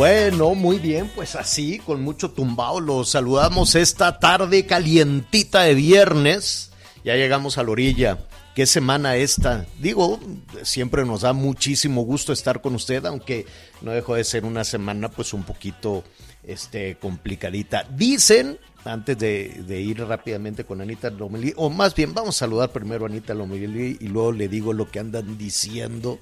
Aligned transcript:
Bueno, 0.00 0.54
muy 0.54 0.78
bien, 0.78 1.10
pues 1.14 1.36
así, 1.36 1.78
con 1.78 2.02
mucho 2.02 2.30
tumbao, 2.30 2.80
los 2.80 3.10
saludamos 3.10 3.74
esta 3.74 4.18
tarde 4.18 4.64
calientita 4.64 5.60
de 5.64 5.74
viernes. 5.74 6.70
Ya 7.04 7.16
llegamos 7.16 7.58
a 7.58 7.64
la 7.64 7.72
orilla. 7.72 8.18
¿Qué 8.54 8.64
semana 8.64 9.16
esta? 9.16 9.66
Digo, 9.78 10.18
siempre 10.62 11.04
nos 11.04 11.20
da 11.20 11.34
muchísimo 11.34 12.00
gusto 12.00 12.32
estar 12.32 12.62
con 12.62 12.76
usted, 12.76 13.04
aunque 13.04 13.44
no 13.82 13.90
dejó 13.90 14.14
de 14.14 14.24
ser 14.24 14.46
una 14.46 14.64
semana 14.64 15.10
pues 15.10 15.34
un 15.34 15.42
poquito 15.42 16.02
este, 16.44 16.96
complicadita. 16.96 17.84
Dicen, 17.94 18.58
antes 18.86 19.18
de, 19.18 19.82
ir 19.82 20.02
rápidamente 20.02 20.64
con 20.64 20.80
Anita 20.80 21.10
Lomelí, 21.10 21.52
o 21.56 21.68
más 21.68 21.94
bien 21.94 22.14
vamos 22.14 22.36
a 22.36 22.38
saludar 22.38 22.72
primero 22.72 23.04
a 23.04 23.08
Anita 23.10 23.34
Lomelí 23.34 23.98
y 24.00 24.08
luego 24.08 24.32
le 24.32 24.48
digo 24.48 24.72
lo 24.72 24.90
que 24.90 24.98
andan 24.98 25.36
diciendo 25.36 26.18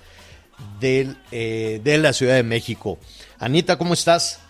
del, 0.80 1.16
eh, 1.30 1.80
de 1.82 1.98
la 1.98 2.12
Ciudad 2.12 2.34
de 2.34 2.42
México. 2.42 2.98
Anita, 3.38 3.78
¿cómo 3.78 3.94
estás? 3.94 4.44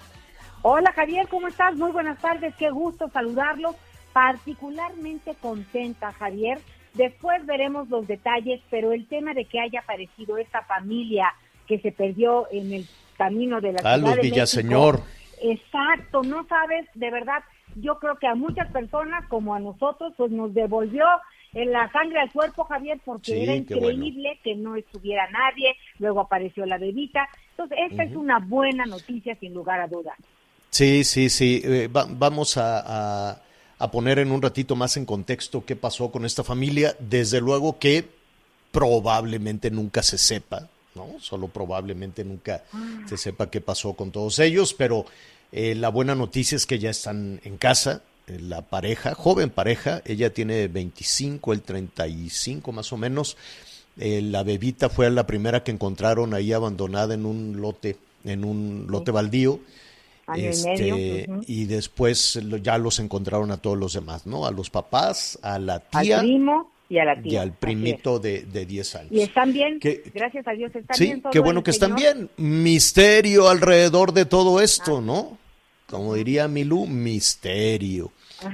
Hola 0.63 0.93
Javier, 0.93 1.29
¿cómo 1.29 1.49
estás? 1.49 1.77
Muy 1.77 1.93
buenas 1.93 2.19
tardes, 2.19 2.55
qué 2.59 2.71
gusto 2.71 3.09
saludarlos. 3.11 3.77
Particularmente 4.13 5.35
contenta, 5.41 6.13
Javier. 6.13 6.59
Después 6.95 7.45
veremos 7.47 7.89
los 7.89 8.07
detalles, 8.09 8.61
pero 8.71 8.93
el 8.93 9.07
tema 9.07 9.35
de 9.35 9.45
que 9.45 9.61
haya 9.61 9.81
aparecido 9.81 10.39
esta 10.39 10.63
familia 10.63 11.33
que 11.69 11.79
se 11.79 11.93
perdió 11.93 12.49
en 12.51 12.73
el 12.73 12.87
camino 13.17 13.61
de 13.61 13.73
la 13.73 13.79
Carlos 13.81 14.11
Ciudad 14.11 14.23
de 14.23 14.31
Villaseñor. 14.31 15.01
México, 15.01 15.19
exacto, 15.43 16.23
no 16.23 16.47
sabes, 16.49 16.87
de 16.95 17.11
verdad, 17.11 17.45
yo 17.77 17.99
creo 17.99 18.17
que 18.17 18.27
a 18.27 18.35
muchas 18.35 18.71
personas 18.73 19.25
como 19.29 19.55
a 19.55 19.61
nosotros, 19.61 20.13
pues 20.17 20.31
nos 20.33 20.55
devolvió 20.55 21.05
en 21.55 21.73
la 21.73 21.91
sangre 21.93 22.21
al 22.21 22.31
cuerpo, 22.31 22.65
Javier, 22.65 22.99
porque 23.05 23.33
Sí, 23.33 23.43
era 23.43 23.53
bueno. 23.55 23.89
increíble 24.05 24.39
que 24.45 24.55
no 24.55 24.77
estuviera 24.77 25.29
nadie, 25.31 25.77
luego 25.99 26.21
apareció 26.21 26.67
la 26.67 26.79
bebita. 26.79 27.29
Entonces, 27.53 27.79
esta 27.91 28.03
es 28.05 28.15
una 28.15 28.39
buena 28.39 28.87
noticia, 28.87 29.37
sin 29.41 29.55
lugar 29.55 29.81
a 29.81 29.89
dudas. 29.89 30.17
Sí, 30.71 31.03
sí, 31.05 31.29
sí. 31.31 31.63
Eh, 31.65 31.89
va- 31.89 32.07
vamos 32.09 32.57
a, 32.57 33.31
a- 33.31 33.43
a 33.79 33.91
poner 33.91 34.19
en 34.19 34.31
un 34.33 34.43
ratito 34.43 34.77
más 34.77 34.97
en 34.97 35.05
contexto 35.07 35.65
qué 35.65 35.75
pasó 35.77 36.11
con 36.11 36.25
esta 36.25 36.45
familia. 36.45 36.95
Desde 37.01 37.41
luego 37.41 37.79
que 37.79 38.05
probablemente 38.73 39.71
nunca 39.71 40.03
se 40.03 40.19
sepa, 40.19 40.69
¿no? 40.95 41.19
Solo 41.21 41.49
probablemente 41.49 42.25
nunca 42.25 42.63
se 43.07 43.17
sepa 43.17 43.51
qué 43.51 43.61
pasó 43.61 43.95
con 43.95 44.11
todos 44.11 44.39
ellos, 44.39 44.75
pero 44.75 45.07
eh, 45.53 45.75
la 45.75 45.89
buena 45.89 46.15
noticia 46.15 46.57
es 46.57 46.67
que 46.67 46.79
ya 46.79 46.91
están 46.91 47.41
en 47.45 47.57
casa. 47.57 48.03
La 48.41 48.63
pareja, 48.63 49.15
joven 49.15 49.51
pareja, 49.51 50.03
ella 50.05 50.33
tiene 50.33 50.69
25, 50.69 51.53
el 51.53 51.63
35 51.63 52.73
más 52.73 52.93
o 52.93 52.97
menos. 52.97 53.37
Eh, 53.99 54.21
la 54.23 54.43
bebita 54.43 54.89
fue 54.89 55.11
la 55.11 55.27
primera 55.27 55.65
que 55.65 55.71
encontraron 55.71 56.35
ahí 56.35 56.53
abandonada 56.53 57.15
en 57.15 57.25
un 57.27 57.61
lote, 57.61 57.97
en 58.25 58.45
un 58.45 58.87
lote 58.89 59.11
baldío. 59.11 59.61
Y 60.37 60.45
Este, 60.45 61.27
y 61.47 61.65
después 61.65 62.39
ya 62.63 62.77
los 62.77 62.99
encontraron 62.99 63.51
a 63.51 63.57
todos 63.57 63.79
los 63.79 63.95
demás, 63.95 64.27
¿no? 64.27 64.45
A 64.47 64.51
los 64.51 64.69
papás, 64.69 65.39
a 65.43 65.59
la 65.59 65.83
al 65.93 66.03
tía 66.05 66.19
primo 66.21 66.71
y 66.91 66.99
a 66.99 67.05
la 67.07 67.19
y 67.19 67.23
tía. 67.23 67.41
al 67.43 67.49
Así 67.49 67.57
primito 67.59 68.19
de, 68.19 68.43
de 68.43 68.67
10 68.67 68.95
años. 68.97 69.13
Y 69.13 69.23
están 69.23 69.55
bien, 69.55 69.81
Que- 69.81 70.03
gracias 70.15 70.47
a 70.47 70.51
Dios 70.53 70.71
están 70.77 70.95
sí, 70.97 71.05
bien. 71.07 71.23
todo 71.23 71.33
qué 71.33 71.39
bueno 71.39 71.63
que 71.63 71.71
están 71.71 71.95
bien. 71.95 72.29
Misterio 72.37 73.49
alrededor 73.49 74.13
de 74.13 74.27
todo 74.27 74.59
Ah. 74.59 74.65
esto, 74.65 75.01
¿no? 75.01 75.39
Como 75.89 76.13
diría 76.15 76.47
Milú, 76.47 76.87
misterio. 76.87 78.13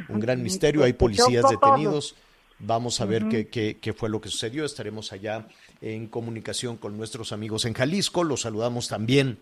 Un 0.08 0.20
gran 0.20 0.42
misterio. 0.42 0.82
Hay 0.84 0.92
policías 0.94 1.44
detenidos. 1.50 2.14
Vamos 2.58 3.00
a 3.00 3.04
ver 3.04 3.26
qué, 3.28 3.48
qué- 3.48 3.76
qué 3.80 3.92
fue 3.92 4.08
lo 4.08 4.20
que 4.20 4.28
sucedió. 4.28 4.64
Estaremos 4.64 5.12
allá 5.12 5.46
en 5.80 6.06
comunicación 6.06 6.76
con 6.76 6.96
nuestros 6.96 7.32
amigos 7.32 7.64
en 7.64 7.74
Jalisco. 7.74 8.24
Los 8.24 8.42
saludamos 8.42 8.88
también 8.88 9.38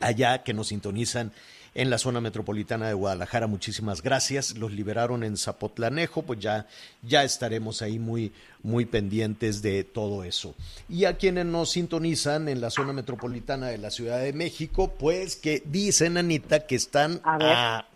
allá 0.00 0.42
que 0.42 0.52
nos 0.52 0.68
sintonizan 0.68 1.32
en 1.74 1.88
la 1.88 1.96
zona 1.96 2.20
metropolitana 2.20 2.88
de 2.88 2.92
Guadalajara. 2.94 3.46
Muchísimas 3.46 4.02
gracias. 4.02 4.58
Los 4.58 4.72
liberaron 4.72 5.22
en 5.24 5.38
Zapotlanejo, 5.38 6.22
pues 6.22 6.38
ya, 6.40 6.66
ya 7.02 7.24
estaremos 7.24 7.80
ahí 7.80 7.98
muy, 7.98 8.32
muy 8.62 8.84
pendientes 8.84 9.62
de 9.62 9.82
todo 9.84 10.22
eso. 10.24 10.54
Y 10.90 11.06
a 11.06 11.16
quienes 11.16 11.46
nos 11.46 11.70
sintonizan 11.70 12.48
en 12.50 12.60
la 12.60 12.68
zona 12.70 12.92
metropolitana 12.92 13.68
de 13.68 13.78
la 13.78 13.90
Ciudad 13.90 14.20
de 14.20 14.34
México, 14.34 14.92
pues 14.98 15.36
que 15.36 15.62
dicen, 15.64 16.18
Anita, 16.18 16.66
que 16.66 16.74
están 16.74 17.22
a, 17.24 17.86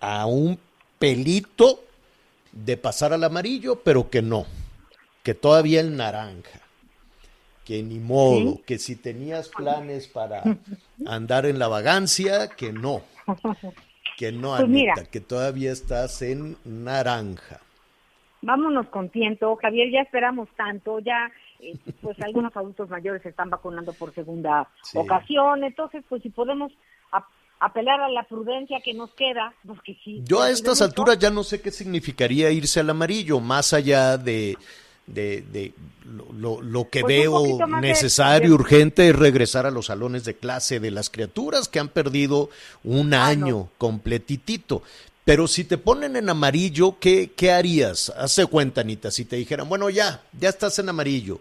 a 0.00 0.26
un 0.26 0.58
pelito 0.98 1.80
de 2.52 2.76
pasar 2.76 3.12
al 3.12 3.24
amarillo, 3.24 3.80
pero 3.84 4.08
que 4.10 4.22
no, 4.22 4.46
que 5.22 5.34
todavía 5.34 5.80
el 5.80 5.96
naranja 5.96 6.60
que 7.64 7.82
ni 7.82 7.98
modo, 7.98 8.60
que 8.64 8.78
si 8.78 8.94
tenías 8.94 9.48
planes 9.48 10.06
para 10.06 10.44
andar 11.04 11.46
en 11.46 11.58
la 11.58 11.66
vagancia, 11.66 12.46
que 12.46 12.72
no, 12.72 13.02
que 14.16 14.30
no, 14.30 14.56
Pues 14.56 14.68
mira. 14.68 14.94
Que 15.10 15.20
todavía 15.20 15.72
estás 15.72 16.22
en 16.22 16.56
naranja. 16.64 17.58
Vámonos 18.42 18.86
con 18.86 19.08
tiento, 19.08 19.56
Javier, 19.56 19.90
ya 19.90 20.02
esperamos 20.02 20.48
tanto, 20.56 21.00
ya 21.00 21.32
eh, 21.58 21.74
pues 22.00 22.16
algunos 22.22 22.56
adultos 22.56 22.88
mayores 22.88 23.22
se 23.22 23.30
están 23.30 23.50
vacunando 23.50 23.92
por 23.94 24.14
segunda 24.14 24.68
Sí. 24.82 24.98
ocasión, 24.98 25.64
entonces 25.64 26.04
pues 26.08 26.22
si 26.22 26.30
podemos 26.30 26.70
apelar 27.60 28.00
a 28.00 28.08
la 28.08 28.22
prudencia 28.24 28.80
que 28.84 28.94
nos 28.94 29.10
queda, 29.14 29.54
pues 29.66 29.80
que 29.82 29.96
sí. 30.04 30.22
Yo 30.24 30.42
a 30.42 30.50
estas 30.50 30.82
alturas 30.82 31.18
ya 31.18 31.30
no 31.30 31.42
sé 31.44 31.60
qué 31.60 31.70
significaría 31.70 32.50
irse 32.50 32.80
al 32.80 32.90
amarillo, 32.90 33.40
más 33.40 33.72
allá 33.72 34.18
de, 34.18 34.56
de, 35.06 35.42
de 35.52 35.72
lo, 36.38 36.60
lo- 36.62 36.88
que 36.90 37.02
Pues 37.02 37.16
veo 37.18 37.66
necesario, 37.80 38.48
de- 38.48 38.54
urgente, 38.54 39.08
es 39.08 39.16
regresar 39.16 39.66
a 39.66 39.70
los 39.70 39.86
salones 39.86 40.24
de 40.24 40.34
clase 40.36 40.80
de 40.80 40.90
las 40.90 41.10
criaturas 41.10 41.68
que 41.68 41.78
han 41.80 41.88
perdido 41.88 42.50
un 42.84 43.14
Ah, 43.14 43.26
año 43.26 43.68
completitito. 43.78 44.82
Pero 45.24 45.48
si 45.48 45.64
te 45.64 45.76
ponen 45.76 46.14
en 46.14 46.28
amarillo, 46.28 46.98
¿qué, 47.00 47.32
qué 47.36 47.50
harías? 47.50 48.10
Hace 48.16 48.46
cuenta, 48.46 48.82
Anita, 48.82 49.10
si 49.10 49.24
te 49.24 49.34
dijeran, 49.36 49.68
bueno, 49.68 49.90
ya, 49.90 50.22
ya 50.38 50.48
estás 50.50 50.78
en 50.78 50.88
amarillo, 50.88 51.40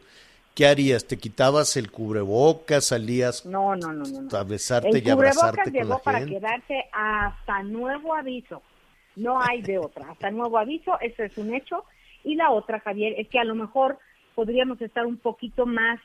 ¿qué 0.56 0.66
harías? 0.68 1.06
¿Te 1.07 1.18
quitabas 1.18 1.78
el 1.78 1.92
cubrebocas, 1.92 2.86
salías 2.86 3.46
No, 3.46 3.75
no, 3.75 3.94
no, 3.94 4.04
a 4.38 4.44
besarte 4.44 4.90
El 4.90 5.06
y 5.06 5.10
abrazarte 5.10 5.62
cubrebocas 5.62 5.63
con 5.66 5.74
llegó 5.74 5.90
la 5.90 6.00
para 6.00 6.19
gente? 6.19 6.36
quedarse 6.36 6.86
hasta 6.92 7.63
nuevo 7.63 8.16
aviso. 8.16 8.62
No 9.16 9.40
hay 9.42 9.62
de 9.62 9.78
otra. 9.78 10.12
Hasta 10.12 10.31
nuevo 10.31 10.57
aviso, 10.57 11.00
eso 11.00 11.24
es 11.24 11.38
un 11.38 11.54
hecho. 11.54 11.84
Y 12.24 12.36
la 12.36 12.52
otra, 12.52 12.80
Javier, 12.80 13.13
es 13.18 13.28
que 13.30 13.40
a 13.40 13.44
lo 13.44 13.56
mejor 13.56 14.00
podríamos 14.34 14.81
estar 14.81 15.06
un 15.06 15.18
poquito 15.18 15.66
más 15.66 16.00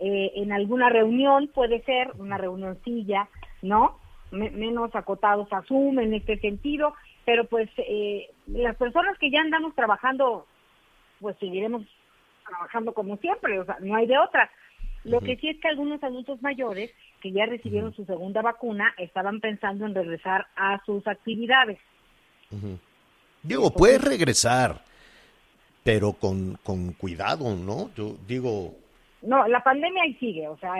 eh, 0.00 0.32
en 0.36 0.52
alguna 0.52 0.88
reunión, 0.88 1.48
puede 1.48 1.82
ser 1.82 2.10
una 2.18 2.36
reunioncilla, 2.38 3.28
¿no? 3.62 3.98
Me- 4.32 4.50
menos 4.50 4.92
acotados 4.94 5.52
a 5.52 5.62
Zoom 5.62 6.00
en 6.00 6.14
este 6.14 6.38
sentido, 6.40 6.94
pero 7.24 7.44
pues 7.44 7.68
eh, 7.78 8.28
las 8.48 8.74
personas 8.76 9.16
que 9.18 9.30
ya 9.30 9.40
andamos 9.40 9.74
trabajando, 9.76 10.46
pues 11.20 11.36
seguiremos 11.38 11.82
trabajando 12.46 12.92
como 12.92 13.16
siempre, 13.18 13.58
o 13.58 13.64
sea, 13.64 13.76
no 13.80 13.94
hay 13.96 14.06
de 14.06 14.18
otra. 14.18 14.50
Lo 15.04 15.20
que 15.20 15.36
sí 15.36 15.50
es 15.50 15.60
que 15.60 15.68
algunos 15.68 16.02
adultos 16.02 16.40
mayores 16.40 16.90
que 17.20 17.30
ya 17.30 17.44
recibieron 17.44 17.94
su 17.94 18.04
segunda 18.06 18.40
vacuna 18.40 18.94
estaban 18.96 19.40
pensando 19.40 19.84
en 19.84 19.94
regresar 19.94 20.46
a 20.56 20.82
sus 20.86 21.06
actividades. 21.06 21.78
Digo, 23.42 23.70
puedes 23.70 24.02
regresar, 24.02 24.80
pero 25.82 26.14
con, 26.14 26.56
con 26.62 26.92
cuidado, 26.94 27.54
¿no? 27.54 27.90
Yo 27.94 28.16
digo, 28.26 28.74
No, 29.20 29.46
la 29.46 29.62
pandemia 29.62 30.04
ahí 30.04 30.14
sigue, 30.14 30.48
o 30.48 30.56
sea, 30.58 30.72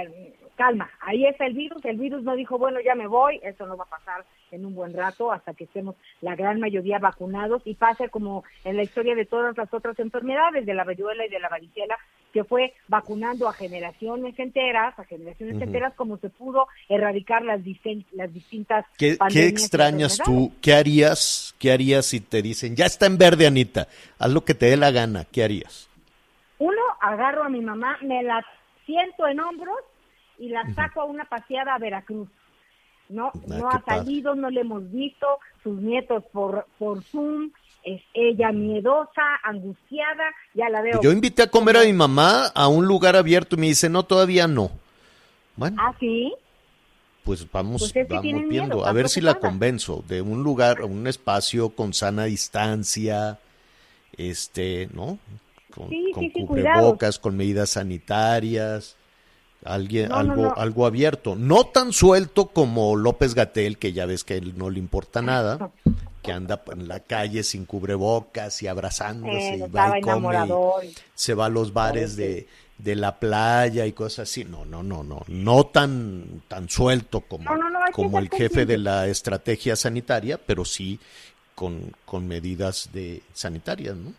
calma, 0.57 0.91
ahí 1.01 1.27
está 1.27 1.47
el 1.47 1.55
virus, 1.55 1.85
el 1.85 1.99
virus 1.99 2.23
no 2.23 2.35
dijo, 2.35 2.57
bueno, 2.57 2.79
ya 2.81 2.95
me 2.95 3.07
voy, 3.07 3.41
eso 3.43 3.67
no 3.67 3.77
va 3.77 3.85
a 3.85 3.91
pasar 3.91 4.25
en 4.55 4.65
un 4.65 4.75
buen 4.75 4.95
rato 4.95 5.33
hasta 5.33 5.55
que 5.55 5.65
estemos 5.65 5.97
la 6.21 6.37
gran 6.37 6.61
mayoría 6.61 6.99
vacunados 6.99 7.63
y 7.65 7.75
pase 7.75 8.09
como 8.09 8.45
en 8.65 8.77
la 8.77 8.83
historia 8.83 9.15
de 9.15 9.27
todas 9.27 9.57
las 9.57 9.73
otras 9.73 9.99
enfermedades, 9.99 10.67
de 10.67 10.75
la 10.75 10.85
viruela 10.85 11.27
y 11.27 11.31
de 11.31 11.41
la 11.41 11.49
varicela, 11.49 11.97
que 12.33 12.45
fue 12.45 12.75
vacunando 12.89 13.49
a 13.49 13.53
generaciones 13.53 14.39
enteras, 14.39 14.99
a 14.99 15.05
generaciones 15.05 15.61
enteras, 15.63 15.95
como 15.95 16.17
se 16.19 16.31
pudo 16.31 16.67
erradicar 16.89 17.45
las, 17.45 17.61
las 18.13 18.33
distintas 18.33 18.85
¿qué, 18.99 19.17
qué 19.31 19.47
extrañas 19.47 20.19
tú? 20.19 20.53
¿Qué 20.61 20.75
harías? 20.75 21.55
¿Qué 21.59 21.71
harías 21.71 22.07
si 22.07 22.21
te 22.21 22.43
dicen, 22.43 22.75
ya 22.75 22.87
está 22.87 23.07
en 23.07 23.19
verde, 23.19 23.47
Anita? 23.47 23.87
Haz 24.19 24.33
lo 24.33 24.45
que 24.45 24.55
te 24.55 24.67
dé 24.67 24.77
la 24.77 24.91
gana. 24.91 25.25
¿Qué 25.25 25.45
harías? 25.45 25.89
Uno, 26.59 26.83
agarro 27.01 27.45
a 27.45 27.49
mi 27.49 27.61
mamá, 27.61 27.99
me 28.03 28.23
la 28.23 28.45
siento 28.85 29.27
en 29.27 29.41
hombros 29.41 29.79
y 30.39 30.49
la 30.49 30.65
saco 30.75 31.01
a 31.01 31.05
una 31.05 31.25
paseada 31.25 31.75
a 31.75 31.79
Veracruz. 31.79 32.29
No, 33.09 33.31
no 33.47 33.69
ha 33.71 33.81
padre. 33.81 34.01
salido, 34.05 34.35
no 34.35 34.51
le 34.51 34.63
hemos 34.63 34.91
visto, 34.91 35.27
sus 35.63 35.79
nietos 35.81 36.25
por, 36.33 36.67
por 36.79 37.03
Zoom, 37.03 37.51
es 37.85 38.01
ella 38.15 38.51
miedosa, 38.51 39.23
angustiada, 39.43 40.25
ya 40.55 40.69
la 40.71 40.81
veo. 40.81 41.01
Yo 41.03 41.13
invité 41.13 41.43
a 41.43 41.51
comer 41.51 41.77
a 41.77 41.83
mi 41.85 41.93
mamá 41.93 42.47
a 42.55 42.69
un 42.69 42.87
lugar 42.87 43.15
abierto 43.15 43.57
y 43.57 43.59
me 43.61 43.67
dice, 43.67 43.91
no, 43.91 44.05
todavía 44.05 44.49
no. 44.49 44.71
Bueno, 45.57 45.77
Ah, 45.81 45.95
sí, 46.01 46.33
pues 47.25 47.47
vamos, 47.51 47.81
Pues 47.83 47.89
es 47.89 47.93
que 47.93 48.05
vamos 48.05 48.23
tienen 48.23 48.49
viendo. 48.49 48.77
miedo, 48.77 48.87
a 48.87 48.93
ver 48.93 49.09
si 49.09 49.21
la 49.21 49.35
convenzo 49.35 50.03
de 50.09 50.21
un 50.23 50.43
lugar, 50.43 50.83
un 50.83 51.07
espacio 51.07 51.71
con 51.71 51.93
sana 51.95 52.25
distancia, 52.25 53.39
este, 54.17 54.89
¿no? 54.93 55.19
Con, 55.75 55.89
Sí, 55.91 56.11
con 56.13 56.25
sí, 56.25 56.33
sí, 56.35 56.47
cubrebocas, 56.47 57.19
con 57.19 57.37
medidas 57.37 57.71
sanitarias, 57.71 58.97
alguien, 59.65 60.09
No, 60.11 60.17
algo, 60.17 60.43
no. 60.43 60.55
algo 60.57 60.87
abierto. 60.87 61.35
No 61.37 61.65
tan 61.65 61.93
suelto 61.93 62.47
como 62.49 62.97
López 62.97 63.35
Gatel, 63.35 63.79
que 63.79 63.93
ya 63.93 64.07
ves 64.07 64.25
que 64.25 64.37
él 64.37 64.55
no 64.57 64.71
le 64.71 64.79
importa 64.79 65.23
nada, 65.23 65.71
que 66.23 66.33
anda 66.33 66.63
en 66.73 66.89
la 66.89 67.01
calle 67.01 67.43
sin 67.43 67.65
cubrebocas 67.67 68.63
y 68.63 68.67
abrazándose 68.69 69.55
Eh, 69.55 69.65
y 69.67 69.71
va 69.71 69.99
y 69.99 70.03
come. 70.03 70.37
y- 70.85 70.95
se 71.15 71.35
va 71.35 71.47
a 71.47 71.49
los 71.51 71.73
bares 71.73 72.17
de, 72.17 72.47
de 72.79 72.95
la 72.97 73.19
playa 73.19 73.87
y 73.87 73.93
cosas 73.93 74.29
así. 74.31 74.45
No, 74.45 74.65
no, 74.65 74.83
no, 74.83 75.03
no. 75.03 75.23
No 75.29 75.65
tan, 75.67 76.43
tan 76.49 76.69
suelto 76.69 77.21
como, 77.23 77.51
como 77.93 78.19
el 78.19 78.29
jefe 78.31 78.65
de 78.67 78.79
la 78.79 79.07
estrategia 79.09 79.77
sanitaria, 79.77 80.39
pero 80.39 80.65
sí 80.65 80.99
con, 81.55 81.93
con 82.05 82.27
medidas 82.27 82.91
de 82.93 83.23
sanitarias, 83.33 83.97
¿no? 83.97 84.13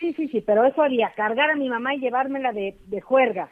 sí, 0.00 0.12
sí, 0.14 0.26
sí, 0.28 0.40
pero 0.40 0.64
eso 0.66 0.82
haría, 0.82 1.12
cargar 1.14 1.50
a 1.52 1.54
mi 1.56 1.68
mamá 1.68 1.94
y 1.94 2.00
llevármela 2.00 2.52
de, 2.52 2.76
de 2.86 3.00
juerga. 3.00 3.50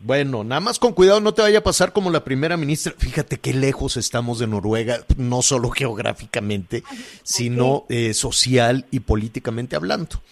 Bueno, 0.00 0.44
nada 0.44 0.60
más 0.60 0.78
con 0.78 0.92
cuidado, 0.92 1.20
no 1.20 1.34
te 1.34 1.42
vaya 1.42 1.58
a 1.58 1.64
pasar 1.64 1.92
como 1.92 2.10
la 2.10 2.22
primera 2.22 2.56
ministra. 2.56 2.94
Fíjate 2.96 3.38
qué 3.38 3.52
lejos 3.52 3.96
estamos 3.96 4.38
de 4.38 4.46
Noruega, 4.46 5.00
no 5.16 5.42
solo 5.42 5.70
geográficamente, 5.72 6.84
sino 7.24 7.84
eh, 7.88 8.14
social 8.14 8.86
y 8.92 9.00
políticamente 9.00 9.74
hablando. 9.74 10.22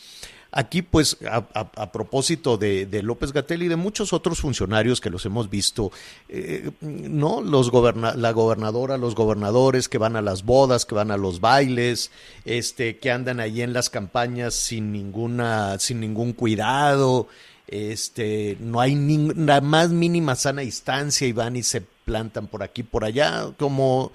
Aquí, 0.53 0.81
pues, 0.81 1.19
a, 1.29 1.45
a- 1.53 1.83
a 1.83 1.93
propósito 1.93 2.57
de, 2.57 2.87
de 2.87 3.03
López 3.03 3.33
Gatel 3.33 3.65
y 3.65 3.69
de 3.69 3.75
muchos 3.77 4.13
otros 4.13 4.39
funcionarios 4.39 5.01
que 5.01 5.11
los 5.11 5.27
hemos 5.27 5.51
visto, 5.51 5.91
eh, 6.29 6.71
¿no? 6.81 7.43
Los 7.43 7.71
goberna- 7.73 8.15
la 8.15 8.31
gobernadora, 8.31 8.97
los 8.97 9.17
gobernadores 9.17 9.89
que 9.89 9.99
van 9.99 10.15
a 10.17 10.23
las 10.23 10.45
bodas, 10.45 10.87
que 10.87 10.95
van 10.95 11.11
a 11.11 11.17
los 11.19 11.41
bailes, 11.41 12.11
este, 12.45 12.99
que 12.99 13.11
andan 13.11 13.41
ahí 13.41 13.61
en 13.61 13.73
las 13.75 13.91
campañas 13.91 14.55
sin 14.55 14.93
ninguna, 14.93 15.79
sin 15.81 16.01
ningún 16.01 16.33
cuidado, 16.33 17.27
este, 17.69 18.57
no 18.61 18.81
hay 18.81 18.95
ni 18.95 19.33
la 19.35 19.61
más 19.61 19.91
mínima 19.91 20.37
sana 20.37 20.63
distancia 20.63 21.27
y 21.27 21.33
van 21.33 21.57
y 21.57 21.63
se 21.63 21.81
plantan 21.81 22.47
por 22.47 22.63
aquí, 22.63 22.83
por 22.83 23.05
allá, 23.05 23.51
como, 23.59 24.13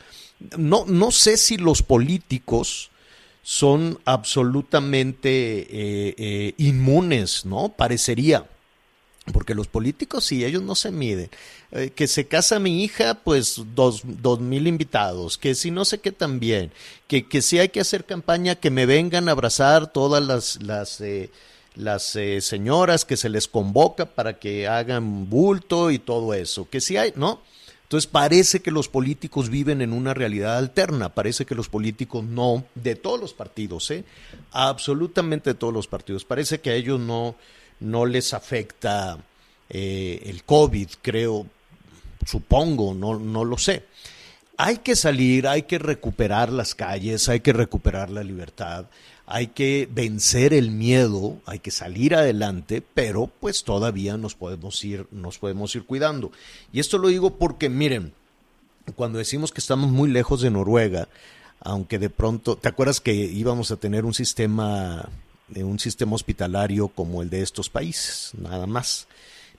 no, 0.58 0.86
no 0.86 1.12
sé 1.12 1.38
si 1.38 1.58
los 1.58 1.84
políticos 1.84 2.92
son 3.44 4.00
absolutamente 4.06 5.30
eh, 5.30 6.16
eh, 6.18 6.54
inmunes, 6.58 7.46
¿no? 7.46 7.70
Parecería. 7.70 8.48
Porque 9.34 9.54
los 9.54 9.68
políticos, 9.68 10.26
sí, 10.26 10.44
ellos 10.44 10.64
no 10.64 10.74
se 10.74 10.92
miden. 10.92 11.30
Eh, 11.72 11.92
que 11.94 12.08
se 12.08 12.28
casa 12.28 12.60
mi 12.60 12.84
hija, 12.84 13.16
pues 13.24 13.62
dos, 13.76 14.02
dos 14.04 14.40
mil 14.40 14.68
invitados. 14.68 15.38
Que 15.38 15.54
si 15.54 15.70
no 15.70 15.86
sé 15.86 16.00
qué 16.00 16.12
también. 16.12 16.72
Que, 17.08 17.28
que 17.28 17.42
si 17.42 17.60
hay 17.60 17.70
que 17.70 17.82
hacer 17.82 18.06
campaña, 18.06 18.56
que 18.56 18.72
me 18.72 18.86
vengan 18.86 19.30
a 19.30 19.34
abrazar 19.34 19.92
todas 19.92 20.24
las, 20.24 20.62
las, 20.64 21.02
las 21.76 22.16
eh, 22.16 22.42
señoras 22.42 23.06
que 23.06 23.18
se 23.18 23.30
les 23.30 23.48
convoca 23.48 24.06
para 24.06 24.40
que 24.40 24.68
hagan 24.68 25.30
bulto 25.30 25.92
y 25.92 26.00
todo 26.00 26.34
eso. 26.34 26.70
Que 26.70 26.82
si 26.82 26.98
hay, 26.98 27.14
¿no? 27.16 27.42
Entonces 27.92 28.10
parece 28.10 28.62
que 28.62 28.72
los 28.72 28.88
políticos 28.88 29.50
viven 29.50 29.82
en 29.82 29.92
una 29.92 30.14
realidad 30.14 30.58
alterna, 30.58 31.10
parece 31.10 31.46
que 31.46 31.56
los 31.56 31.68
políticos 31.68 32.24
no, 32.24 32.64
de 32.74 32.96
todos 32.96 33.20
los 33.20 33.34
partidos, 33.34 33.92
¿eh? 33.92 34.06
absolutamente 34.54 35.50
de 35.50 35.54
todos 35.56 35.74
los 35.74 35.88
partidos, 35.88 36.24
parece 36.24 36.62
que 36.62 36.70
a 36.70 36.76
ellos 36.76 37.02
no, 37.02 37.36
no 37.82 38.06
les 38.06 38.34
afecta 38.34 39.18
eh, 39.70 40.22
el 40.26 40.46
COVID, 40.46 40.88
creo, 41.02 41.48
supongo, 42.26 42.94
no, 42.94 43.20
no 43.20 43.44
lo 43.44 43.58
sé. 43.58 43.84
Hay 44.56 44.78
que 44.78 44.96
salir, 44.96 45.46
hay 45.46 45.64
que 45.64 45.78
recuperar 45.78 46.50
las 46.50 46.76
calles, 46.76 47.28
hay 47.28 47.42
que 47.42 47.52
recuperar 47.52 48.10
la 48.10 48.24
libertad, 48.24 48.86
hay 49.34 49.48
que 49.48 49.88
vencer 49.90 50.54
el 50.54 50.72
miedo, 50.72 51.40
hay 51.46 51.60
que 51.60 51.72
salir 51.72 52.16
adelante, 52.16 52.84
pero 52.94 53.28
pues 53.40 53.64
todavía 53.64 54.18
nos 54.18 54.36
podemos 54.36 54.84
ir, 54.84 55.08
nos 55.10 55.38
podemos 55.38 55.74
ir 55.74 55.86
cuidando. 55.86 56.34
Y 56.74 56.82
esto 56.82 56.98
lo 56.98 57.08
digo 57.08 57.38
porque 57.38 57.70
miren, 57.70 58.12
cuando 58.98 59.20
decimos 59.20 59.54
que 59.54 59.62
estamos 59.62 59.90
muy 59.90 60.10
lejos 60.10 60.42
de 60.42 60.52
Noruega, 60.52 61.08
aunque 61.62 61.98
de 61.98 62.10
pronto, 62.10 62.58
¿te 62.58 62.68
acuerdas 62.68 63.00
que 63.00 63.14
íbamos 63.14 63.72
a 63.72 63.78
tener 63.78 64.04
un 64.04 64.14
sistema, 64.14 65.08
eh, 65.56 65.64
un 65.64 65.80
sistema 65.80 66.14
hospitalario 66.14 66.90
como 66.90 67.22
el 67.22 67.30
de 67.30 67.42
estos 67.42 67.70
países, 67.70 68.32
nada 68.38 68.68
más? 68.68 69.08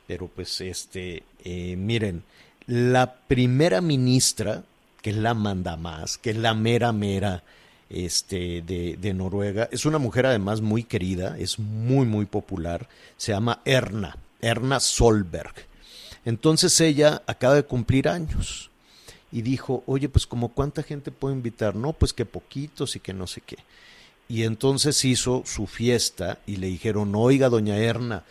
Pero 0.06 0.28
pues 0.28 0.60
este, 0.60 1.22
eh, 1.44 1.76
miren, 1.76 2.24
la 2.66 3.14
primera 3.14 3.80
ministra, 3.80 4.64
que 5.00 5.10
es 5.10 5.16
la 5.16 5.32
manda 5.32 5.78
más, 5.78 6.18
que 6.18 6.28
es 6.28 6.36
la 6.36 6.52
mera 6.52 6.92
mera 6.92 7.42
este, 7.92 8.62
de, 8.62 9.14
Noruega, 9.14 9.68
es 9.70 9.84
una 9.84 9.98
mujer 9.98 10.26
además 10.26 10.60
muy 10.60 10.82
querida, 10.82 11.36
es 11.38 11.58
muy 11.58 12.06
muy 12.06 12.24
popular, 12.24 12.88
se 13.16 13.32
llama 13.32 13.60
Erna, 13.64 14.16
Erna 14.40 14.80
Solberg. 14.80 15.54
Entonces 16.24 16.80
ella 16.80 17.22
acaba 17.26 17.54
de 17.54 17.64
cumplir 17.64 18.08
años 18.08 18.70
y 19.30 19.42
dijo, 19.42 19.82
oye, 19.86 20.08
pues 20.08 20.26
como 20.26 20.48
cuánta 20.48 20.82
gente 20.82 21.10
puedo 21.10 21.34
invitar, 21.34 21.74
no, 21.74 21.92
pues 21.92 22.12
que 22.12 22.24
poquitos 22.24 22.96
y 22.96 23.00
que 23.00 23.12
no 23.12 23.26
sé 23.26 23.42
qué. 23.42 23.58
Y 24.28 24.44
entonces 24.44 25.04
hizo 25.04 25.42
su 25.44 25.66
fiesta 25.66 26.38
y 26.46 26.56
le 26.56 26.68
dijeron, 26.68 27.14
oiga, 27.14 27.48
doña 27.48 27.76
Erna, 27.76 28.24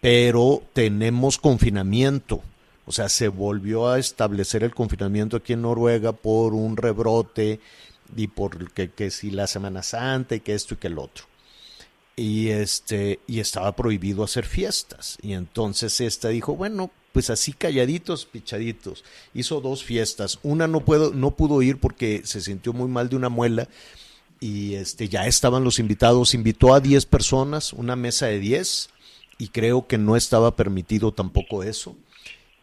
pero 0.00 0.62
tenemos 0.72 1.38
confinamiento. 1.38 2.42
O 2.86 2.92
sea, 2.92 3.08
se 3.08 3.28
volvió 3.28 3.88
a 3.88 3.98
establecer 3.98 4.62
el 4.62 4.74
confinamiento 4.74 5.36
aquí 5.36 5.52
en 5.54 5.62
Noruega 5.62 6.12
por 6.12 6.54
un 6.54 6.76
rebrote 6.76 7.60
y 8.16 8.28
por 8.28 8.72
que, 8.72 8.90
que 8.90 9.10
si 9.10 9.30
la 9.30 9.46
Semana 9.46 9.82
Santa 9.82 10.34
y 10.34 10.40
que 10.40 10.54
esto 10.54 10.74
y 10.74 10.76
que 10.78 10.88
el 10.88 10.98
otro. 10.98 11.24
Y 12.16 12.48
este, 12.48 13.20
y 13.28 13.38
estaba 13.38 13.76
prohibido 13.76 14.24
hacer 14.24 14.44
fiestas. 14.44 15.18
Y 15.22 15.34
entonces 15.34 16.00
esta 16.00 16.30
dijo, 16.30 16.56
bueno, 16.56 16.90
pues 17.12 17.30
así 17.30 17.52
calladitos, 17.52 18.26
pichaditos. 18.26 19.04
Hizo 19.34 19.60
dos 19.60 19.84
fiestas. 19.84 20.40
Una 20.42 20.66
no 20.66 20.84
puedo, 20.84 21.12
no 21.12 21.36
pudo 21.36 21.62
ir 21.62 21.78
porque 21.78 22.22
se 22.24 22.40
sintió 22.40 22.72
muy 22.72 22.88
mal 22.88 23.08
de 23.08 23.16
una 23.16 23.28
muela. 23.28 23.68
Y 24.40 24.74
este, 24.74 25.08
ya 25.08 25.26
estaban 25.26 25.62
los 25.62 25.78
invitados. 25.78 26.34
Invitó 26.34 26.74
a 26.74 26.80
10 26.80 27.06
personas, 27.06 27.72
una 27.72 27.94
mesa 27.94 28.26
de 28.26 28.40
10. 28.40 28.90
Y 29.38 29.48
creo 29.48 29.86
que 29.86 29.98
no 29.98 30.16
estaba 30.16 30.56
permitido 30.56 31.12
tampoco 31.12 31.62
eso. 31.62 31.96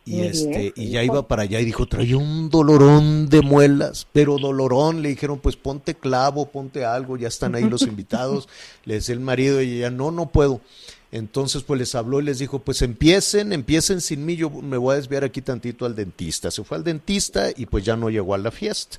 Y 0.06 0.18
Muy 0.18 0.28
este, 0.28 0.48
bien, 0.48 0.74
y 0.76 0.90
ya 0.90 1.04
hijo. 1.04 1.16
iba 1.16 1.28
para 1.28 1.44
allá 1.44 1.60
y 1.60 1.66
dijo, 1.66 1.88
traía 1.88 2.16
un 2.18 2.50
dolorón 2.52 3.28
de 3.28 3.42
muelas, 3.42 4.06
pero 4.14 4.38
dolorón, 4.38 5.02
le 5.02 5.10
dijeron, 5.10 5.40
pues 5.40 5.56
ponte 5.56 5.96
clavo, 5.96 6.46
ponte 6.52 6.86
algo, 6.86 7.18
ya 7.18 7.28
están 7.28 7.56
ahí 7.56 7.68
los 7.68 7.82
invitados, 7.88 8.48
le 8.86 8.96
decía 8.96 9.14
el 9.14 9.20
marido 9.22 9.62
y 9.64 9.78
ella, 9.78 9.90
no, 9.90 10.12
no 10.12 10.30
puedo. 10.30 10.62
Entonces 11.12 11.64
pues 11.64 11.80
les 11.80 11.96
habló 11.96 12.20
y 12.20 12.24
les 12.24 12.40
dijo, 12.40 12.60
pues 12.60 12.82
empiecen, 12.82 13.54
empiecen 13.54 14.02
sin 14.02 14.26
mí, 14.26 14.36
yo 14.36 14.50
me 14.50 14.78
voy 14.78 14.94
a 14.94 14.98
desviar 14.98 15.24
aquí 15.24 15.42
tantito 15.42 15.86
al 15.86 15.96
dentista. 15.96 16.52
Se 16.52 16.64
fue 16.64 16.78
al 16.78 16.84
dentista 16.84 17.50
y 17.56 17.66
pues 17.66 17.84
ya 17.86 17.96
no 17.96 18.10
llegó 18.10 18.36
a 18.36 18.38
la 18.38 18.52
fiesta. 18.52 18.98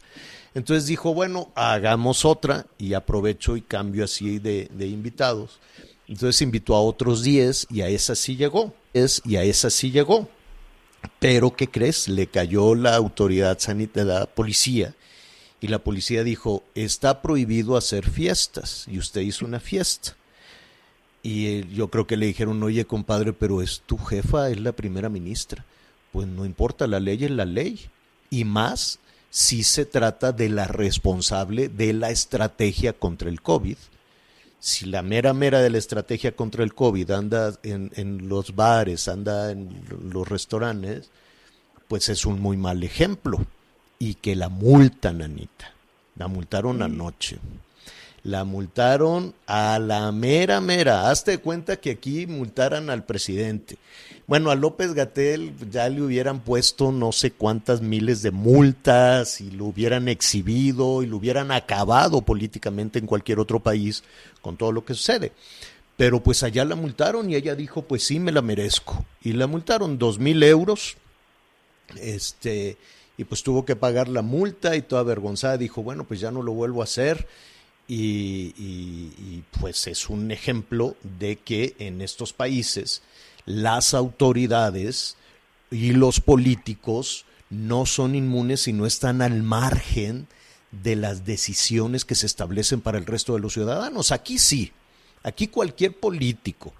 Entonces 0.54 0.86
dijo, 0.86 1.12
bueno, 1.12 1.50
hagamos 1.54 2.24
otra 2.24 2.66
y 2.78 2.94
aprovecho 2.94 3.56
y 3.56 3.60
cambio 3.60 4.04
así 4.04 4.38
de, 4.38 4.70
de 4.72 4.86
invitados. 4.86 5.60
Entonces 6.08 6.40
invitó 6.40 6.74
a 6.74 6.80
otros 6.80 7.22
10 7.22 7.66
y 7.70 7.82
a 7.82 7.88
esa 7.88 8.14
sí 8.14 8.36
llegó. 8.36 8.72
Es, 8.94 9.20
y 9.24 9.36
a 9.36 9.42
esa 9.42 9.68
sí 9.68 9.90
llegó. 9.90 10.28
Pero, 11.18 11.54
¿qué 11.54 11.68
crees? 11.68 12.08
Le 12.08 12.26
cayó 12.26 12.74
la 12.74 12.94
autoridad 12.96 13.58
sanitaria, 13.58 14.20
la 14.20 14.26
policía, 14.26 14.94
y 15.60 15.68
la 15.68 15.78
policía 15.78 16.22
dijo, 16.22 16.62
está 16.74 17.22
prohibido 17.22 17.76
hacer 17.76 18.08
fiestas 18.08 18.84
y 18.88 18.98
usted 18.98 19.22
hizo 19.22 19.44
una 19.44 19.60
fiesta. 19.60 20.16
Y 21.22 21.46
eh, 21.46 21.66
yo 21.72 21.88
creo 21.88 22.06
que 22.06 22.16
le 22.16 22.26
dijeron, 22.26 22.62
oye 22.62 22.84
compadre, 22.84 23.32
pero 23.32 23.62
es 23.62 23.82
tu 23.86 23.98
jefa, 23.98 24.50
es 24.50 24.60
la 24.60 24.72
primera 24.72 25.08
ministra. 25.08 25.64
Pues 26.12 26.28
no 26.28 26.44
importa, 26.44 26.86
la 26.86 27.00
ley 27.00 27.24
es 27.24 27.30
la 27.30 27.46
ley. 27.46 27.88
Y 28.30 28.44
más 28.44 29.00
si 29.30 29.64
se 29.64 29.84
trata 29.84 30.32
de 30.32 30.48
la 30.48 30.66
responsable 30.66 31.68
de 31.68 31.92
la 31.92 32.10
estrategia 32.10 32.92
contra 32.92 33.28
el 33.28 33.42
COVID. 33.42 33.76
Si 34.66 34.84
la 34.84 35.00
mera 35.00 35.32
mera 35.32 35.60
de 35.60 35.70
la 35.70 35.78
estrategia 35.78 36.34
contra 36.34 36.64
el 36.64 36.74
COVID 36.74 37.12
anda 37.12 37.56
en, 37.62 37.92
en 37.94 38.28
los 38.28 38.56
bares, 38.56 39.06
anda 39.06 39.52
en 39.52 39.80
los 40.10 40.28
restaurantes, 40.28 41.08
pues 41.86 42.08
es 42.08 42.26
un 42.26 42.40
muy 42.40 42.56
mal 42.56 42.82
ejemplo. 42.82 43.46
Y 44.00 44.14
que 44.14 44.34
la 44.34 44.48
multan, 44.48 45.22
Anita. 45.22 45.72
La 46.16 46.26
multaron 46.26 46.82
anoche. 46.82 47.38
La 48.26 48.42
multaron 48.42 49.34
a 49.46 49.78
la 49.78 50.10
mera 50.10 50.60
mera. 50.60 51.10
Hazte 51.10 51.38
cuenta 51.38 51.76
que 51.76 51.92
aquí 51.92 52.26
multaran 52.26 52.90
al 52.90 53.04
presidente. 53.04 53.78
Bueno, 54.26 54.50
a 54.50 54.56
López 54.56 54.94
Gatel 54.94 55.54
ya 55.70 55.88
le 55.88 56.02
hubieran 56.02 56.40
puesto 56.40 56.90
no 56.90 57.12
sé 57.12 57.30
cuántas 57.30 57.82
miles 57.82 58.22
de 58.22 58.32
multas 58.32 59.40
y 59.40 59.52
lo 59.52 59.66
hubieran 59.66 60.08
exhibido 60.08 61.04
y 61.04 61.06
lo 61.06 61.18
hubieran 61.18 61.52
acabado 61.52 62.22
políticamente 62.22 62.98
en 62.98 63.06
cualquier 63.06 63.38
otro 63.38 63.60
país 63.60 64.02
con 64.42 64.56
todo 64.56 64.72
lo 64.72 64.84
que 64.84 64.94
sucede. 64.94 65.30
Pero 65.96 66.20
pues 66.20 66.42
allá 66.42 66.64
la 66.64 66.74
multaron 66.74 67.30
y 67.30 67.36
ella 67.36 67.54
dijo, 67.54 67.82
pues 67.82 68.02
sí, 68.02 68.18
me 68.18 68.32
la 68.32 68.42
merezco. 68.42 69.04
Y 69.22 69.34
la 69.34 69.46
multaron 69.46 69.98
dos 69.98 70.18
mil 70.18 70.42
euros. 70.42 70.96
Este, 72.00 72.76
y 73.16 73.22
pues 73.22 73.44
tuvo 73.44 73.64
que 73.64 73.76
pagar 73.76 74.08
la 74.08 74.22
multa 74.22 74.74
y 74.74 74.82
toda 74.82 75.02
avergonzada 75.02 75.58
dijo, 75.58 75.84
bueno, 75.84 76.02
pues 76.02 76.18
ya 76.18 76.32
no 76.32 76.42
lo 76.42 76.50
vuelvo 76.54 76.80
a 76.80 76.84
hacer. 76.86 77.28
Y, 77.88 78.52
y, 78.56 79.12
y, 79.18 79.44
pues 79.60 79.86
es 79.86 80.08
un 80.08 80.32
ejemplo 80.32 80.96
de 81.18 81.36
que 81.36 81.76
en 81.78 82.00
estos 82.00 82.32
países 82.32 83.02
las 83.44 83.94
autoridades 83.94 85.16
y 85.70 85.92
los 85.92 86.20
políticos 86.20 87.26
no 87.48 87.86
son 87.86 88.16
inmunes 88.16 88.66
y 88.66 88.72
no 88.72 88.86
están 88.86 89.22
al 89.22 89.42
margen 89.42 90.26
de 90.70 90.96
las 90.96 91.24
decisiones 91.24 92.04
que 92.04 92.14
se 92.14 92.26
establecen 92.26 92.80
para 92.80 92.98
el 92.98 93.06
resto 93.06 93.34
de 93.34 93.40
los 93.40 93.52
ciudadanos. 93.52 94.12
Aquí 94.12 94.38
sí, 94.38 94.72
aquí 95.22 95.48
cualquier 95.48 95.96
político, 95.96 96.72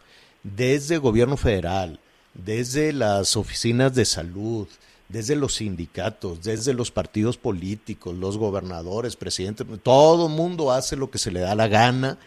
desde 0.43 0.97
el 0.97 1.01
gobierno 1.01 1.37
federal, 1.37 2.01
desde 2.35 2.93
las 2.93 3.37
oficinas 3.37 3.95
de 3.95 4.05
salud, 4.05 4.69
desde 5.09 5.37
los 5.37 5.55
sindicatos, 5.55 6.43
desde 6.43 6.75
los 6.75 6.91
partidos 6.91 7.37
políticos, 7.37 8.15
los 8.17 8.37
gobernadores, 8.39 9.17
presidentes, 9.17 9.67
todo 9.83 10.29
mundo 10.29 10.73
hace 10.73 10.97
lo 10.97 11.11
que 11.11 11.19
se 11.19 11.31
le 11.31 11.41
da 11.41 11.55
la 11.55 11.69
gana, 11.69 12.19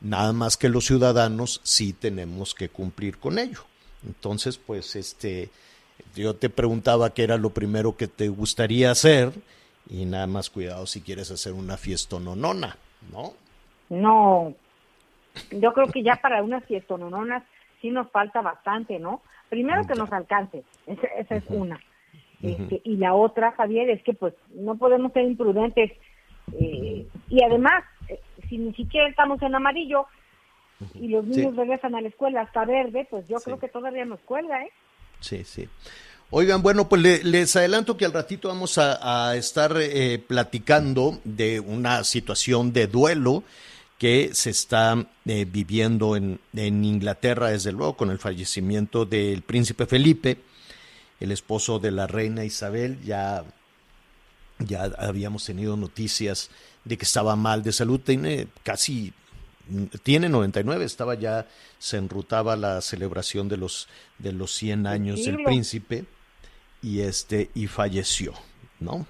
nada 0.00 0.32
más 0.32 0.56
que 0.56 0.68
los 0.68 0.84
ciudadanos 0.84 1.60
sí 1.62 1.92
tenemos 1.92 2.54
que 2.54 2.68
cumplir 2.68 3.18
con 3.18 3.38
ello. 3.38 3.60
Entonces, 4.04 4.58
pues, 4.58 4.96
este, 4.96 5.48
yo 6.14 6.34
te 6.34 6.50
preguntaba 6.50 7.10
qué 7.10 7.22
era 7.22 7.36
lo 7.36 7.50
primero 7.50 7.96
que 7.96 8.08
te 8.08 8.28
gustaría 8.28 8.90
hacer 8.90 9.32
y 9.88 10.04
nada 10.04 10.26
más 10.26 10.50
cuidado 10.50 10.86
si 10.86 11.00
quieres 11.00 11.30
hacer 11.30 11.52
una 11.52 11.76
fiesta 11.76 12.18
nonona, 12.18 12.76
¿no? 13.12 13.34
No, 13.90 14.54
yo 15.50 15.72
creo 15.72 15.86
que 15.88 16.02
ya 16.02 16.16
para 16.16 16.42
unas 16.42 16.64
fiestonononas 16.64 17.42
sí 17.80 17.90
nos 17.90 18.10
falta 18.10 18.40
bastante, 18.40 18.98
¿no? 18.98 19.20
Primero 19.48 19.86
que 19.86 19.94
nos 19.94 20.10
alcance, 20.12 20.64
esa, 20.86 21.06
esa 21.18 21.36
es 21.36 21.44
una. 21.48 21.78
Este, 22.44 22.80
y 22.84 22.96
la 22.96 23.14
otra, 23.14 23.52
Javier, 23.52 23.90
es 23.90 24.02
que 24.02 24.12
pues 24.14 24.34
no 24.54 24.76
podemos 24.76 25.12
ser 25.12 25.24
imprudentes. 25.24 25.92
Eh, 26.52 27.06
y 27.30 27.42
además, 27.42 27.84
eh, 28.08 28.20
si 28.48 28.58
ni 28.58 28.72
siquiera 28.74 29.08
estamos 29.08 29.40
en 29.42 29.54
amarillo 29.54 30.06
y 30.94 31.08
los 31.08 31.24
niños 31.24 31.52
Sí. 31.52 31.58
regresan 31.58 31.94
a 31.94 32.00
la 32.00 32.08
escuela 32.08 32.42
hasta 32.42 32.64
verde, 32.64 33.06
pues 33.10 33.26
yo 33.28 33.38
Sí. 33.38 33.44
creo 33.46 33.58
que 33.58 33.68
todavía 33.68 34.04
nos 34.04 34.20
cuelga, 34.20 34.62
¿eh? 34.64 34.70
Sí, 35.20 35.42
sí. 35.44 35.68
Oigan, 36.30 36.62
bueno, 36.62 36.88
pues 36.88 37.00
le- 37.00 37.22
les 37.24 37.54
adelanto 37.56 37.96
que 37.96 38.04
al 38.04 38.12
ratito 38.12 38.48
vamos 38.48 38.76
a, 38.78 39.28
a 39.30 39.36
estar 39.36 39.72
eh, 39.78 40.18
platicando 40.26 41.18
de 41.24 41.60
una 41.60 42.02
situación 42.04 42.72
de 42.72 42.86
duelo 42.88 43.44
que 43.98 44.30
se 44.34 44.50
está 44.50 44.96
eh, 45.26 45.46
viviendo 45.48 46.16
en, 46.16 46.40
en 46.54 46.84
Inglaterra, 46.84 47.50
desde 47.50 47.72
luego, 47.72 47.96
con 47.96 48.10
el 48.10 48.18
fallecimiento 48.18 49.06
del 49.06 49.42
príncipe 49.42 49.86
Felipe, 49.86 50.38
el 51.20 51.32
esposo 51.32 51.78
de 51.78 51.90
la 51.90 52.06
reina 52.06 52.44
Isabel. 52.44 53.00
Ya, 53.02 53.44
ya 54.58 54.84
habíamos 54.98 55.44
tenido 55.44 55.76
noticias 55.76 56.50
de 56.84 56.96
que 56.96 57.04
estaba 57.04 57.36
mal 57.36 57.62
de 57.62 57.72
salud, 57.72 58.00
tiene 58.00 58.48
casi 58.62 59.12
tiene 60.02 60.28
99, 60.28 60.84
estaba 60.84 61.14
ya, 61.14 61.46
se 61.78 61.96
enrutaba 61.96 62.56
la 62.56 62.80
celebración 62.80 63.48
de 63.48 63.56
los, 63.56 63.88
de 64.18 64.32
los 64.32 64.52
100 64.52 64.86
años 64.86 65.24
del 65.24 65.42
príncipe 65.42 66.04
y 66.82 67.00
este, 67.00 67.50
y 67.54 67.66
falleció, 67.66 68.34
¿no? 68.80 69.06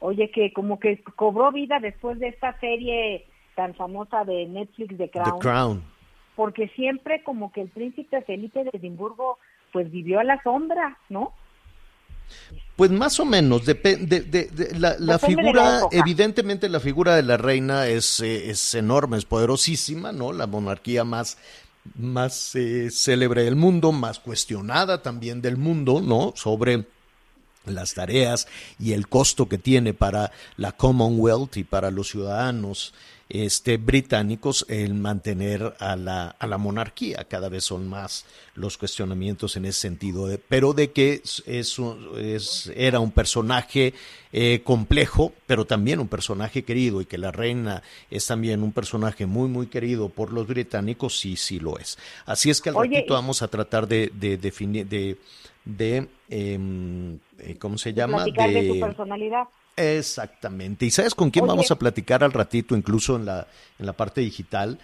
Oye, 0.00 0.30
que 0.30 0.52
como 0.52 0.78
que 0.80 1.02
cobró 1.16 1.52
vida 1.52 1.78
después 1.80 2.18
de 2.18 2.28
esta 2.28 2.58
serie 2.60 3.26
tan 3.54 3.74
famosa 3.74 4.24
de 4.24 4.46
Netflix, 4.46 4.96
The 4.96 5.10
Crown, 5.10 5.32
The 5.32 5.38
Crown. 5.38 5.84
porque 6.34 6.68
siempre 6.68 7.22
como 7.22 7.52
que 7.52 7.62
el 7.62 7.68
príncipe 7.68 8.22
Felipe 8.22 8.64
de 8.64 8.70
Edimburgo 8.72 9.38
pues 9.74 9.90
vivió 9.90 10.20
a 10.20 10.24
la 10.24 10.40
sombra, 10.44 10.96
¿no? 11.08 11.32
Pues 12.76 12.92
más 12.92 13.18
o 13.18 13.24
menos, 13.24 13.66
depende 13.66 14.20
de, 14.20 14.44
de- 14.46 14.78
la, 14.78 15.18
figura, 15.18 15.80
evidentemente 15.90 16.68
la 16.68 16.78
figura 16.78 17.16
de 17.16 17.24
la 17.24 17.36
reina 17.36 17.88
es, 17.88 18.20
eh, 18.20 18.50
es 18.50 18.74
enorme, 18.74 19.18
es 19.18 19.24
poderosísima, 19.24 20.12
¿no? 20.12 20.32
La 20.32 20.46
monarquía 20.46 21.02
más, 21.02 21.38
más 21.96 22.54
eh, 22.54 22.88
célebre 22.92 23.42
del 23.42 23.56
mundo, 23.56 23.90
más 23.90 24.20
cuestionada 24.20 25.02
también 25.02 25.42
del 25.42 25.56
mundo, 25.56 26.00
¿no? 26.00 26.32
Sobre 26.36 26.84
las 27.66 27.94
tareas 27.94 28.46
y 28.78 28.92
el 28.92 29.08
costo 29.08 29.48
que 29.48 29.58
tiene 29.58 29.92
para 29.92 30.30
la 30.56 30.70
Commonwealth 30.70 31.56
y 31.56 31.64
para 31.64 31.90
los 31.90 32.10
ciudadanos 32.10 32.94
este, 33.28 33.76
británicos 33.78 34.66
el 34.68 34.94
mantener 34.94 35.74
a 35.80 35.96
la, 35.96 36.28
a 36.38 36.46
la 36.46 36.58
monarquía. 36.58 37.24
Cada 37.28 37.48
vez 37.48 37.64
son 37.64 37.88
más 37.88 38.26
los 38.54 38.78
cuestionamientos 38.78 39.56
en 39.56 39.64
ese 39.64 39.80
sentido, 39.80 40.26
de- 40.26 40.38
pero 40.38 40.72
de 40.72 40.92
que 40.92 41.22
es, 41.24 41.42
es 41.46 42.70
era 42.74 43.00
un 43.00 43.10
personaje 43.10 43.94
eh, 44.32 44.62
complejo, 44.64 45.32
pero 45.46 45.64
también 45.64 46.00
un 46.00 46.08
personaje 46.08 46.64
querido 46.64 47.00
y 47.00 47.06
que 47.06 47.18
la 47.18 47.30
reina 47.32 47.82
es 48.10 48.26
también 48.26 48.62
un 48.62 48.72
personaje 48.72 49.26
muy, 49.26 49.48
muy 49.48 49.66
querido 49.68 50.08
por 50.08 50.32
los 50.32 50.46
británicos, 50.46 51.18
sí, 51.18 51.36
sí 51.36 51.60
lo 51.60 51.78
es. 51.78 51.98
Así 52.26 52.50
es 52.50 52.60
que 52.60 52.68
al 52.70 52.76
Oye, 52.76 53.00
ratito 53.04 53.14
vamos 53.14 53.42
a 53.42 53.48
tratar 53.48 53.86
de, 53.88 54.10
de 54.14 54.36
definir, 54.36 54.86
de, 54.88 55.18
de 55.64 56.08
em, 56.28 57.18
eh, 57.38 57.56
¿cómo 57.58 57.78
se 57.78 57.92
llama? 57.94 58.28
Platicar 58.32 58.52
de 58.52 58.62
su 58.64 58.78
personalidad. 58.78 59.48
Exactamente. 59.76 60.86
¿Y 60.86 60.90
sabes 60.90 61.14
con 61.14 61.30
quién 61.30 61.44
Oye. 61.44 61.50
vamos 61.50 61.70
a 61.70 61.78
platicar 61.78 62.22
al 62.22 62.32
ratito, 62.32 62.76
incluso 62.76 63.16
en 63.16 63.26
la, 63.26 63.46
en 63.78 63.86
la 63.86 63.92
parte 63.92 64.20
digital, 64.20 64.78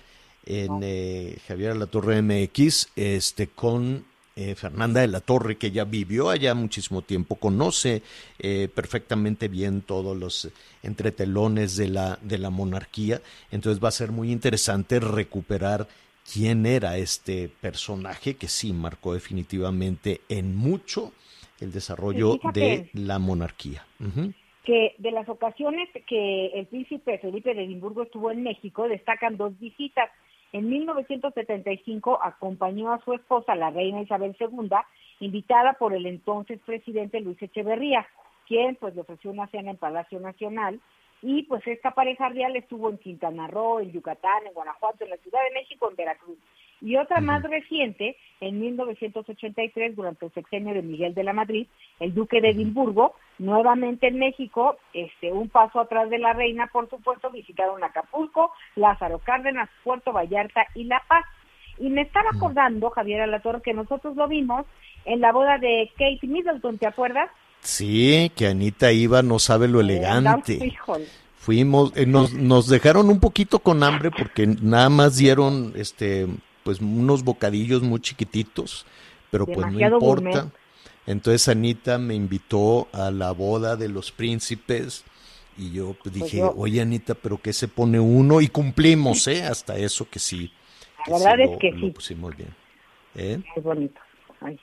en 0.47 0.81
eh, 0.83 1.39
Javier 1.47 1.77
La 1.77 1.87
Torre 1.87 2.23
MX, 2.23 2.89
este, 2.97 3.49
con 3.49 4.05
eh, 4.37 4.55
Fernanda 4.55 5.01
de 5.01 5.09
la 5.09 5.21
Torre, 5.21 5.59
que 5.59 5.71
ya 5.71 5.85
vivió 5.85 6.31
allá 6.31 6.55
muchísimo 6.55 7.03
tiempo, 7.03 7.37
conoce 7.37 8.03
eh, 8.39 8.69
perfectamente 8.75 9.49
bien 9.49 9.83
todos 9.83 10.17
los 10.17 10.49
entretelones 10.83 11.77
de 11.77 11.89
la, 11.89 12.19
de 12.23 12.39
la 12.39 12.51
monarquía. 12.51 13.21
Entonces 13.51 13.83
va 13.83 13.89
a 13.89 13.93
ser 13.93 14.13
muy 14.13 14.33
interesante 14.33 14.99
recuperar 14.99 15.89
quién 16.33 16.65
era 16.65 16.97
este 16.97 17.51
personaje 17.61 18.37
que 18.37 18.49
sí 18.49 18.73
marcó 18.73 19.15
definitivamente 19.15 20.23
en 20.29 20.57
mucho 20.57 21.13
el 21.61 21.73
desarrollo 21.73 22.35
fíjate. 22.35 22.61
de 22.61 22.91
la 22.95 23.19
monarquía. 23.19 23.85
Ujú. 23.99 24.33
Que 24.65 24.95
de 24.99 25.11
las 25.11 25.29
ocasiones 25.29 25.89
que 26.07 26.47
el 26.49 26.67
príncipe 26.67 27.19
Felipe 27.19 27.55
de 27.55 27.65
Edimburgo 27.65 28.03
estuvo 28.03 28.31
en 28.31 28.43
México, 28.43 28.89
destacan 28.89 29.37
dos 29.37 29.59
visitas. 29.59 30.11
En 30.53 30.69
1975 30.69 32.19
acompañó 32.23 32.93
a 32.93 33.03
su 33.05 33.13
esposa, 33.15 33.55
la 33.55 33.71
reina 33.71 34.03
Isabel 34.03 34.37
II, 34.39 34.71
invitada 35.21 35.75
por 35.75 35.95
el 35.95 36.07
entonces 36.07 36.61
presidente 36.65 37.21
Luis 37.21 37.41
Echeverría, 37.41 38.07
quien 38.47 38.75
pues 38.77 38.95
le 38.95 39.03
ofreció 39.03 39.31
una 39.31 39.47
cena 39.47 39.71
en 39.71 39.77
Palacio 39.77 40.19
Nacional. 40.21 40.81
Y 41.23 41.43
pues 41.45 41.67
esta 41.67 41.91
pareja 41.91 42.31
real 42.31 42.57
estuvo 42.57 42.89
en 42.89 42.97
Quintana 42.97 43.47
Roo, 43.47 43.81
en 43.81 43.93
Yucatán, 43.93 44.47
en 44.47 44.55
Guanajuato, 44.55 45.05
en 45.05 45.11
la 45.11 45.19
Ciudad 45.19 45.41
de 45.45 45.55
México, 45.55 45.89
en 45.89 45.97
Veracruz. 45.97 46.39
Y 46.81 46.97
otra 46.97 47.21
más 47.21 47.43
reciente, 47.43 48.17
en 48.41 48.59
1983, 48.59 49.95
durante 49.95 50.27
el 50.27 50.33
sexenio 50.33 50.73
de 50.73 50.83
Miguel 50.83 51.15
de 51.15 51.25
la 51.25 51.35
Madrid, 51.35 51.67
el 52.01 52.15
duque 52.15 52.41
de 52.41 52.51
Edimburgo, 52.51 53.15
nuevamente 53.41 54.09
en 54.09 54.19
México, 54.19 54.77
este, 54.93 55.33
un 55.33 55.49
paso 55.49 55.81
atrás 55.81 56.11
de 56.11 56.19
la 56.19 56.35
reina, 56.35 56.69
por 56.71 56.89
supuesto, 56.91 57.31
visitaron 57.31 57.83
Acapulco, 57.83 58.53
Lázaro 58.77 59.19
Cárdenas, 59.19 59.71
Puerto 59.83 60.13
Vallarta 60.13 60.67
y 60.75 60.85
La 60.85 61.03
Paz. 61.09 61.25
Y 61.79 61.89
me 61.89 62.03
estaba 62.03 62.29
acordando, 62.35 62.91
Javier 62.91 63.23
Alatorre, 63.23 63.63
que 63.63 63.73
nosotros 63.73 64.15
lo 64.15 64.29
vimos 64.29 64.67
en 65.07 65.21
la 65.21 65.33
boda 65.33 65.57
de 65.57 65.91
Kate 65.97 66.27
Middleton, 66.27 66.77
¿te 66.77 66.87
acuerdas? 66.87 67.31
Sí, 67.61 68.31
que 68.37 68.47
Anita 68.47 68.93
iba, 68.93 69.23
no 69.23 69.39
sabe 69.39 69.69
lo 69.69 69.81
elegante. 69.81 70.63
Híjole. 70.63 71.07
Fuimos, 71.37 71.97
eh, 71.97 72.05
nos, 72.05 72.35
nos 72.35 72.69
dejaron 72.69 73.09
un 73.09 73.21
poquito 73.21 73.61
con 73.61 73.83
hambre 73.83 74.11
porque 74.11 74.47
nada 74.47 74.91
más 74.91 75.17
dieron, 75.17 75.73
este, 75.75 76.27
pues 76.63 76.81
unos 76.81 77.25
bocadillos 77.25 77.81
muy 77.81 78.01
chiquititos, 78.01 78.87
pero 79.31 79.47
pues 79.47 79.67
no 79.73 79.81
importa. 79.81 79.99
gourmet. 79.99 80.60
Entonces 81.11 81.49
Anita 81.49 81.99
me 81.99 82.15
invitó 82.15 82.89
a 82.93 83.11
la 83.11 83.33
boda 83.33 83.77
de 83.77 83.89
los 83.89 84.13
príncipes 84.13 85.05
y 85.59 85.73
yo 85.73 85.95
pues, 86.03 86.15
dije, 86.15 86.39
yo- 86.39 86.55
oye 86.57 86.81
Anita, 86.81 87.15
pero 87.15 87.41
¿qué 87.41 87.53
se 87.53 87.69
pone 87.69 87.99
uno? 88.01 88.41
Y 88.41 88.49
cumplimos, 88.49 89.27
¿eh? 89.27 89.43
Hasta 89.45 89.77
eso 89.77 90.09
que 90.09 90.19
sí. 90.19 90.53
La 91.07 91.19
verdad 91.19 91.35
sí 91.37 91.43
es 91.43 91.51
lo- 91.51 91.59
que 91.59 91.71
lo 91.73 91.87
sí. 91.87 91.91
pusimos 91.93 92.37
bien. 92.37 92.55
¿Eh? 93.15 93.41
Es 93.57 93.63
bonito. 93.63 94.01
Ay, 94.41 94.59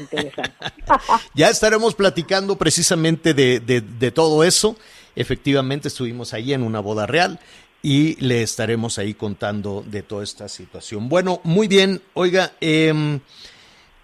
interesante. 0.00 0.52
Ya 1.34 1.48
estaremos 1.50 1.94
platicando 1.94 2.56
precisamente 2.56 3.32
de, 3.34 3.60
de- 3.60 3.80
de 3.80 4.10
todo 4.10 4.42
eso. 4.44 4.76
Efectivamente, 5.14 5.88
estuvimos 5.88 6.34
ahí 6.34 6.52
en 6.52 6.62
una 6.62 6.80
boda 6.80 7.06
real 7.06 7.38
y 7.82 8.16
le 8.24 8.42
estaremos 8.42 8.98
ahí 8.98 9.14
contando 9.14 9.84
de 9.86 10.02
toda 10.02 10.24
esta 10.24 10.48
situación. 10.48 11.08
Bueno, 11.08 11.40
muy 11.44 11.68
bien. 11.68 12.02
Oiga, 12.14 12.52
em, 12.60 13.20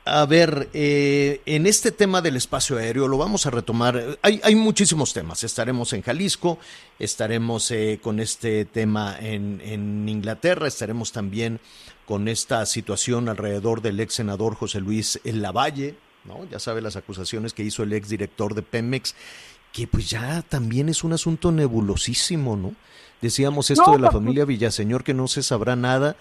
a 0.04 0.26
ver, 0.26 0.68
eh, 0.72 1.40
en 1.46 1.66
este 1.66 1.92
tema 1.92 2.20
del 2.22 2.36
espacio 2.36 2.76
aéreo 2.76 3.06
lo 3.06 3.18
vamos 3.18 3.46
a 3.46 3.50
retomar. 3.50 4.18
Hay, 4.22 4.40
hay 4.42 4.54
muchísimos 4.56 5.12
temas. 5.12 5.44
Estaremos 5.44 5.92
en 5.92 6.02
Jalisco, 6.02 6.58
estaremos 6.98 7.70
eh, 7.70 8.00
con 8.02 8.18
este 8.18 8.64
tema 8.64 9.16
en, 9.20 9.60
en 9.64 10.08
Inglaterra, 10.08 10.66
estaremos 10.66 11.12
también 11.12 11.60
con 12.04 12.26
esta 12.26 12.66
situación 12.66 13.28
alrededor 13.28 13.80
del 13.80 14.00
ex 14.00 14.14
senador 14.14 14.56
José 14.56 14.80
Luis 14.80 15.20
Lavalle, 15.22 15.94
¿no? 16.24 16.46
Ya 16.50 16.58
sabe 16.58 16.80
las 16.82 16.96
acusaciones 16.96 17.52
que 17.54 17.62
hizo 17.62 17.84
el 17.84 17.92
ex 17.92 18.08
director 18.08 18.54
de 18.56 18.62
Pemex, 18.62 19.14
que 19.72 19.86
pues 19.86 20.10
ya 20.10 20.42
también 20.42 20.88
es 20.88 21.04
un 21.04 21.12
asunto 21.12 21.52
nebulosísimo, 21.52 22.56
¿no? 22.56 22.74
Decíamos 23.20 23.70
esto 23.70 23.86
No, 23.86 23.92
de 23.92 23.98
la 24.00 24.10
pues- 24.10 24.20
familia 24.20 24.44
Villaseñor 24.44 25.04
que 25.04 25.14
no 25.14 25.28
se 25.28 25.44
sabrá 25.44 25.76
nada 25.76 26.16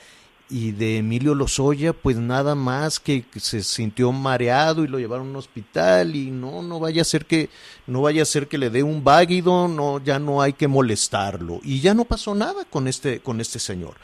y 0.51 0.71
de 0.71 0.97
Emilio 0.97 1.33
Lozoya 1.33 1.93
pues 1.93 2.17
nada 2.17 2.53
más 2.55 2.99
que 2.99 3.23
se 3.37 3.63
sintió 3.63 4.11
mareado 4.11 4.83
y 4.83 4.87
lo 4.87 4.99
llevaron 4.99 5.27
a 5.27 5.29
un 5.31 5.35
hospital 5.37 6.15
y 6.15 6.29
no 6.29 6.61
no 6.61 6.79
vaya 6.79 7.01
a 7.01 7.05
ser 7.05 7.25
que 7.25 7.49
no 7.87 8.01
vaya 8.01 8.21
a 8.21 8.25
ser 8.25 8.47
que 8.47 8.57
le 8.57 8.69
dé 8.69 8.83
un 8.83 9.03
váguido, 9.03 9.67
no 9.67 10.03
ya 10.03 10.19
no 10.19 10.41
hay 10.41 10.53
que 10.53 10.67
molestarlo 10.67 11.61
y 11.63 11.79
ya 11.79 11.93
no 11.93 12.05
pasó 12.05 12.35
nada 12.35 12.65
con 12.65 12.87
este 12.87 13.21
con 13.21 13.39
este 13.39 13.59
señor. 13.59 13.95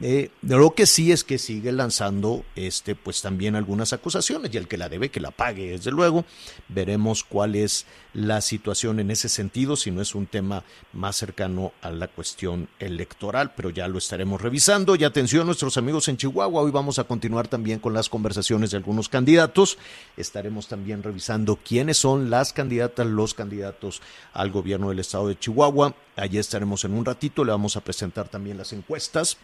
Eh, 0.00 0.30
lo 0.42 0.74
que 0.74 0.86
sí 0.86 1.12
es 1.12 1.22
que 1.22 1.38
sigue 1.38 1.70
lanzando 1.70 2.44
este 2.56 2.96
pues 2.96 3.22
también 3.22 3.54
algunas 3.54 3.92
acusaciones 3.92 4.52
y 4.52 4.56
el 4.56 4.66
que 4.66 4.76
la 4.76 4.88
debe 4.88 5.10
que 5.10 5.20
la 5.20 5.30
pague 5.30 5.70
desde 5.70 5.92
luego. 5.92 6.24
Veremos 6.68 7.22
cuál 7.22 7.54
es 7.54 7.86
la 8.12 8.40
situación 8.40 8.98
en 8.98 9.12
ese 9.12 9.28
sentido 9.28 9.76
si 9.76 9.92
no 9.92 10.02
es 10.02 10.14
un 10.14 10.26
tema 10.26 10.64
más 10.92 11.16
cercano 11.16 11.72
a 11.80 11.90
la 11.90 12.08
cuestión 12.08 12.68
electoral 12.80 13.52
pero 13.56 13.70
ya 13.70 13.86
lo 13.86 13.98
estaremos 13.98 14.40
revisando. 14.40 14.96
Y 14.96 15.04
atención 15.04 15.46
nuestros 15.46 15.76
amigos 15.76 16.08
en 16.08 16.16
Chihuahua 16.16 16.62
hoy 16.62 16.72
vamos 16.72 16.98
a 16.98 17.04
continuar 17.04 17.46
también 17.46 17.78
con 17.78 17.94
las 17.94 18.08
conversaciones 18.08 18.72
de 18.72 18.78
algunos 18.78 19.08
candidatos. 19.08 19.78
Estaremos 20.16 20.66
también 20.66 21.04
revisando 21.04 21.56
quiénes 21.56 21.98
son 21.98 22.30
las 22.30 22.52
candidatas 22.52 23.06
los 23.06 23.34
candidatos 23.34 24.02
al 24.32 24.50
gobierno 24.50 24.88
del 24.88 24.98
estado 24.98 25.28
de 25.28 25.38
Chihuahua. 25.38 25.94
Allí 26.16 26.38
estaremos 26.38 26.84
en 26.84 26.94
un 26.94 27.04
ratito 27.04 27.44
le 27.44 27.52
vamos 27.52 27.76
a 27.76 27.80
presentar 27.80 28.28
también 28.28 28.58
las 28.58 28.72
encuestas 28.72 29.38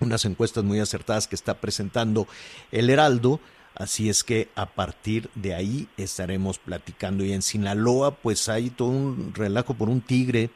unas 0.00 0.24
encuestas 0.24 0.64
muy 0.64 0.80
acertadas 0.80 1.28
que 1.28 1.34
está 1.34 1.60
presentando 1.60 2.26
el 2.72 2.90
Heraldo. 2.90 3.40
Así 3.74 4.08
es 4.08 4.24
que 4.24 4.48
a 4.56 4.66
partir 4.66 5.30
de 5.34 5.54
ahí 5.54 5.88
estaremos 5.96 6.58
platicando. 6.58 7.24
Y 7.24 7.32
en 7.32 7.42
Sinaloa, 7.42 8.16
pues 8.16 8.48
hay 8.48 8.70
todo 8.70 8.88
un 8.88 9.32
relajo 9.34 9.74
por 9.74 9.88
un 9.88 10.00
tigre. 10.00 10.50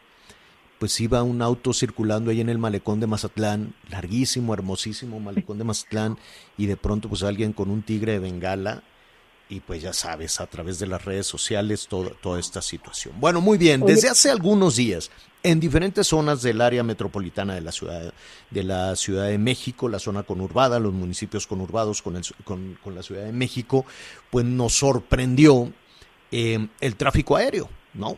Pues 0.79 1.01
iba 1.01 1.23
un 1.23 1.41
auto 1.41 1.73
circulando 1.73 2.31
ahí 2.31 2.41
en 2.41 2.49
el 2.49 2.59
malecón 2.59 3.01
de 3.01 3.07
Mazatlán, 3.07 3.75
larguísimo, 3.89 4.53
hermosísimo 4.53 5.21
malecón 5.21 5.57
de 5.57 5.65
Mazatlán, 5.65 6.19
y 6.59 6.67
de 6.67 6.77
pronto 6.77 7.09
pues 7.09 7.23
alguien 7.23 7.53
con 7.53 7.71
un 7.71 7.83
tigre 7.83 8.13
de 8.13 8.19
bengala 8.19 8.83
y 9.55 9.61
pues 9.61 9.83
ya 9.83 9.93
sabes, 9.93 10.41
a 10.41 10.47
través 10.47 10.79
de 10.79 10.87
las 10.87 11.05
redes 11.05 11.27
sociales 11.27 11.87
toda, 11.89 12.11
toda 12.21 12.41
esta 12.41 12.61
situación. 12.61 13.15
Bueno, 13.21 13.41
muy 13.41 13.57
bien, 13.59 13.81
desde 13.95 14.09
hace 14.09 14.31
algunos 14.31 14.77
días, 14.77 15.11
en 15.43 15.61
diferentes 15.61 16.07
zonas 16.09 16.43
del 16.43 16.61
área 16.61 16.83
metropolitana 16.83 17.55
de 17.55 17.61
la 17.61 17.71
ciudad 17.71 18.13
de 18.51 18.63
la 18.65 18.97
Ciudad 18.97 19.27
de 19.29 19.39
México, 19.39 19.89
la 19.89 19.99
zona 19.99 20.23
conurbada, 20.23 20.79
los 20.79 20.93
municipios 20.93 21.47
conurbados 21.47 22.03
con, 22.03 22.17
el- 22.17 22.25
con- 22.45 22.79
con 22.83 22.95
la 22.95 23.03
Ciudad 23.03 23.25
de 23.25 23.33
México, 23.33 23.85
pues 24.31 24.45
nos 24.45 24.73
sorprendió 24.79 25.73
eh, 26.33 26.67
el 26.81 26.97
tráfico 26.97 27.37
aéreo, 27.37 27.69
¿no? 27.93 28.17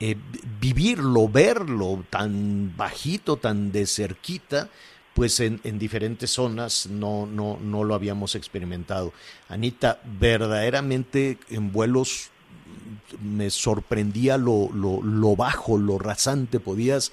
Eh, 0.00 0.14
vi- 0.14 0.40
vivirlo, 0.60 1.28
verlo 1.28 2.04
tan 2.10 2.72
bajito, 2.76 3.36
tan 3.38 3.72
de 3.72 3.84
cerquita, 3.86 4.68
pues 5.18 5.40
en, 5.40 5.60
en 5.64 5.80
diferentes 5.80 6.30
zonas 6.30 6.86
no, 6.86 7.26
no, 7.26 7.58
no 7.60 7.82
lo 7.82 7.96
habíamos 7.96 8.36
experimentado. 8.36 9.12
Anita, 9.48 10.00
verdaderamente 10.20 11.38
en 11.50 11.72
vuelos 11.72 12.30
me 13.20 13.50
sorprendía 13.50 14.38
lo, 14.38 14.70
lo, 14.72 15.02
lo 15.02 15.34
bajo, 15.34 15.76
lo 15.76 15.98
rasante, 15.98 16.60
podías 16.60 17.10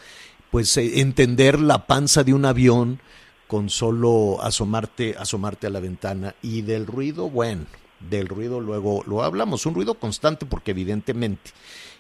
pues 0.52 0.78
eh, 0.78 1.00
entender 1.00 1.60
la 1.60 1.88
panza 1.88 2.24
de 2.24 2.36
un 2.36 2.46
avión 2.46 3.00
con 3.48 3.72
solo 3.72 4.38
asomarte, 4.40 5.16
asomarte 5.18 5.66
a 5.66 5.72
la 5.72 5.80
ventana 5.80 6.36
y 6.44 6.62
del 6.62 6.86
ruido, 6.86 7.28
bueno, 7.28 7.66
del 8.08 8.28
ruido 8.28 8.60
luego 8.60 9.04
lo 9.08 9.24
hablamos, 9.24 9.66
un 9.66 9.74
ruido 9.74 9.96
constante 9.96 10.46
porque 10.46 10.72
evidentemente 10.72 11.50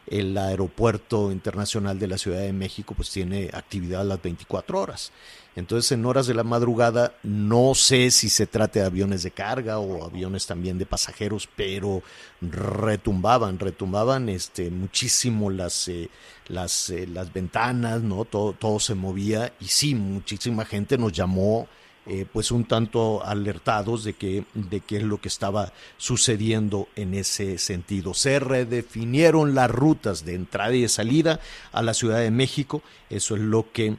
el 0.07 0.37
aeropuerto 0.37 1.31
internacional 1.31 1.97
de 1.97 2.07
la 2.07 2.17
Ciudad 2.17 2.39
de 2.39 2.53
México 2.53 2.93
pues 2.95 3.09
tiene 3.09 3.49
actividad 3.53 4.01
a 4.01 4.05
las 4.05 4.21
24 4.21 4.79
horas. 4.79 5.11
Entonces 5.55 5.91
en 5.93 6.05
horas 6.05 6.27
de 6.27 6.33
la 6.33 6.43
madrugada 6.43 7.13
no 7.23 7.75
sé 7.75 8.11
si 8.11 8.29
se 8.29 8.45
trate 8.45 8.79
de 8.79 8.85
aviones 8.85 9.23
de 9.23 9.31
carga 9.31 9.79
o 9.79 10.05
aviones 10.05 10.45
también 10.45 10.77
de 10.77 10.85
pasajeros, 10.85 11.47
pero 11.55 12.03
retumbaban, 12.41 13.57
retumbaban 13.57 14.27
este 14.27 14.69
muchísimo 14.69 15.49
las 15.49 15.87
eh, 15.87 16.09
las 16.49 16.89
eh, 16.89 17.07
las 17.07 17.31
ventanas, 17.31 18.01
¿no? 18.01 18.25
Todo 18.25 18.53
todo 18.53 18.79
se 18.79 18.95
movía 18.95 19.53
y 19.61 19.65
sí, 19.65 19.95
muchísima 19.95 20.65
gente 20.65 20.97
nos 20.97 21.13
llamó 21.13 21.67
eh, 22.07 22.25
pues 22.31 22.51
un 22.51 22.65
tanto 22.65 23.25
alertados 23.25 24.03
de 24.03 24.13
que, 24.13 24.43
de 24.53 24.81
qué 24.81 24.97
es 24.97 25.03
lo 25.03 25.19
que 25.19 25.27
estaba 25.27 25.73
sucediendo 25.97 26.87
en 26.95 27.13
ese 27.13 27.57
sentido. 27.57 28.13
Se 28.13 28.39
redefinieron 28.39 29.55
las 29.55 29.71
rutas 29.71 30.23
de 30.23 30.35
entrada 30.35 30.75
y 30.75 30.81
de 30.81 30.89
salida 30.89 31.39
a 31.71 31.81
la 31.81 31.93
Ciudad 31.93 32.19
de 32.19 32.31
México, 32.31 32.83
eso 33.09 33.35
es 33.35 33.41
lo 33.41 33.71
que 33.71 33.97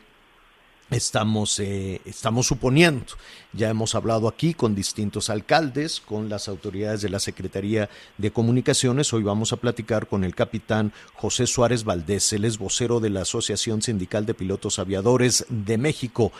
estamos, 0.90 1.58
eh, 1.58 2.00
estamos 2.04 2.46
suponiendo. 2.46 3.06
Ya 3.52 3.70
hemos 3.70 3.94
hablado 3.94 4.28
aquí 4.28 4.54
con 4.54 4.74
distintos 4.74 5.30
alcaldes, 5.30 6.00
con 6.00 6.28
las 6.28 6.48
autoridades 6.48 7.02
de 7.02 7.08
la 7.08 7.18
Secretaría 7.18 7.88
de 8.18 8.30
Comunicaciones. 8.30 9.12
Hoy 9.12 9.22
vamos 9.22 9.52
a 9.52 9.56
platicar 9.56 10.06
con 10.06 10.24
el 10.24 10.34
capitán 10.34 10.92
José 11.14 11.46
Suárez 11.46 11.84
Valdés, 11.84 12.32
él 12.32 12.44
es 12.44 12.58
vocero 12.58 13.00
de 13.00 13.10
la 13.10 13.22
Asociación 13.22 13.82
Sindical 13.82 14.26
de 14.26 14.34
Pilotos 14.34 14.78
Aviadores 14.78 15.46
de 15.48 15.78
México, 15.78 16.32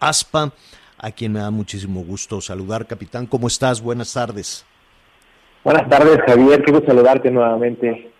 ASPA, 0.00 0.52
a 0.98 1.10
quien 1.10 1.32
me 1.32 1.40
da 1.40 1.50
muchísimo 1.50 2.02
gusto 2.04 2.40
saludar. 2.40 2.86
Capitán, 2.86 3.26
¿cómo 3.26 3.46
estás? 3.46 3.82
Buenas 3.82 4.12
tardes. 4.12 4.64
Buenas 5.64 5.88
tardes, 5.88 6.18
Javier. 6.26 6.62
Quiero 6.62 6.84
saludarte 6.84 7.30
nuevamente. 7.30 8.10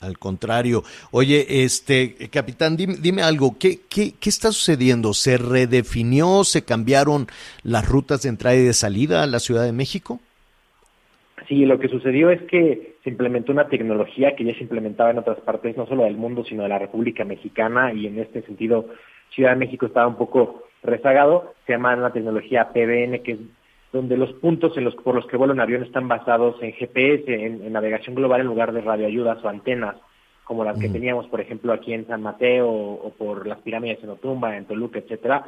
Al 0.00 0.18
contrario. 0.18 0.82
Oye, 1.12 1.64
este, 1.64 2.16
capitán, 2.30 2.76
dime, 2.76 2.94
dime 3.00 3.22
algo, 3.22 3.56
¿qué, 3.58 3.80
qué, 3.88 4.14
¿qué 4.18 4.28
está 4.28 4.50
sucediendo? 4.50 5.12
¿Se 5.14 5.38
redefinió, 5.38 6.42
se 6.42 6.64
cambiaron 6.64 7.28
las 7.62 7.88
rutas 7.88 8.22
de 8.22 8.28
entrada 8.30 8.56
y 8.56 8.64
de 8.64 8.72
salida 8.72 9.22
a 9.22 9.26
la 9.26 9.38
Ciudad 9.38 9.64
de 9.64 9.72
México? 9.72 10.20
Sí, 11.48 11.66
lo 11.66 11.78
que 11.78 11.88
sucedió 11.88 12.30
es 12.30 12.42
que 12.42 12.96
se 13.04 13.10
implementó 13.10 13.52
una 13.52 13.68
tecnología 13.68 14.34
que 14.34 14.44
ya 14.44 14.54
se 14.54 14.62
implementaba 14.62 15.10
en 15.10 15.18
otras 15.18 15.38
partes, 15.40 15.76
no 15.76 15.86
solo 15.86 16.04
del 16.04 16.16
mundo, 16.16 16.44
sino 16.44 16.64
de 16.64 16.68
la 16.68 16.78
República 16.78 17.24
Mexicana, 17.24 17.92
y 17.92 18.06
en 18.06 18.18
este 18.18 18.42
sentido 18.42 18.88
Ciudad 19.34 19.50
de 19.50 19.56
México 19.56 19.86
estaba 19.86 20.06
un 20.06 20.16
poco 20.16 20.64
rezagado. 20.82 21.54
Se 21.66 21.72
llama 21.72 21.96
la 21.96 22.12
tecnología 22.12 22.70
PBN, 22.72 23.22
que 23.22 23.32
es 23.32 23.38
donde 23.92 24.16
los 24.16 24.32
puntos 24.34 24.76
en 24.76 24.84
los, 24.84 24.94
por 24.96 25.14
los 25.14 25.26
que 25.26 25.36
vuela 25.36 25.52
un 25.52 25.60
avión 25.60 25.82
están 25.82 26.08
basados 26.08 26.56
en 26.62 26.72
GPS, 26.72 27.32
en, 27.32 27.62
en 27.62 27.72
navegación 27.72 28.14
global, 28.14 28.40
en 28.40 28.46
lugar 28.46 28.72
de 28.72 28.80
radioayudas 28.80 29.44
o 29.44 29.48
antenas, 29.48 29.96
como 30.44 30.64
las 30.64 30.78
que 30.78 30.86
Ujú. 30.86 30.94
teníamos, 30.94 31.26
por 31.28 31.40
ejemplo, 31.40 31.72
aquí 31.72 31.92
en 31.92 32.06
San 32.06 32.22
Mateo 32.22 32.68
o, 32.68 33.06
o 33.06 33.10
por 33.10 33.46
las 33.46 33.58
pirámides 33.58 34.02
en 34.02 34.10
Otumba, 34.10 34.56
en 34.56 34.64
Toluca, 34.64 34.98
etcétera. 34.98 35.44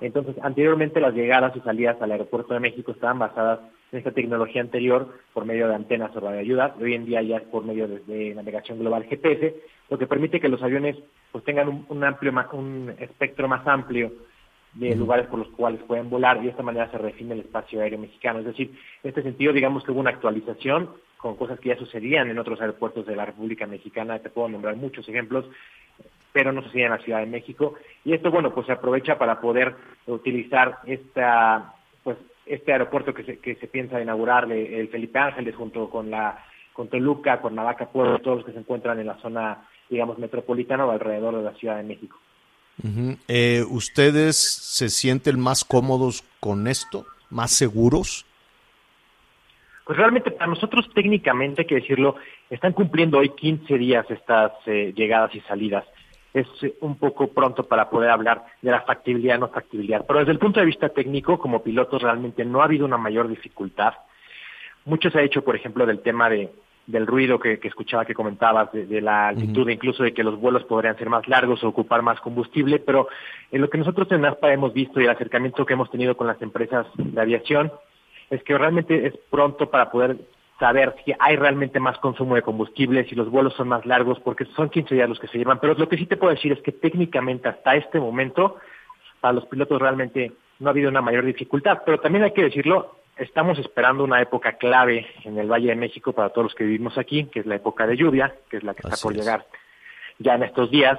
Entonces, 0.00 0.36
anteriormente 0.42 1.00
las 1.00 1.14
llegadas 1.14 1.56
y 1.56 1.60
salidas 1.60 2.00
al 2.02 2.12
aeropuerto 2.12 2.52
de 2.52 2.60
México 2.60 2.92
estaban 2.92 3.18
basadas 3.18 3.60
en 3.92 3.98
esta 3.98 4.10
tecnología 4.10 4.60
anterior 4.60 5.08
por 5.32 5.46
medio 5.46 5.68
de 5.68 5.74
antenas 5.74 6.14
o 6.14 6.20
radioayudas. 6.20 6.72
Hoy 6.78 6.94
en 6.94 7.06
día 7.06 7.22
ya 7.22 7.38
es 7.38 7.44
por 7.44 7.64
medio 7.64 7.88
de, 7.88 8.00
de 8.00 8.34
navegación 8.34 8.78
global 8.78 9.04
GPS, 9.04 9.54
lo 9.88 9.98
que 9.98 10.06
permite 10.06 10.38
que 10.38 10.50
los 10.50 10.62
aviones 10.62 10.96
pues 11.32 11.44
tengan 11.44 11.68
un, 11.68 11.86
un 11.88 12.04
amplio 12.04 12.32
un 12.52 12.94
espectro 12.98 13.48
más 13.48 13.66
amplio 13.66 14.12
de 14.78 14.94
lugares 14.94 15.26
por 15.26 15.38
los 15.38 15.48
cuales 15.48 15.80
pueden 15.82 16.10
volar 16.10 16.38
y 16.38 16.44
de 16.44 16.50
esta 16.50 16.62
manera 16.62 16.90
se 16.90 16.98
redefine 16.98 17.34
el 17.34 17.40
espacio 17.40 17.80
aéreo 17.80 17.98
mexicano. 17.98 18.40
Es 18.40 18.46
decir, 18.46 18.70
en 19.02 19.08
este 19.08 19.22
sentido, 19.22 19.52
digamos 19.52 19.84
que 19.84 19.92
hubo 19.92 20.00
una 20.00 20.10
actualización 20.10 20.90
con 21.16 21.36
cosas 21.36 21.58
que 21.58 21.70
ya 21.70 21.78
sucedían 21.78 22.28
en 22.28 22.38
otros 22.38 22.60
aeropuertos 22.60 23.06
de 23.06 23.16
la 23.16 23.24
República 23.24 23.66
Mexicana, 23.66 24.18
te 24.18 24.30
puedo 24.30 24.48
nombrar 24.48 24.76
muchos 24.76 25.08
ejemplos, 25.08 25.46
pero 26.32 26.52
no 26.52 26.62
sucedía 26.62 26.86
en 26.86 26.92
la 26.92 26.98
Ciudad 26.98 27.20
de 27.20 27.26
México. 27.26 27.74
Y 28.04 28.12
esto, 28.12 28.30
bueno, 28.30 28.52
pues 28.52 28.66
se 28.66 28.72
aprovecha 28.72 29.16
para 29.16 29.40
poder 29.40 29.74
utilizar 30.06 30.78
esta, 30.86 31.74
pues, 32.04 32.18
este 32.44 32.72
aeropuerto 32.72 33.14
que 33.14 33.24
se, 33.24 33.38
que 33.38 33.54
se 33.56 33.66
piensa 33.66 34.00
inaugurar, 34.00 34.50
el 34.52 34.88
Felipe 34.88 35.18
Ángeles, 35.18 35.54
junto 35.56 35.88
con 35.88 36.10
la 36.10 36.44
con 36.74 36.88
Toluca, 36.88 37.40
Cuernavaca, 37.40 37.86
Puebla, 37.86 38.18
todos 38.18 38.36
los 38.36 38.46
que 38.46 38.52
se 38.52 38.58
encuentran 38.58 39.00
en 39.00 39.06
la 39.06 39.16
zona, 39.16 39.66
digamos, 39.88 40.18
metropolitana 40.18 40.84
o 40.84 40.90
alrededor 40.90 41.34
de 41.34 41.42
la 41.42 41.54
Ciudad 41.54 41.78
de 41.78 41.84
México. 41.84 42.18
Eh, 43.28 43.64
¿Ustedes 43.68 44.36
se 44.36 44.88
sienten 44.88 45.40
más 45.40 45.64
cómodos 45.64 46.24
con 46.40 46.66
esto? 46.68 47.06
¿Más 47.30 47.50
seguros? 47.50 48.26
Pues 49.84 49.98
realmente 49.98 50.30
para 50.32 50.48
nosotros 50.48 50.90
técnicamente, 50.94 51.62
hay 51.62 51.66
que 51.66 51.76
decirlo, 51.76 52.16
están 52.50 52.72
cumpliendo 52.72 53.18
hoy 53.18 53.30
15 53.30 53.78
días 53.78 54.04
estas 54.10 54.52
eh, 54.66 54.92
llegadas 54.96 55.34
y 55.34 55.40
salidas. 55.42 55.84
Es 56.34 56.46
eh, 56.62 56.74
un 56.80 56.98
poco 56.98 57.28
pronto 57.28 57.62
para 57.62 57.88
poder 57.88 58.10
hablar 58.10 58.44
de 58.62 58.72
la 58.72 58.82
factibilidad 58.82 59.38
no 59.38 59.48
factibilidad. 59.48 60.04
Pero 60.06 60.18
desde 60.18 60.32
el 60.32 60.38
punto 60.38 60.60
de 60.60 60.66
vista 60.66 60.88
técnico, 60.88 61.38
como 61.38 61.62
pilotos 61.62 62.02
realmente 62.02 62.44
no 62.44 62.60
ha 62.60 62.64
habido 62.64 62.84
una 62.84 62.98
mayor 62.98 63.28
dificultad. 63.28 63.94
Mucho 64.84 65.08
se 65.10 65.18
ha 65.18 65.22
hecho, 65.22 65.42
por 65.42 65.56
ejemplo, 65.56 65.86
del 65.86 66.00
tema 66.00 66.28
de, 66.28 66.50
del 66.86 67.06
ruido 67.06 67.38
que, 67.38 67.58
que 67.58 67.68
escuchaba 67.68 68.04
que 68.04 68.14
comentabas, 68.14 68.72
de, 68.72 68.86
de 68.86 69.00
la 69.00 69.28
altitud, 69.28 69.68
incluso 69.68 70.02
de 70.04 70.14
que 70.14 70.22
los 70.22 70.38
vuelos 70.38 70.64
podrían 70.64 70.96
ser 70.96 71.10
más 71.10 71.26
largos 71.26 71.62
o 71.64 71.68
ocupar 71.68 72.02
más 72.02 72.20
combustible, 72.20 72.78
pero 72.78 73.08
en 73.50 73.60
lo 73.60 73.68
que 73.68 73.78
nosotros 73.78 74.10
en 74.12 74.24
ASPA 74.24 74.52
hemos 74.52 74.72
visto 74.72 75.00
y 75.00 75.04
el 75.04 75.10
acercamiento 75.10 75.66
que 75.66 75.74
hemos 75.74 75.90
tenido 75.90 76.16
con 76.16 76.26
las 76.26 76.40
empresas 76.40 76.86
de 76.96 77.20
aviación, 77.20 77.72
es 78.30 78.42
que 78.42 78.56
realmente 78.56 79.06
es 79.06 79.14
pronto 79.30 79.70
para 79.70 79.90
poder 79.90 80.16
saber 80.58 80.94
si 81.04 81.12
hay 81.18 81.36
realmente 81.36 81.80
más 81.80 81.98
consumo 81.98 82.34
de 82.34 82.42
combustible, 82.42 83.04
si 83.04 83.14
los 83.14 83.30
vuelos 83.30 83.54
son 83.54 83.68
más 83.68 83.84
largos, 83.84 84.18
porque 84.20 84.44
son 84.56 84.70
15 84.70 84.94
días 84.94 85.08
los 85.08 85.20
que 85.20 85.28
se 85.28 85.38
llevan. 85.38 85.60
Pero 85.60 85.74
lo 85.74 85.88
que 85.88 85.98
sí 85.98 86.06
te 86.06 86.16
puedo 86.16 86.32
decir 86.32 86.52
es 86.52 86.62
que 86.62 86.72
técnicamente 86.72 87.48
hasta 87.48 87.76
este 87.76 88.00
momento, 88.00 88.56
para 89.20 89.34
los 89.34 89.46
pilotos 89.46 89.80
realmente 89.80 90.32
no 90.58 90.68
ha 90.68 90.70
habido 90.70 90.88
una 90.88 91.02
mayor 91.02 91.24
dificultad. 91.24 91.82
Pero 91.84 92.00
también 92.00 92.24
hay 92.24 92.32
que 92.32 92.44
decirlo, 92.44 92.96
estamos 93.16 93.58
esperando 93.58 94.04
una 94.04 94.20
época 94.20 94.52
clave 94.58 95.06
en 95.24 95.38
el 95.38 95.50
Valle 95.50 95.68
de 95.68 95.76
México 95.76 96.12
para 96.12 96.30
todos 96.30 96.46
los 96.46 96.54
que 96.54 96.64
vivimos 96.64 96.98
aquí, 96.98 97.24
que 97.26 97.40
es 97.40 97.46
la 97.46 97.56
época 97.56 97.86
de 97.86 97.96
lluvia, 97.96 98.34
que 98.50 98.58
es 98.58 98.62
la 98.62 98.74
que 98.74 98.82
está 98.86 98.96
por 99.02 99.12
es. 99.12 99.18
llegar 99.18 99.46
ya 100.18 100.34
en 100.34 100.42
estos 100.42 100.70
días. 100.70 100.98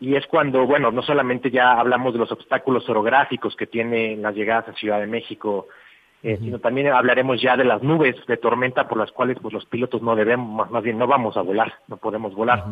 Y 0.00 0.14
es 0.14 0.26
cuando, 0.26 0.66
bueno, 0.66 0.90
no 0.90 1.02
solamente 1.02 1.50
ya 1.50 1.72
hablamos 1.72 2.12
de 2.12 2.18
los 2.18 2.30
obstáculos 2.30 2.88
orográficos 2.88 3.56
que 3.56 3.66
tienen 3.66 4.20
las 4.22 4.34
llegadas 4.34 4.68
a 4.68 4.72
Ciudad 4.74 5.00
de 5.00 5.06
México, 5.06 5.68
eh, 6.22 6.36
sino 6.38 6.58
también 6.58 6.88
hablaremos 6.88 7.40
ya 7.40 7.56
de 7.56 7.64
las 7.64 7.82
nubes 7.82 8.14
de 8.26 8.36
tormenta 8.36 8.88
por 8.88 8.98
las 8.98 9.10
cuales 9.12 9.38
pues 9.40 9.54
los 9.54 9.64
pilotos 9.66 10.02
no 10.02 10.14
debemos, 10.16 10.48
más- 10.54 10.70
más 10.70 10.82
bien 10.82 10.98
no 10.98 11.06
vamos 11.06 11.36
a 11.36 11.42
volar, 11.42 11.72
no 11.88 11.96
podemos 11.96 12.34
volar. 12.34 12.64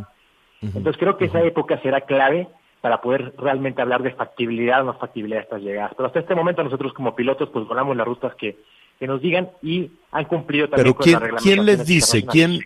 Entonces 0.63 0.97
creo 0.99 1.17
que 1.17 1.27
esa 1.27 1.43
época 1.43 1.79
será 1.83 2.03
clave 2.03 2.49
para 2.81 3.01
poder 3.01 3.33
realmente 3.39 3.81
hablar 3.81 4.03
de 4.03 4.13
factibilidad 4.15 4.81
o 4.83 4.85
no 4.85 4.95
factibilidad 4.95 5.39
de 5.41 5.45
estas 5.45 5.63
llegadas. 5.63 5.93
Pero 5.97 6.07
hasta 6.07 6.21
este 6.21 6.35
momento 6.35 6.63
nosotros 6.65 6.93
como 6.93 7.15
pilotos 7.15 7.49
pues 7.51 7.67
volamos 7.67 7.97
las 7.97 8.07
rutas 8.07 8.35
que, 8.35 8.59
que 8.99 9.07
nos 9.07 9.21
digan 9.21 9.51
y 9.63 9.91
han 10.13 10.25
cumplido 10.25 10.69
también 10.69 10.85
Pero 10.85 10.95
con 10.95 11.05
¿quién, 11.05 11.33
las 11.33 11.43
¿quién 11.43 11.67
les 11.67 11.87
dice? 11.87 12.25
¿Quién, 12.25 12.61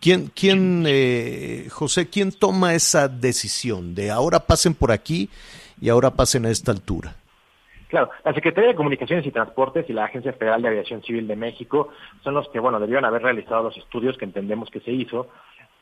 quién, 0.00 0.30
quién 0.34 0.84
eh, 0.86 1.68
José, 1.70 2.08
quién 2.08 2.32
toma 2.32 2.74
esa 2.74 3.08
decisión 3.08 3.94
de 3.94 4.10
ahora 4.10 4.40
pasen 4.40 4.74
por 4.74 4.92
aquí 4.92 5.28
y 5.80 5.88
ahora 5.88 6.10
pasen 6.10 6.46
a 6.46 6.50
esta 6.50 6.72
altura? 6.72 7.14
Claro, 7.88 8.10
la 8.24 8.32
Secretaría 8.34 8.70
de 8.70 8.76
Comunicaciones 8.76 9.24
y 9.26 9.30
Transportes 9.30 9.88
y 9.88 9.92
la 9.92 10.06
Agencia 10.06 10.32
Federal 10.32 10.60
de 10.60 10.68
Aviación 10.68 11.02
Civil 11.02 11.28
de 11.28 11.36
México 11.36 11.90
son 12.24 12.34
los 12.34 12.48
que, 12.48 12.58
bueno, 12.58 12.80
debieron 12.80 13.04
haber 13.04 13.22
realizado 13.22 13.62
los 13.62 13.76
estudios 13.76 14.18
que 14.18 14.24
entendemos 14.24 14.70
que 14.70 14.80
se 14.80 14.90
hizo 14.90 15.28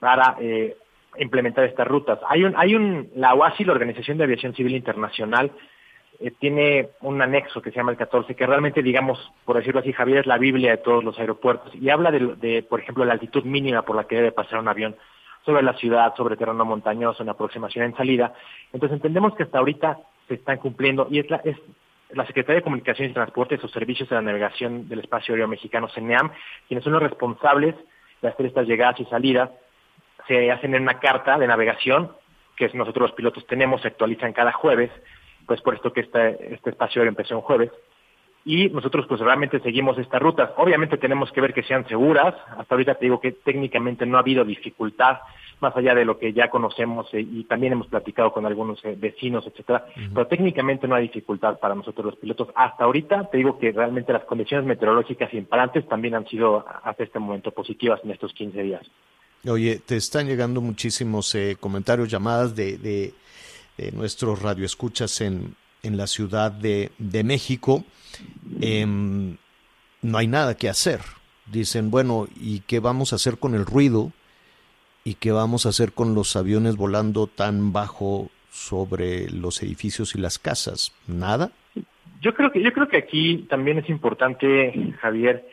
para 0.01 0.37
eh, 0.39 0.77
implementar 1.19 1.65
estas 1.65 1.89
rutas. 1.89 2.19
Hay 2.29 2.45
un, 2.45 2.55
hay 2.57 2.75
un, 2.75 3.09
la 3.15 3.35
OASI, 3.35 3.65
la 3.65 3.73
Organización 3.73 4.19
de 4.19 4.25
Aviación 4.25 4.55
Civil 4.55 4.77
Internacional, 4.77 5.51
eh, 6.21 6.31
tiene 6.39 6.91
un 7.01 7.21
anexo 7.21 7.61
que 7.61 7.71
se 7.71 7.77
llama 7.77 7.93
el 7.93 7.99
14, 7.99 8.35
que 8.35 8.47
realmente, 8.47 8.83
digamos, 8.83 9.19
por 9.45 9.57
decirlo 9.57 9.81
así, 9.81 9.93
Javier, 9.93 10.19
es 10.19 10.27
la 10.27 10.39
Biblia 10.39 10.73
de 10.73 10.79
todos 10.79 11.03
los 11.05 11.19
aeropuertos 11.19 11.75
y 11.75 11.91
habla 11.91 12.11
de, 12.11 12.35
de, 12.37 12.63
por 12.63 12.81
ejemplo, 12.81 13.05
la 13.05 13.13
altitud 13.15 13.45
mínima 13.45 13.83
por 13.83 13.97
la 13.97 14.05
que 14.05 14.17
debe 14.17 14.33
pasar 14.33 14.61
un 14.61 14.69
avión 14.69 14.97
sobre 15.45 15.63
la 15.63 15.75
ciudad, 15.75 16.15
sobre 16.17 16.37
terreno 16.37 16.65
montañoso, 16.65 17.23
en 17.23 17.29
aproximación 17.29 17.85
en 17.85 17.97
salida. 17.97 18.35
Entonces 18.73 18.97
entendemos 18.97 19.35
que 19.35 19.43
hasta 19.43 19.59
ahorita 19.59 19.99
se 20.29 20.35
están 20.35 20.59
cumpliendo 20.59 21.07
y 21.11 21.19
es 21.19 21.31
la, 21.31 21.37
es 21.45 21.57
la 22.11 22.27
Secretaría 22.27 22.57
de 22.57 22.65
Comunicaciones 22.65 23.11
y 23.11 23.15
Transportes 23.15 23.63
o 23.63 23.69
Servicios 23.69 24.09
de 24.09 24.17
la 24.17 24.23
Navegación 24.23 24.89
del 24.89 25.01
Espacio 25.01 25.35
Aéreo 25.35 25.49
Mexicano, 25.49 25.89
CENEAM, 25.89 26.31
quienes 26.69 26.85
son 26.85 26.93
los 26.93 27.03
responsables 27.03 27.75
de 28.23 28.29
hacer 28.29 28.47
estas 28.47 28.67
llegadas 28.67 28.99
y 29.01 29.05
salidas, 29.07 29.51
se 30.27 30.51
hacen 30.51 30.75
en 30.75 30.83
una 30.83 30.99
carta 30.99 31.37
de 31.39 31.47
navegación 31.47 32.11
que 32.57 32.71
nosotros 32.73 33.11
los 33.11 33.17
pilotos 33.17 33.47
tenemos, 33.47 33.83
se 33.83 33.89
actualizan 33.89 34.33
cada 34.33 34.53
jueves, 34.53 34.91
pues 35.47 35.61
por 35.61 35.75
esto 35.75 35.93
que 35.93 36.03
este, 36.03 36.55
este 36.55 36.71
espacio 36.71 37.03
empezó 37.03 37.37
un 37.37 37.43
jueves, 37.43 37.71
y 38.45 38.69
nosotros 38.69 39.07
pues 39.09 39.21
realmente 39.21 39.59
seguimos 39.61 39.97
estas 39.99 40.21
rutas. 40.21 40.51
Obviamente 40.57 40.99
tenemos 40.99 41.33
que 41.33 41.41
ver 41.41 41.55
que 41.55 41.63
sean 41.63 41.87
seguras, 41.89 42.35
hasta 42.59 42.75
ahorita 42.75 42.95
te 42.97 43.07
digo 43.07 43.21
que 43.21 43.33
técnicamente 43.33 44.05
no 44.05 44.19
ha 44.19 44.21
habido 44.21 44.45
dificultad, 44.45 45.19
más 45.61 45.75
allá 45.77 45.95
de 45.95 46.05
lo 46.05 46.19
que 46.19 46.33
ya 46.33 46.51
conocemos 46.51 47.07
eh, 47.13 47.21
y 47.21 47.45
también 47.45 47.73
hemos 47.73 47.87
platicado 47.87 48.33
con 48.33 48.45
algunos 48.45 48.85
eh, 48.85 48.97
vecinos, 48.99 49.47
etcétera, 49.47 49.87
pero 50.13 50.27
técnicamente 50.27 50.87
no 50.87 50.95
hay 50.95 51.05
dificultad 51.05 51.59
para 51.59 51.75
nosotros 51.75 52.05
los 52.07 52.17
pilotos. 52.17 52.49
Hasta 52.55 52.85
ahorita 52.85 53.31
te 53.31 53.39
digo 53.39 53.59
que 53.59 53.73
realmente 53.73 54.13
las 54.13 54.25
condiciones 54.25 54.67
meteorológicas 54.67 55.33
imparantes 55.33 55.89
también 55.89 56.17
han 56.17 56.27
sido 56.27 56.67
hasta 56.83 57.05
este 57.05 57.19
momento 57.19 57.51
positivas 57.51 58.01
en 58.05 58.11
estos 58.11 58.33
15 58.35 58.63
días. 58.63 58.83
Oye, 59.47 59.79
te 59.79 59.97
están 59.97 60.27
llegando 60.27 60.61
muchísimos 60.61 61.35
eh, 61.35 61.57
comentarios, 61.61 62.11
llamadas 62.11 62.57
de, 62.57 62.79
de, 62.79 63.15
de 63.77 63.93
nuestros 63.93 64.43
radioescuchas 64.43 65.21
en, 65.21 65.55
en 65.83 65.97
la 65.97 66.07
Ciudad 66.07 66.53
de, 66.53 66.93
de 66.99 67.25
México. 67.25 67.85
Em, 68.61 69.37
no 70.03 70.19
hay 70.19 70.27
nada 70.27 70.57
que 70.57 70.69
hacer. 70.69 71.01
Dicen, 71.47 71.91
bueno, 71.91 72.27
¿y 72.37 72.61
qué 72.61 72.81
vamos 72.81 73.13
a 73.13 73.17
hacer 73.17 73.39
con 73.39 73.55
el 73.55 73.67
ruido? 73.67 74.13
¿Y 75.05 75.15
qué 75.15 75.33
vamos 75.33 75.67
a 75.67 75.69
hacer 75.69 75.93
con 75.93 76.15
los 76.15 76.35
aviones 76.37 76.77
volando 76.77 77.27
tan 77.27 77.73
bajo 77.73 78.31
sobre 78.51 79.31
los 79.31 79.63
edificios 79.63 80.15
y 80.15 80.19
las 80.19 80.39
casas? 80.39 80.95
¿Nada? 81.07 81.53
Yo 82.23 82.35
creo 82.35 82.51
que 82.51 82.63
yo 82.63 82.73
creo 82.73 82.89
que 82.89 82.97
aquí 82.97 83.47
también 83.51 83.79
es 83.79 83.89
importante, 83.91 84.73
Javier, 85.01 85.47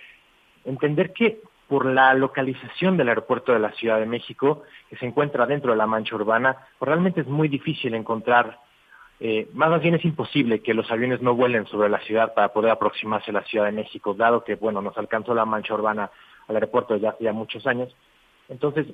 entender 0.63 1.11
que 1.11 1.41
por 1.71 1.85
la 1.85 2.13
localización 2.13 2.97
del 2.97 3.07
aeropuerto 3.07 3.53
de 3.53 3.59
la 3.59 3.71
Ciudad 3.71 3.97
de 3.97 4.05
México, 4.05 4.63
que 4.89 4.97
se 4.97 5.05
encuentra 5.05 5.45
dentro 5.45 5.71
de 5.71 5.77
la 5.77 5.87
mancha 5.87 6.15
urbana, 6.15 6.57
pues 6.77 6.87
realmente 6.87 7.21
es 7.21 7.27
muy 7.27 7.47
difícil 7.47 7.93
encontrar, 7.93 8.59
eh, 9.21 9.47
más 9.53 9.81
bien 9.81 9.95
es 9.95 10.03
imposible 10.03 10.59
que 10.59 10.73
los 10.73 10.91
aviones 10.91 11.21
no 11.21 11.33
vuelen 11.33 11.65
sobre 11.67 11.87
la 11.87 11.99
ciudad 11.99 12.33
para 12.33 12.49
poder 12.49 12.71
aproximarse 12.71 13.31
a 13.31 13.35
la 13.35 13.43
Ciudad 13.43 13.67
de 13.67 13.71
México, 13.71 14.13
dado 14.13 14.43
que, 14.43 14.55
bueno, 14.55 14.81
nos 14.81 14.97
alcanzó 14.97 15.33
la 15.33 15.45
mancha 15.45 15.73
urbana 15.73 16.11
al 16.49 16.57
aeropuerto 16.57 16.97
ya 16.97 17.11
hace 17.11 17.23
ya 17.23 17.31
muchos 17.31 17.65
años. 17.65 17.95
Entonces, 18.49 18.87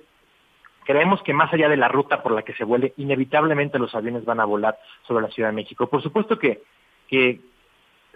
creemos 0.85 1.23
que 1.23 1.33
más 1.33 1.51
allá 1.51 1.69
de 1.69 1.77
la 1.77 1.87
ruta 1.87 2.21
por 2.21 2.31
la 2.31 2.43
que 2.43 2.53
se 2.53 2.63
vuele, 2.63 2.93
inevitablemente 2.97 3.79
los 3.79 3.95
aviones 3.95 4.23
van 4.23 4.39
a 4.39 4.45
volar 4.45 4.77
sobre 5.07 5.23
la 5.23 5.31
Ciudad 5.31 5.49
de 5.49 5.55
México. 5.55 5.87
Por 5.87 6.03
supuesto 6.03 6.37
que, 6.37 6.61
que 7.07 7.41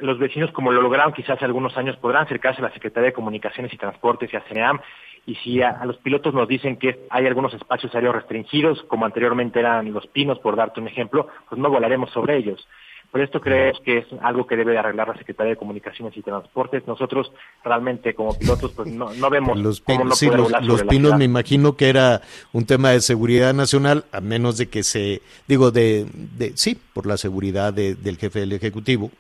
los 0.02 0.20
vecinos, 0.20 0.52
como 0.52 0.72
lo 0.72 0.82
lograron 0.82 1.14
quizás 1.14 1.32
hace 1.38 1.46
algunos 1.46 1.78
años, 1.78 1.96
podrán 1.98 2.24
acercarse 2.26 2.60
a 2.62 2.66
la 2.66 2.74
Secretaría 2.74 3.08
de 3.08 3.14
Comunicaciones 3.14 3.74
y 3.74 3.78
Transportes 3.78 4.32
y 4.34 4.36
a 4.36 4.42
CENEAM, 4.42 4.80
y 5.26 5.36
si 5.36 5.62
a, 5.62 5.70
a 5.70 5.86
los 5.86 5.98
pilotos 5.98 6.34
nos 6.34 6.48
dicen 6.48 6.78
que 6.78 7.06
hay 7.10 7.28
algunos 7.28 7.54
espacios 7.54 7.94
aéreos 7.94 8.16
restringidos, 8.16 8.82
como 8.84 9.06
anteriormente 9.06 9.60
eran 9.60 9.94
los 9.94 10.08
pinos, 10.08 10.40
por 10.40 10.56
darte 10.56 10.80
un 10.80 10.88
ejemplo, 10.88 11.28
pues 11.48 11.62
no 11.62 11.70
volaremos 11.70 12.10
sobre 12.12 12.38
ellos. 12.38 12.68
Por 13.12 13.20
esto 13.20 13.42
creemos 13.42 13.78
que 13.82 13.98
es 13.98 14.06
algo 14.22 14.48
que 14.48 14.56
debe 14.56 14.72
de 14.72 14.78
arreglar 14.80 15.10
la 15.10 15.18
Secretaría 15.18 15.50
de 15.52 15.58
Comunicaciones 15.58 16.16
y 16.16 16.22
Transportes. 16.22 16.88
Nosotros 16.88 17.30
realmente 17.62 18.14
como 18.16 18.40
pilotos 18.40 18.72
pues 18.72 18.88
no, 18.88 19.14
no 19.14 19.30
vemos 19.30 19.60
Los, 19.60 19.82
cómo 19.82 20.00
pin- 20.00 20.08
no 20.08 20.16
sí, 20.16 20.28
los, 20.28 20.44
volar 20.44 20.64
los 20.64 20.84
pinos 20.84 21.18
me 21.18 21.26
imagino 21.26 21.76
que 21.76 21.90
era 21.90 22.22
un 22.54 22.66
tema 22.66 22.92
de 22.92 23.02
seguridad 23.02 23.54
nacional, 23.54 24.06
a 24.14 24.22
menos 24.22 24.58
de 24.58 24.70
que 24.70 24.84
se, 24.84 25.22
digo, 25.46 25.72
de, 25.72 26.06
de 26.38 26.56
sí, 26.56 26.80
por 26.94 27.06
la 27.06 27.18
seguridad 27.18 27.74
de- 27.74 27.96
del 27.96 28.16
jefe 28.16 28.40
del 28.40 28.54
Ejecutivo, 28.54 29.12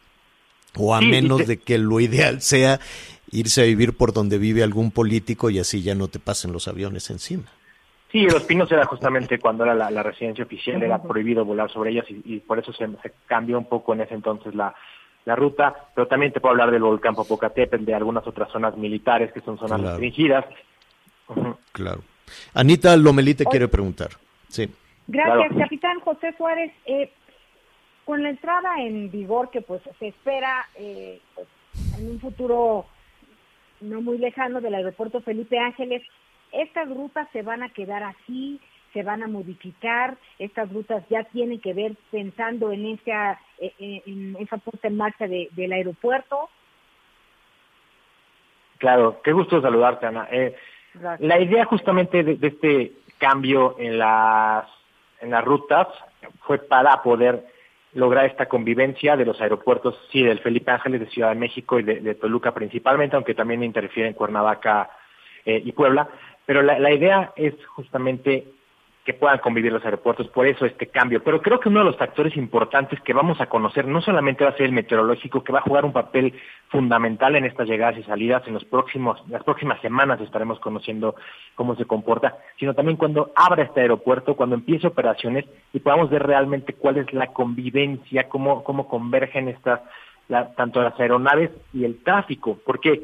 o 0.77 0.95
a 0.95 0.99
Sí, 0.99 1.05
menos 1.07 1.39
te- 1.39 1.45
de 1.45 1.57
que 1.57 1.77
lo 1.77 1.99
ideal 1.99 2.41
sea 2.41 2.79
irse 3.31 3.61
a 3.61 3.65
vivir 3.65 3.95
por 3.95 4.13
donde 4.13 4.37
vive 4.37 4.63
algún 4.63 4.91
político 4.91 5.49
y 5.49 5.59
así 5.59 5.81
ya 5.81 5.95
no 5.95 6.07
te 6.07 6.19
pasen 6.19 6.51
los 6.51 6.67
aviones 6.67 7.09
encima. 7.09 7.43
Sí, 8.11 8.23
Los 8.25 8.43
Pinos 8.43 8.69
era 8.71 8.85
justamente 8.85 9.39
cuando 9.39 9.63
era 9.63 9.73
la, 9.73 9.89
la 9.89 10.03
residencia 10.03 10.43
oficial, 10.43 10.83
era 10.83 11.01
prohibido 11.01 11.45
volar 11.45 11.71
sobre 11.71 11.91
ellas 11.91 12.05
y, 12.09 12.21
y 12.25 12.39
por 12.41 12.59
eso 12.59 12.73
se, 12.73 12.85
se 13.01 13.13
cambió 13.25 13.57
un 13.57 13.69
poco 13.69 13.93
en 13.93 14.01
ese 14.01 14.15
entonces 14.15 14.53
la, 14.53 14.75
la 15.23 15.35
ruta, 15.37 15.73
pero 15.95 16.07
también 16.07 16.33
te 16.33 16.41
puedo 16.41 16.51
hablar 16.51 16.71
del 16.71 16.81
volcán 16.81 17.15
Popocatépetl, 17.15 17.85
de 17.85 17.93
algunas 17.95 18.27
otras 18.27 18.51
zonas 18.51 18.75
militares 18.75 19.31
que 19.31 19.39
son 19.39 19.57
zonas 19.57 19.79
Claro. 19.79 19.91
restringidas. 19.91 20.43
Claro. 21.71 22.01
Anita 22.53 22.95
Lomelí 22.97 23.33
te 23.33 23.45
quiere 23.45 23.67
preguntar. 23.67 24.09
Sí. 24.49 24.69
Gracias, 25.07 25.37
Claro. 25.49 25.57
capitán 25.63 25.99
José 26.01 26.33
Suárez. 26.37 26.71
Eh, 26.85 27.11
con 28.11 28.23
la 28.23 28.29
entrada 28.29 28.75
en 28.81 29.09
vigor 29.09 29.49
que 29.51 29.61
pues 29.61 29.81
se 29.97 30.09
espera 30.09 30.67
eh, 30.75 31.21
pues, 31.33 31.47
en 31.97 32.09
un 32.11 32.19
futuro 32.19 32.85
no 33.79 34.01
muy 34.01 34.17
lejano 34.17 34.59
del 34.59 34.75
aeropuerto 34.75 35.21
Felipe 35.21 35.57
Ángeles. 35.57 36.03
Estas 36.51 36.89
rutas 36.89 37.29
se 37.31 37.41
van 37.41 37.63
a 37.63 37.69
quedar 37.69 38.03
así, 38.03 38.59
se 38.91 39.01
van 39.03 39.23
a 39.23 39.27
modificar, 39.29 40.17
estas 40.39 40.69
rutas 40.73 41.05
ya 41.09 41.23
tienen 41.23 41.61
que 41.61 41.73
ver 41.73 41.93
pensando 42.11 42.73
en 42.73 42.85
esa, 42.85 43.39
eh, 43.59 43.73
eh, 43.79 44.01
en 44.05 44.35
esa 44.41 44.57
puesta 44.57 44.89
en 44.89 44.97
marcha 44.97 45.25
de- 45.25 45.47
del 45.51 45.71
aeropuerto. 45.71 46.49
Claro, 48.77 49.21
qué 49.23 49.31
gusto 49.31 49.61
saludarte, 49.61 50.07
Ana. 50.07 50.27
Eh, 50.29 50.53
la 51.19 51.39
idea 51.39 51.63
justamente 51.63 52.25
de, 52.25 52.35
de 52.35 52.47
este 52.47 52.91
cambio 53.19 53.77
en 53.79 53.97
las, 53.97 54.65
en 55.21 55.29
las 55.29 55.45
rutas 55.45 55.87
fue 56.41 56.57
para 56.57 57.01
poder 57.03 57.60
lograr 57.93 58.25
esta 58.25 58.47
convivencia 58.47 59.15
de 59.17 59.25
los 59.25 59.39
aeropuertos, 59.41 59.95
sí, 60.11 60.23
del 60.23 60.39
Felipe 60.39 60.71
Ángeles 60.71 61.01
de 61.01 61.09
Ciudad 61.09 61.29
de 61.29 61.35
México 61.35 61.79
y 61.79 61.83
de, 61.83 62.15
Toluca 62.15 62.53
principalmente, 62.53 63.15
aunque 63.15 63.35
también 63.35 63.63
interfiere 63.63 64.07
en 64.07 64.15
Cuernavaca 64.15 64.89
eh, 65.45 65.61
y 65.63 65.71
Puebla. 65.73 66.07
Pero 66.45 66.61
la 66.61 66.91
idea 66.91 67.33
es 67.35 67.53
justamente 67.67 68.45
que 69.03 69.13
puedan 69.15 69.39
convivir 69.39 69.73
los 69.73 69.83
aeropuertos, 69.83 70.27
por 70.27 70.45
eso 70.45 70.65
este 70.65 70.87
cambio. 70.87 71.23
Pero 71.23 71.41
creo 71.41 71.59
que 71.59 71.69
uno 71.69 71.79
de 71.79 71.85
los 71.85 71.97
factores 71.97 72.37
importantes 72.37 73.01
que 73.01 73.13
vamos 73.13 73.41
a 73.41 73.47
conocer 73.47 73.87
no 73.87 73.99
solamente 74.01 74.43
va 74.43 74.51
a 74.51 74.55
ser 74.55 74.67
el 74.67 74.73
meteorológico, 74.73 75.43
que 75.43 75.51
va 75.51 75.59
a 75.59 75.63
jugar 75.63 75.85
un 75.85 75.91
papel 75.93 76.33
fundamental 76.69 77.35
en 77.35 77.45
estas 77.45 77.67
llegadas 77.67 77.97
y 77.97 78.03
salidas, 78.03 78.47
en 78.47 78.53
los 78.53 78.63
próximos, 78.65 79.21
las 79.27 79.43
próximas 79.43 79.81
semanas 79.81 80.21
estaremos 80.21 80.59
conociendo 80.59 81.15
cómo 81.55 81.75
se 81.75 81.85
comporta, 81.85 82.37
sino 82.59 82.75
también 82.75 82.97
cuando 82.97 83.31
abra 83.35 83.63
este 83.63 83.81
aeropuerto, 83.81 84.35
cuando 84.35 84.55
empiece 84.55 84.85
operaciones 84.87 85.45
y 85.73 85.79
podamos 85.79 86.09
ver 86.11 86.21
realmente 86.23 86.73
cuál 86.73 86.97
es 86.97 87.11
la 87.11 87.27
convivencia, 87.27 88.29
cómo, 88.29 88.63
cómo 88.63 88.87
convergen 88.87 89.47
estas, 89.47 89.81
la- 90.27 90.53
tanto 90.53 90.79
las 90.81 90.97
aeronaves 90.99 91.49
y 91.73 91.85
el 91.85 92.03
tráfico, 92.03 92.59
porque 92.65 93.01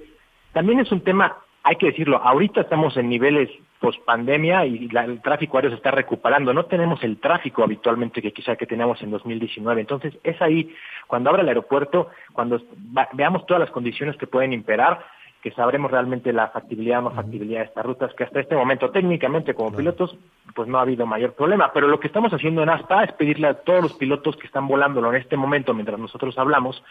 también 0.54 0.80
es 0.80 0.92
un 0.92 1.02
tema, 1.02 1.38
hay 1.68 1.76
que 1.76 1.88
decirlo, 1.88 2.18
ahorita 2.24 2.62
estamos 2.62 2.96
en 2.98 3.10
niveles 3.10 3.50
post 3.80 4.04
pandemia 4.06 4.66
y 4.66 4.88
la- 4.90 5.04
el 5.06 5.22
tráfico 5.22 5.58
aéreo 5.58 5.72
se 5.72 5.78
está 5.78 5.92
recuperando. 5.92 6.54
No 6.54 6.66
tenemos 6.66 7.04
el 7.04 7.20
tráfico 7.20 7.64
habitualmente 7.64 8.22
que 8.22 8.32
quizá 8.32 8.56
que 8.56 8.66
teníamos 8.66 9.02
en 9.04 9.12
2019. 9.12 9.82
Entonces, 9.82 10.18
es 10.24 10.42
ahí, 10.42 10.74
cuando 11.08 11.30
abra 11.30 11.42
el 11.44 11.48
aeropuerto, 11.50 12.10
cuando 12.34 12.60
va- 12.98 13.10
veamos 13.14 13.46
todas 13.46 13.60
las 13.60 13.70
condiciones 13.70 14.16
que 14.18 14.26
pueden 14.26 14.54
imperar, 14.54 15.06
que 15.44 15.52
sabremos 15.52 15.92
realmente 15.92 16.34
la 16.34 16.48
factibilidad 16.48 17.00
o 17.00 17.02
no 17.04 17.12
factibilidad 17.12 17.60
de 17.60 17.66
estas 17.66 17.86
rutas, 17.86 18.14
que 18.16 18.24
hasta 18.24 18.40
este 18.40 18.56
momento 18.56 18.90
técnicamente 18.90 19.54
como 19.54 19.70
pilotos, 19.76 20.18
pues 20.56 20.68
no 20.68 20.80
ha 20.80 20.82
habido 20.82 21.06
mayor 21.06 21.34
problema. 21.34 21.72
Pero 21.74 21.88
lo 21.88 22.00
que 22.00 22.08
estamos 22.08 22.34
haciendo 22.34 22.64
en 22.64 22.70
ASPA 22.70 23.04
es 23.04 23.12
pedirle 23.14 23.48
a 23.48 23.54
todos 23.54 23.84
los 23.84 23.94
pilotos 23.94 24.36
que 24.38 24.48
están 24.48 24.68
volándolo 24.68 25.10
en 25.12 25.22
este 25.22 25.38
momento, 25.38 25.74
mientras 25.74 26.00
nosotros 26.00 26.38
hablamos, 26.40 26.82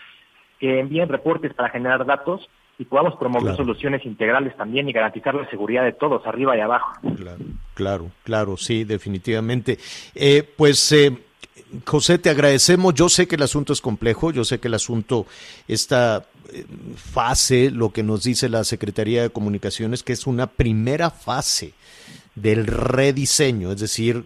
que 0.61 0.79
envíen 0.79 1.09
reportes 1.09 1.53
para 1.55 1.71
generar 1.71 2.07
datos 2.07 2.49
y 2.79 2.85
podamos 2.85 3.15
promover 3.19 3.43
Claro. 3.55 3.57
soluciones 3.57 4.05
integrales 4.05 4.57
también 4.57 4.89
y 4.89 4.93
garantizar 4.93 5.35
la 5.35 5.49
seguridad 5.51 5.85
de 5.85 5.93
todos, 5.93 6.27
arriba 6.27 6.57
y 6.57 6.61
abajo. 6.61 6.93
Claro, 7.17 7.39
claro, 7.75 8.11
claro, 8.25 8.57
sí, 8.57 8.85
definitivamente. 8.85 9.79
Eh, 10.15 10.43
pues, 10.57 10.93
eh, 10.93 11.17
José, 11.85 12.19
te 12.19 12.31
agradecemos. 12.31 12.95
Yo 12.95 13.09
sé 13.09 13.27
que 13.27 13.37
el 13.37 13.43
asunto 13.43 13.73
es 13.73 13.81
complejo, 13.81 14.31
yo 14.31 14.45
sé 14.45 14.61
que 14.61 14.69
el 14.69 14.75
asunto, 14.75 15.27
esta 15.67 16.27
eh, 16.53 16.65
fase, 16.97 17.71
lo 17.71 17.91
que 17.93 18.03
nos 18.03 18.23
dice 18.23 18.49
la 18.49 18.63
Secretaría 18.63 19.23
de 19.23 19.31
Comunicaciones, 19.31 20.03
que 20.03 20.13
es 20.13 20.27
una 20.27 20.47
primera 20.47 21.11
fase 21.11 21.73
del 22.37 22.67
rediseño, 22.67 23.73
es 23.73 23.81
decir, 23.81 24.25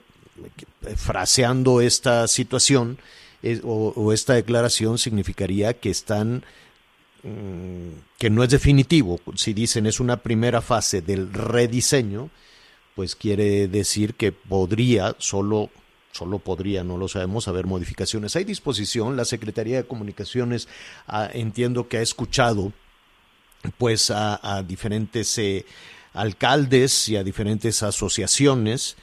eh, 0.86 0.96
fraseando 0.96 1.80
esta 1.80 2.26
situación 2.28 2.98
es- 3.42 3.60
o, 3.64 3.92
o 3.96 4.12
esta 4.12 4.34
declaración 4.34 4.98
significaría 4.98 5.72
que 5.74 5.88
están 5.90 6.42
que 7.22 8.30
no 8.30 8.42
es 8.42 8.50
definitivo. 8.50 9.20
Si 9.36 9.52
dicen 9.52 9.86
es 9.86 10.00
una 10.00 10.18
primera 10.18 10.60
fase 10.60 11.02
del 11.02 11.32
rediseño, 11.32 12.30
pues 12.94 13.14
quiere 13.14 13.68
decir 13.68 14.14
que 14.14 14.32
podría, 14.32 15.16
solo, 15.18 15.70
solo 16.12 16.38
podría, 16.38 16.84
no 16.84 16.96
lo 16.96 17.08
sabemos, 17.08 17.48
haber 17.48 17.66
modificaciones. 17.66 18.36
Hay 18.36 18.44
disposición, 18.44 19.16
la 19.16 19.24
Secretaría 19.24 19.76
de 19.76 19.86
Comunicaciones 19.86 20.68
ah, 21.06 21.28
entiendo 21.32 21.88
que 21.88 21.98
ha 21.98 22.02
escuchado 22.02 22.72
pues 23.78 24.10
a, 24.10 24.62
diferentes 24.66 25.36
eh, 25.38 25.66
alcaldes 26.14 27.08
y 27.08 27.16
a 27.16 27.24
diferentes 27.24 27.82
asociaciones 27.82 28.96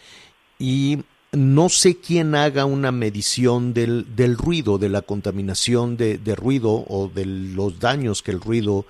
y 0.59 1.03
no 1.31 1.69
sé 1.69 1.97
quién 1.97 2.35
haga 2.35 2.65
una 2.65 2.91
medición 2.91 3.73
del, 3.73 4.15
del 4.15 4.37
ruido, 4.37 4.77
de 4.77 4.89
la 4.89 5.01
contaminación 5.01 5.97
de, 5.97 6.17
de 6.17 6.35
ruido 6.35 6.85
o 6.87 7.11
de 7.13 7.25
los 7.25 7.79
daños 7.79 8.21
que 8.23 8.31
el 8.31 8.41
ruido 8.41 8.85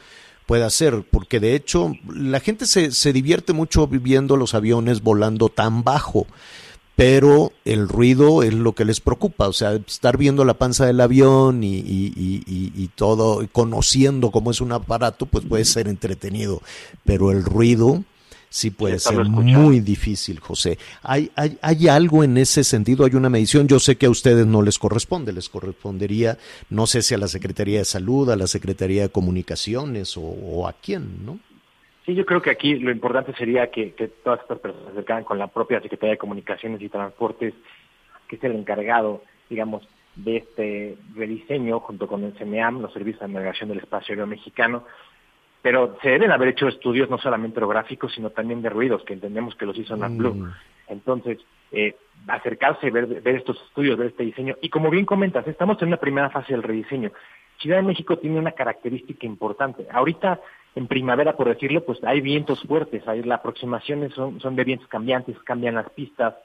puede 0.45 0.63
hacer, 0.63 1.03
porque 1.09 1.39
de 1.39 1.55
hecho 1.55 1.93
la 2.07 2.39
gente 2.39 2.65
se, 2.65 2.91
se 2.91 3.13
divierte 3.13 3.53
mucho 3.53 3.87
viviendo 3.87 4.37
los 4.37 4.53
aviones 4.53 5.01
volando 5.01 5.49
tan 5.49 5.83
bajo, 5.83 6.25
pero 6.95 7.51
el 7.65 7.87
ruido 7.87 8.41
es 8.43 8.53
lo 8.53 8.73
que 8.73 8.85
les 8.85 9.01
preocupa, 9.01 9.47
o 9.47 9.53
sea, 9.53 9.73
estar 9.73 10.17
viendo 10.17 10.45
la 10.45 10.55
panza 10.55 10.85
del 10.85 11.01
avión 11.01 11.63
y, 11.63 11.75
y, 11.75 12.13
y, 12.15 12.43
y, 12.47 12.71
y 12.75 12.87
todo, 12.95 13.43
y 13.43 13.47
conociendo 13.47 14.31
cómo 14.31 14.51
es 14.51 14.61
un 14.61 14.71
aparato, 14.71 15.25
pues 15.25 15.45
puede 15.45 15.65
ser 15.65 15.87
entretenido, 15.87 16.61
pero 17.03 17.31
el 17.31 17.43
ruido 17.43 18.03
sí 18.49 18.71
puede 18.71 18.99
ser 18.99 19.21
escuchando. 19.21 19.59
muy 19.59 19.79
difícil, 19.79 20.39
José. 20.39 20.77
¿Hay, 21.03 21.31
hay, 21.35 21.57
¿Hay 21.61 21.87
algo 21.87 22.23
en 22.23 22.37
ese 22.37 22.63
sentido? 22.63 23.05
¿Hay 23.05 23.15
una 23.15 23.29
medición? 23.29 23.67
Yo 23.67 23.79
sé 23.79 23.97
que 23.97 24.05
a 24.05 24.09
ustedes 24.09 24.45
no 24.45 24.61
les 24.61 24.79
corresponde, 24.79 25.33
les 25.33 25.49
correspondería, 25.49 26.37
no 26.69 26.87
sé 26.87 27.01
si 27.01 27.13
a 27.13 27.17
la 27.17 27.27
Secretaría 27.27 27.79
de 27.79 27.85
Salud, 27.85 28.29
a 28.29 28.35
la 28.35 28.47
Secretaría 28.47 29.03
de 29.03 29.09
Comunicaciones 29.09 30.17
o, 30.17 30.21
o 30.21 30.67
a 30.67 30.73
quién, 30.73 31.25
¿no? 31.25 31.39
Sí, 32.07 32.15
yo 32.15 32.25
creo 32.25 32.41
que 32.41 32.51
aquí 32.51 32.75
lo 32.75 32.89
importante 32.89 33.33
sería 33.33 33.69
que, 33.69 33.93
que 33.93 34.07
todas 34.07 34.39
estas 34.39 34.59
personas 34.59 34.85
se 34.85 34.91
acercaran 34.91 35.25
con 35.25 35.37
la 35.37 35.47
propia 35.47 35.81
Secretaría 35.81 36.13
de 36.13 36.17
Comunicaciones 36.17 36.81
y 36.81 36.87
Transportes, 36.87 37.53
que 38.29 38.37
es 38.37 38.43
el 38.45 38.53
encargado, 38.53 39.23
digamos, 39.49 39.85
de 40.15 40.37
este 40.37 40.97
rediseño 41.15 41.81
junto 41.81 42.07
con 42.07 42.23
el 42.23 42.33
CNEAM, 42.33 42.81
los 42.81 42.93
servicios 42.93 43.21
de 43.21 43.27
navegación 43.33 43.69
del 43.69 43.79
espacio 43.79 44.13
aéreo 44.13 44.25
mexicano, 44.25 44.85
pero 45.61 45.97
se 46.01 46.09
deben 46.09 46.31
haber 46.31 46.49
hecho 46.49 46.67
estudios 46.67 47.09
no 47.09 47.17
solamente 47.17 47.59
orográficos, 47.59 48.13
sino 48.13 48.29
también 48.29 48.61
de 48.61 48.69
ruidos, 48.69 49.03
que 49.03 49.13
entendemos 49.13 49.55
que 49.55 49.65
los 49.65 49.77
hizo 49.77 49.95
NAPLU. 49.97 50.33
Mm. 50.33 50.53
Entonces, 50.89 51.39
eh, 51.71 51.95
acercarse, 52.27 52.89
ver, 52.91 53.07
ver 53.21 53.35
estos 53.35 53.61
estudios, 53.67 53.97
ver 53.97 54.07
este 54.07 54.23
diseño. 54.23 54.55
Y 54.61 54.69
como 54.69 54.89
bien 54.89 55.05
comentas, 55.05 55.47
estamos 55.47 55.81
en 55.81 55.89
una 55.89 55.97
primera 55.97 56.29
fase 56.29 56.53
del 56.53 56.63
rediseño. 56.63 57.11
Ciudad 57.59 57.77
de 57.77 57.83
México 57.83 58.17
tiene 58.17 58.39
una 58.39 58.51
característica 58.51 59.25
importante. 59.25 59.87
Ahorita, 59.91 60.39
en 60.75 60.87
primavera, 60.87 61.35
por 61.35 61.47
decirlo, 61.47 61.83
pues 61.83 62.03
hay 62.03 62.21
vientos 62.21 62.61
fuertes, 62.63 63.07
hay, 63.07 63.23
las 63.23 63.39
aproximaciones 63.39 64.13
son, 64.13 64.39
son 64.39 64.55
de 64.55 64.63
vientos 64.63 64.87
cambiantes, 64.87 65.37
cambian 65.43 65.75
las 65.75 65.89
pistas. 65.89 66.35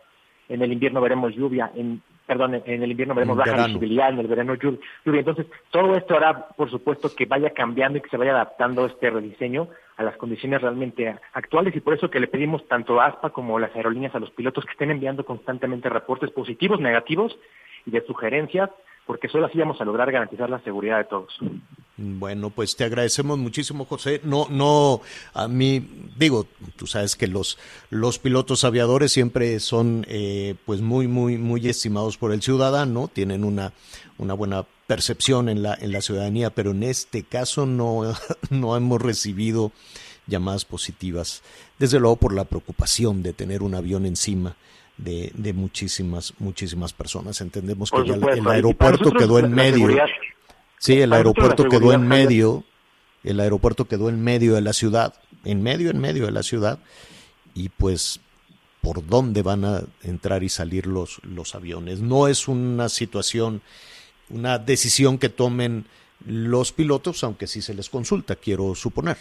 En 0.48 0.62
el 0.62 0.72
invierno 0.72 1.00
veremos 1.00 1.34
lluvia, 1.34 1.70
en, 1.74 2.02
perdón, 2.32 2.54
en- 2.54 2.62
en 2.66 2.82
el 2.82 2.90
invierno 2.90 3.14
veremos 3.14 3.34
En 3.34 3.38
baja 3.38 3.50
visibilidad, 3.66 4.08
en 4.10 4.18
el 4.18 4.26
verano 4.26 4.54
lluv- 4.54 4.80
lluvia. 5.04 5.20
Entonces, 5.20 5.46
todo 5.70 5.94
esto 5.96 6.16
hará, 6.16 6.48
por 6.56 6.70
supuesto, 6.70 7.14
que 7.14 7.26
vaya 7.26 7.50
cambiando 7.50 7.98
y 7.98 8.00
que 8.00 8.08
se 8.08 8.16
vaya 8.16 8.32
adaptando 8.32 8.86
este 8.86 9.10
rediseño 9.10 9.68
a 9.96 10.02
las 10.02 10.16
condiciones 10.16 10.60
realmente 10.62 11.14
actuales 11.34 11.76
y 11.76 11.80
por 11.80 11.94
eso 11.94 12.10
que 12.10 12.20
le 12.20 12.26
pedimos 12.26 12.66
tanto 12.68 13.00
a 13.00 13.06
ASPA 13.06 13.30
como 13.30 13.58
las 13.58 13.74
aerolíneas 13.76 14.14
a 14.14 14.18
los 14.20 14.30
pilotos 14.30 14.64
que 14.64 14.72
estén 14.72 14.90
enviando 14.90 15.24
constantemente 15.24 15.88
reportes 15.88 16.30
positivos, 16.30 16.80
negativos 16.80 17.38
y 17.86 17.90
de 17.90 18.00
sugerencias, 18.06 18.70
porque 19.06 19.28
solo 19.28 19.46
así 19.46 19.58
vamos 19.58 19.80
a 19.80 19.84
lograr 19.84 20.10
garantizar 20.12 20.48
la 20.48 20.62
seguridad 20.62 20.98
de 20.98 21.04
todos. 21.04 21.32
Bueno, 21.96 22.50
pues 22.50 22.76
te 22.76 22.84
agradecemos 22.84 23.38
muchísimo, 23.38 23.84
José. 23.84 24.20
No, 24.24 24.46
no, 24.48 25.00
a 25.34 25.48
mí, 25.48 25.86
digo, 26.16 26.46
tú 26.76 26.86
sabes 26.86 27.16
que 27.16 27.26
los, 27.26 27.58
los 27.90 28.18
pilotos 28.18 28.64
aviadores 28.64 29.12
siempre 29.12 29.60
son, 29.60 30.06
eh, 30.08 30.54
pues 30.64 30.80
muy, 30.80 31.08
muy, 31.08 31.36
muy 31.38 31.68
estimados 31.68 32.16
por 32.16 32.32
el 32.32 32.42
ciudadano, 32.42 33.08
tienen 33.12 33.44
una, 33.44 33.72
una 34.18 34.34
buena 34.34 34.64
percepción 34.86 35.48
en 35.48 35.62
la, 35.62 35.74
en 35.74 35.92
la 35.92 36.00
ciudadanía, 36.00 36.50
pero 36.50 36.70
en 36.70 36.82
este 36.82 37.24
caso 37.24 37.66
no, 37.66 38.02
no 38.50 38.76
hemos 38.76 39.02
recibido 39.02 39.72
llamadas 40.26 40.64
positivas. 40.64 41.42
Desde 41.78 42.00
luego 42.00 42.16
por 42.16 42.32
la 42.32 42.44
preocupación 42.44 43.22
de 43.22 43.32
tener 43.32 43.62
un 43.62 43.74
avión 43.74 44.06
encima 44.06 44.56
de, 44.96 45.32
de 45.34 45.52
muchísimas, 45.52 46.34
muchísimas 46.38 46.92
personas. 46.92 47.40
Entendemos 47.40 47.90
que 47.90 47.96
ya 48.08 48.14
el- 48.14 48.20
aeropuerto 48.50 49.04
nosotros 49.04 49.22
quedó 49.22 49.38
en 49.38 49.52
medio. 49.52 49.74
seguridad- 49.78 50.06
Sí, 50.78 51.00
el 51.00 51.12
aeropuerto 51.12 51.62
quedó 51.68 51.92
en 51.92 52.00
medio, 52.08 52.64
el 53.24 53.40
aeropuerto 53.40 53.84
quedó 53.86 54.08
en 54.08 54.22
medio 54.22 54.54
de 54.54 54.60
la 54.62 54.72
ciudad, 54.72 55.14
en 55.44 55.62
medio, 55.62 55.90
en 55.90 55.98
medio 56.00 56.26
de 56.26 56.32
la 56.32 56.42
ciudad, 56.42 56.78
y 57.54 57.68
pues 57.68 58.20
por 58.80 59.06
dónde 59.06 59.42
van 59.42 59.64
a 59.64 59.82
entrar 60.02 60.42
y 60.42 60.48
salir 60.48 60.86
los, 60.88 61.20
los 61.22 61.54
aviones. 61.54 62.00
No 62.00 62.26
es 62.26 62.48
una 62.48 62.88
situación, 62.88 63.62
una 64.28 64.58
decisión 64.58 65.18
que 65.18 65.28
tomen 65.28 65.84
los 66.26 66.72
pilotos, 66.72 67.22
aunque 67.22 67.46
sí 67.46 67.62
se 67.62 67.74
les 67.74 67.88
consulta, 67.88 68.34
quiero 68.34 68.74
suponer. 68.74 69.18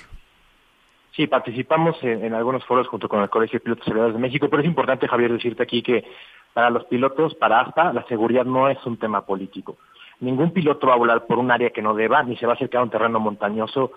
Sí, 1.16 1.28
participamos 1.28 2.02
en, 2.04 2.24
en 2.24 2.34
algunos 2.34 2.64
foros 2.66 2.88
junto 2.88 3.10
con 3.10 3.22
el 3.22 3.30
Colegio 3.30 3.60
de 3.60 3.64
Pilotos 3.64 3.88
Aviadores 3.88 4.16
de 4.16 4.22
México, 4.22 4.48
pero 4.50 4.62
es 4.62 4.68
importante, 4.68 5.08
Javier, 5.08 5.32
decirte 5.34 5.64
aquí 5.64 5.82
que 5.82 6.06
para 6.54 6.70
los 6.70 6.86
pilotos, 6.86 7.36
para 7.36 7.60
ASPA, 7.62 7.92
la 7.94 8.04
seguridad 8.08 8.46
no 8.46 8.70
es 8.70 8.78
un 8.86 8.98
tema 8.98 9.26
político. 9.26 9.78
Ningún 10.22 10.52
piloto 10.52 10.88
va 10.88 10.94
a 10.94 10.98
volar 10.98 11.26
por 11.26 11.38
un 11.40 11.52
área 11.52 11.72
que 11.72 11.82
no 11.82 11.94
deba, 11.94 12.24
ni 12.24 12.38
se 12.38 12.46
va 12.46 12.54
a 12.54 12.56
acercar 12.56 12.82
a 12.82 12.84
un 12.84 12.90
terreno 12.90 13.20
montañoso 13.20 13.92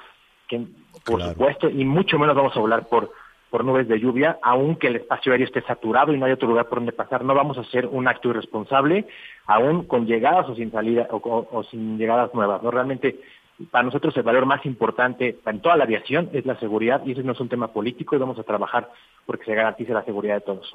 que, 0.48 0.60
por 1.04 1.18
Claro. 1.18 1.32
supuesto, 1.32 1.68
y 1.68 1.84
mucho 1.84 2.18
menos 2.18 2.34
vamos 2.34 2.56
a 2.56 2.60
volar 2.60 2.88
por, 2.88 3.10
por 3.50 3.64
nubes 3.64 3.86
de 3.88 4.00
lluvia, 4.00 4.38
aunque 4.42 4.88
el 4.88 4.96
espacio 4.96 5.32
aéreo 5.32 5.46
esté 5.46 5.60
saturado 5.62 6.12
y 6.12 6.18
no 6.18 6.26
hay 6.26 6.32
otro 6.32 6.48
lugar 6.48 6.66
por 6.66 6.78
donde 6.78 6.92
pasar, 6.92 7.22
no 7.24 7.34
vamos 7.34 7.58
a 7.58 7.60
hacer 7.60 7.86
un 7.86 8.08
acto 8.08 8.30
irresponsable, 8.30 9.06
aún 9.46 9.84
con 9.84 10.06
llegadas 10.06 10.48
o 10.48 10.54
sin 10.56 10.72
salida 10.72 11.06
o, 11.10 11.16
o- 11.16 11.48
o 11.58 11.62
sin 11.64 11.96
llegadas 11.98 12.32
nuevas. 12.34 12.62
No 12.62 12.70
realmente 12.70 13.20
para 13.70 13.84
nosotros 13.84 14.16
el 14.16 14.22
valor 14.24 14.46
más 14.46 14.66
importante 14.66 15.38
en 15.46 15.60
toda 15.60 15.76
la 15.76 15.84
aviación 15.84 16.28
es 16.32 16.44
la 16.44 16.58
seguridad 16.58 17.02
y 17.06 17.12
ese 17.12 17.22
no 17.22 17.32
es 17.32 17.40
un 17.40 17.48
tema 17.48 17.68
político 17.68 18.16
y 18.16 18.18
vamos 18.18 18.38
a 18.38 18.42
trabajar 18.42 18.90
porque 19.26 19.44
se 19.44 19.54
garantice 19.54 19.92
la 19.92 20.04
seguridad 20.04 20.34
de 20.34 20.40
todos. 20.40 20.70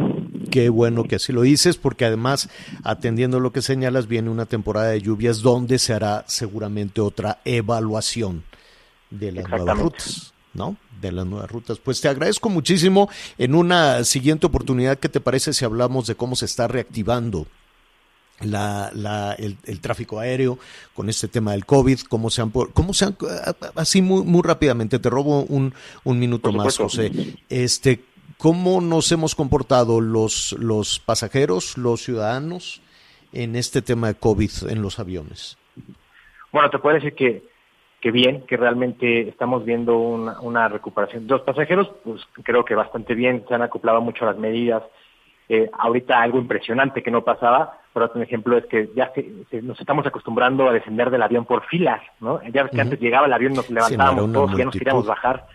Qué 0.49 0.69
bueno 0.69 1.03
que 1.03 1.15
así 1.15 1.33
lo 1.33 1.41
dices, 1.41 1.77
porque 1.77 2.05
además, 2.05 2.49
atendiendo 2.83 3.39
lo 3.39 3.51
que 3.51 3.61
señalas, 3.61 4.07
viene 4.07 4.29
una 4.29 4.45
temporada 4.45 4.87
de 4.89 5.01
lluvias 5.01 5.41
donde 5.41 5.77
se 5.77 5.93
hará 5.93 6.23
seguramente 6.27 7.01
otra 7.01 7.39
evaluación 7.45 8.43
de 9.09 9.33
las 9.33 9.49
nuevas 9.49 9.77
rutas, 9.77 10.33
¿no? 10.53 10.77
De 11.01 11.11
las 11.11 11.25
nuevas 11.25 11.51
rutas. 11.51 11.79
Pues 11.79 12.01
te 12.01 12.07
agradezco 12.07 12.49
muchísimo. 12.49 13.09
En 13.37 13.55
una 13.55 14.03
siguiente 14.03 14.47
oportunidad, 14.47 14.97
¿qué 14.97 15.09
te 15.09 15.19
parece 15.19 15.53
si 15.53 15.65
hablamos 15.65 16.07
de 16.07 16.15
cómo 16.15 16.35
se 16.35 16.45
está 16.45 16.67
reactivando 16.67 17.45
la, 18.41 18.91
la, 18.93 19.33
el, 19.33 19.57
el 19.65 19.81
tráfico 19.81 20.19
aéreo 20.19 20.57
con 20.93 21.09
este 21.09 21.27
tema 21.27 21.51
del 21.51 21.65
COVID? 21.65 21.99
¿Cómo 22.09 22.29
se 22.29 22.41
han, 22.41 22.51
cómo 22.51 22.93
se 22.93 23.05
han 23.05 23.17
así 23.75 24.01
muy, 24.01 24.23
muy 24.23 24.41
rápidamente, 24.41 24.99
te 24.99 25.09
robo 25.09 25.43
un, 25.43 25.73
un 26.03 26.19
minuto 26.19 26.51
más. 26.51 26.77
José. 26.77 27.11
Este, 27.49 28.01
¿Cómo 28.37 28.79
nos 28.79 29.11
hemos 29.11 29.35
comportado 29.35 29.99
los, 29.99 30.55
los 30.59 30.99
pasajeros, 30.99 31.77
los 31.77 32.01
ciudadanos, 32.01 32.81
en 33.33 33.55
este 33.55 33.81
tema 33.81 34.07
de 34.07 34.15
COVID 34.15 34.49
en 34.69 34.81
los 34.81 34.99
aviones? 34.99 35.57
Bueno, 36.51 36.69
te 36.69 36.79
puedo 36.79 36.95
decir 36.95 37.13
que, 37.15 37.43
que 38.01 38.11
bien, 38.11 38.45
que 38.47 38.57
realmente 38.57 39.27
estamos 39.27 39.65
viendo 39.65 39.97
una, 39.97 40.39
una 40.41 40.67
recuperación. 40.67 41.27
Los 41.27 41.41
pasajeros, 41.41 41.89
pues 42.03 42.21
creo 42.43 42.65
que 42.65 42.75
bastante 42.75 43.13
bien, 43.13 43.43
se 43.47 43.53
han 43.53 43.61
acoplado 43.61 44.01
mucho 44.01 44.23
a 44.25 44.31
las 44.31 44.37
medidas. 44.37 44.83
Eh, 45.49 45.69
ahorita 45.77 46.21
algo 46.21 46.37
impresionante 46.37 47.01
que 47.03 47.11
no 47.11 47.23
pasaba, 47.23 47.79
por 47.93 48.03
otro 48.03 48.21
ejemplo, 48.21 48.57
es 48.57 48.65
que 48.67 48.89
ya 48.95 49.11
se- 49.13 49.29
se- 49.49 49.61
nos 49.61 49.79
estamos 49.79 50.05
acostumbrando 50.05 50.69
a 50.69 50.73
descender 50.73 51.09
del 51.09 51.21
avión 51.23 51.45
por 51.45 51.65
filas, 51.65 52.01
¿no? 52.19 52.39
Ya 52.53 52.63
ves 52.63 52.71
que 52.71 52.81
antes 52.81 52.99
llegaba 52.99 53.25
el 53.27 53.33
avión, 53.33 53.53
nos 53.53 53.69
levantábamos 53.69 54.31
todos, 54.31 54.57
ya 54.57 54.65
nos 54.65 54.75
queríamos 54.75 55.05
bajar. 55.07 55.47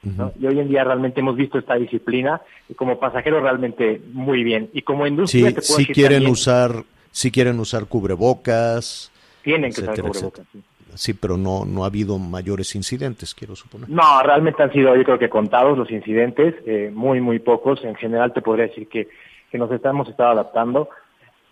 ¿no? 0.00 0.32
Y 0.38 0.46
hoy 0.46 0.60
en 0.60 0.68
día 0.68 0.84
realmente 0.84 1.18
hemos 1.20 1.34
visto 1.34 1.58
esta 1.58 1.74
disciplina 1.74 2.40
y 2.68 2.74
como 2.74 3.00
pasajeros 3.00 3.42
realmente 3.42 4.00
muy 4.12 4.44
bien. 4.44 4.70
Y 4.72 4.82
como 4.82 5.06
industria 5.08 5.48
Sí, 5.48 5.54
te 5.54 5.60
puedo 5.60 5.76
sí 5.76 5.82
decir 5.82 5.94
quieren 5.96 6.12
también, 6.18 6.32
usar, 6.32 6.84
sí 7.10 7.30
quieren 7.32 7.58
usar 7.58 7.86
cubrebocas, 7.86 9.10
tienen 9.42 9.72
que 9.72 9.80
usar 9.80 10.00
cubrebocas. 10.00 10.46
sí. 10.52 10.62
sí, 10.94 11.14
pero 11.14 11.36
no, 11.36 11.64
no 11.64 11.82
ha 11.82 11.86
habido 11.88 12.16
mayores 12.18 12.74
incidentes, 12.76 13.34
quiero 13.34 13.56
suponer. 13.56 13.88
No, 13.90 14.22
realmente 14.22 14.62
han 14.62 14.72
sido 14.72 14.94
yo 14.94 15.02
creo 15.04 15.18
que 15.18 15.28
contados 15.28 15.76
los 15.76 15.90
incidentes, 15.90 16.54
eh, 16.66 16.90
muy, 16.94 17.20
muy 17.20 17.38
pocos. 17.40 17.82
En 17.84 17.96
general 17.96 18.32
te 18.32 18.40
podría 18.40 18.66
decir 18.68 18.88
que, 18.88 19.08
que 19.50 19.58
nos 19.58 19.70
estamos 19.72 20.08
estado 20.08 20.30
adaptando 20.30 20.88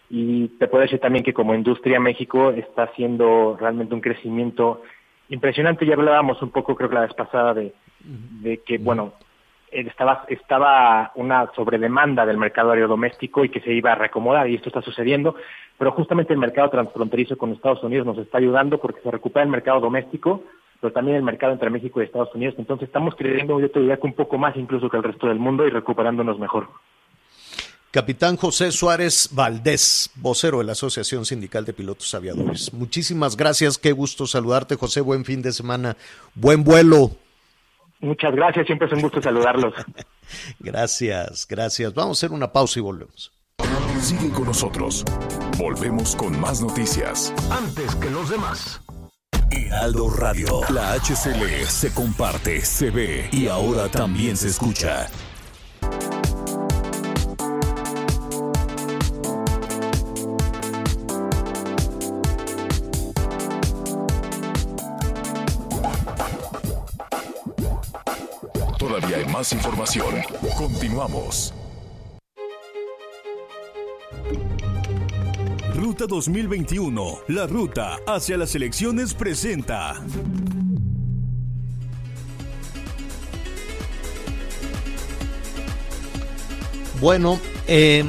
y 0.09 0.49
te 0.59 0.69
puedo 0.69 0.83
decir 0.83 1.01
también 1.01 1.25
que 1.25 1.35
como 1.35 1.55
industria 1.55 1.99
México 1.99 2.51
está 2.51 2.85
haciendo 2.85 3.57
realmente 3.59 3.95
un 3.95 4.01
crecimiento 4.01 4.83
impresionante. 5.29 5.87
Ya 5.87 5.95
hablábamos 5.95 6.41
un 6.43 6.51
poco, 6.51 6.77
creo 6.77 6.89
que 6.89 6.95
la 6.95 7.03
vez 7.03 7.15
pasada, 7.15 7.55
de, 7.55 7.75
de 8.41 8.59
que, 8.59 8.79
bueno, 8.79 9.15
estaba, 9.71 10.25
estaba 10.29 11.13
una 11.17 11.51
sobredemanda 11.55 12.25
del 12.25 12.39
mercado 12.39 12.71
aéreo 12.71 12.89
doméstico 12.89 13.45
y 13.45 13.49
que 13.49 13.61
se 13.61 13.73
iba 13.73 13.93
a 13.93 13.97
reacomodar 13.97 14.49
y 14.49 14.55
esto 14.55 14.69
está 14.69 14.83
sucediendo, 14.83 15.35
pero 15.79 15.93
justamente 15.93 16.33
el 16.33 16.39
mercado 16.39 16.71
transfronterizo 16.71 17.37
con 17.37 17.53
Estados 17.53 17.83
Unidos 17.83 18.07
nos 18.07 18.19
está 18.19 18.39
ayudando 18.39 18.79
porque 18.79 19.01
se 19.01 19.11
recupera 19.11 19.45
el 19.45 19.51
mercado 19.51 19.81
doméstico, 19.81 20.43
pero 20.81 20.93
también 20.93 21.17
el 21.17 21.23
mercado 21.23 21.53
entre 21.53 21.71
México 21.71 22.01
y 22.01 22.05
Estados 22.05 22.35
Unidos. 22.35 22.55
Entonces 22.59 22.87
estamos 22.87 23.15
creciendo, 23.17 23.59
yo 23.59 23.71
te 23.71 23.81
diría 23.81 23.97
que 23.97 24.07
un 24.07 24.15
poco 24.15 24.39
más 24.39 24.57
incluso 24.57 24.89
que 24.89 24.97
el 24.97 25.03
resto 25.03 25.27
del 25.27 25.39
mundo 25.39 25.67
y 25.67 25.71
recuperándonos 25.71 26.39
mejor. 26.39 26.69
Capitán 27.97 28.37
José 28.37 28.73
Suárez 28.73 29.31
Valdés, 29.33 30.11
vocero 30.17 30.59
de 30.59 30.65
la 30.65 30.73
Asociación 30.73 31.25
Sindical 31.25 31.65
de 31.65 31.73
Pilotos 31.73 32.15
Aviadores. 32.15 32.75
Muchísimas 32.75 33.39
gracias, 33.39 33.79
qué 33.79 33.93
gusto 33.93 34.27
saludarte, 34.27 34.77
José. 34.77 35.01
Buen 35.01 35.25
fin 35.25 35.41
de 35.41 35.51
semana, 35.51 35.97
buen 36.35 36.63
vuelo. 36.63 37.13
Muchas 38.01 38.35
gracias, 38.35 38.67
siempre 38.67 38.87
es 38.87 38.93
un 38.93 39.01
gusto 39.01 39.23
saludarlos. 39.23 39.73
Gracias, 40.59 41.47
gracias. 41.49 41.95
Vamos 41.95 42.19
a 42.19 42.27
hacer 42.27 42.37
una 42.37 42.53
pausa 42.53 42.81
y 42.81 42.83
volvemos. 42.83 43.33
Sigue 44.01 44.29
con 44.31 44.45
nosotros. 44.45 45.03
Volvemos 45.57 46.15
con 46.17 46.39
más 46.39 46.61
noticias. 46.61 47.33
Antes 47.51 47.95
que 47.95 48.11
los 48.11 48.29
demás. 48.29 48.83
Heraldo 49.51 50.11
Radio. 50.11 50.61
La 50.69 50.93
HCL 50.93 51.65
se 51.67 51.95
comparte, 51.95 52.61
se 52.61 52.91
ve 52.91 53.31
y 53.33 53.47
ahora 53.47 53.89
también 53.89 54.37
se 54.37 54.49
escucha. 54.49 55.09
Más 69.37 69.53
información. 69.53 70.15
Continuamos. 70.57 71.53
Ruta 75.75 76.07
2021, 76.07 77.19
la 77.29 77.47
ruta 77.47 77.99
hacia 78.07 78.39
las 78.39 78.55
elecciones 78.55 79.13
presenta. 79.13 80.03
Bueno, 86.99 87.39
eh, 87.67 88.03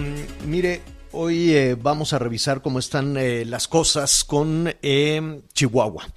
mire, 0.45 0.81
hoy 1.17 1.53
eh, 1.55 1.75
vamos 1.75 2.13
a 2.13 2.19
revisar 2.19 2.61
cómo 2.61 2.77
están 2.77 3.17
eh, 3.17 3.43
las 3.43 3.67
cosas 3.67 4.23
con 4.23 4.71
eh, 4.83 5.41
Chihuahua. 5.51 6.07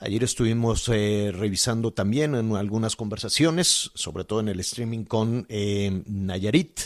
Ayer 0.00 0.24
estuvimos 0.24 0.88
eh, 0.88 1.30
revisando 1.32 1.92
también 1.92 2.34
en 2.34 2.56
algunas 2.56 2.96
conversaciones, 2.96 3.92
sobre 3.94 4.24
todo 4.24 4.40
en 4.40 4.48
el 4.48 4.58
streaming 4.58 5.04
con 5.04 5.46
eh, 5.48 6.02
Nayarit. 6.06 6.80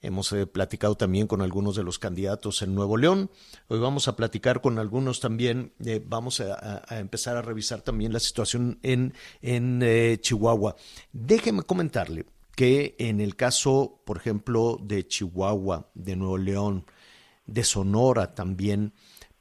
Hemos 0.00 0.34
platicado 0.52 0.96
también 0.96 1.28
con 1.28 1.42
algunos 1.42 1.76
de 1.76 1.84
los 1.84 2.00
candidatos 2.00 2.62
en 2.62 2.74
Nuevo 2.74 2.96
León. 2.96 3.30
Hoy 3.68 3.78
vamos 3.78 4.08
a 4.08 4.16
platicar 4.16 4.60
con 4.60 4.80
algunos 4.80 5.20
también. 5.20 5.74
vamos 6.06 6.40
a, 6.40 6.82
empezar 6.98 7.36
a 7.36 7.42
revisar 7.42 7.82
también 7.82 8.12
la 8.12 8.18
situación 8.18 8.80
en, 8.82 9.14
en 9.42 10.18
Chihuahua. 10.20 10.74
Déjeme 11.12 11.62
comentarle 11.62 12.26
que 12.56 12.96
en 12.98 13.20
el 13.20 13.36
caso, 13.36 14.00
por 14.04 14.16
ejemplo, 14.16 14.76
de 14.82 15.06
Chihuahua, 15.06 15.88
de 15.94 16.16
Nuevo 16.16 16.36
León, 16.36 16.84
de 17.46 17.64
Sonora 17.64 18.34
también, 18.34 18.92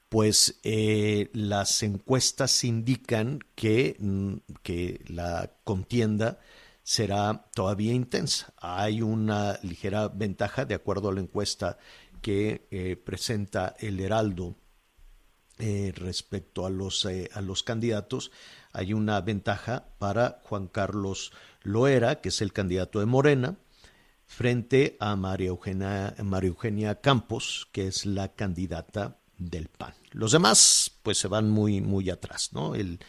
pues 0.10 0.60
eh, 0.64 1.30
las 1.34 1.84
encuestas 1.84 2.64
indican 2.64 3.40
que, 3.56 3.96
mm, 4.00 4.36
que 4.64 5.04
la 5.08 5.52
contienda 5.64 6.40
será 6.84 7.46
todavía 7.54 7.94
intensa. 7.94 8.54
Hay 8.58 9.02
una 9.02 9.60
ligera 9.64 10.08
ventaja, 10.10 10.66
de 10.66 10.76
acuerdo 10.76 11.10
a 11.10 11.14
la 11.14 11.22
encuesta 11.22 11.78
que 12.22 12.68
eh, 12.72 12.96
presenta 12.96 13.76
el 13.80 14.00
Heraldo 14.00 14.56
eh, 15.60 15.94
respecto 15.96 16.66
a 16.66 16.70
los, 16.70 17.06
eh, 17.06 17.30
a 17.34 17.42
los 17.42 17.62
candidatos, 17.62 18.32
hay 18.74 18.94
una 18.94 19.22
ventaja 19.22 19.86
para 20.00 20.40
Juan 20.44 20.68
Carlos 20.68 21.32
Loera, 21.62 22.20
que 22.20 22.30
es 22.30 22.42
el 22.42 22.52
candidato 22.52 23.00
de 23.00 23.06
Morena, 23.06 23.58
frente 24.32 24.96
a 25.02 25.18
María 25.18 25.50
Eugenia, 25.50 26.16
María 26.24 26.48
Eugenia 26.48 27.02
Campos, 27.02 27.68
que 27.74 27.88
es 27.88 28.06
la 28.06 28.30
candidata 28.30 29.18
del 29.38 29.68
PAN. 29.68 29.94
Los 30.12 30.32
demás, 30.32 30.90
pues 31.04 31.18
se 31.18 31.28
van 31.28 31.50
muy, 31.50 31.82
muy 31.82 32.10
atrás, 32.10 32.52
¿no? 32.54 32.74
El, 32.74 33.00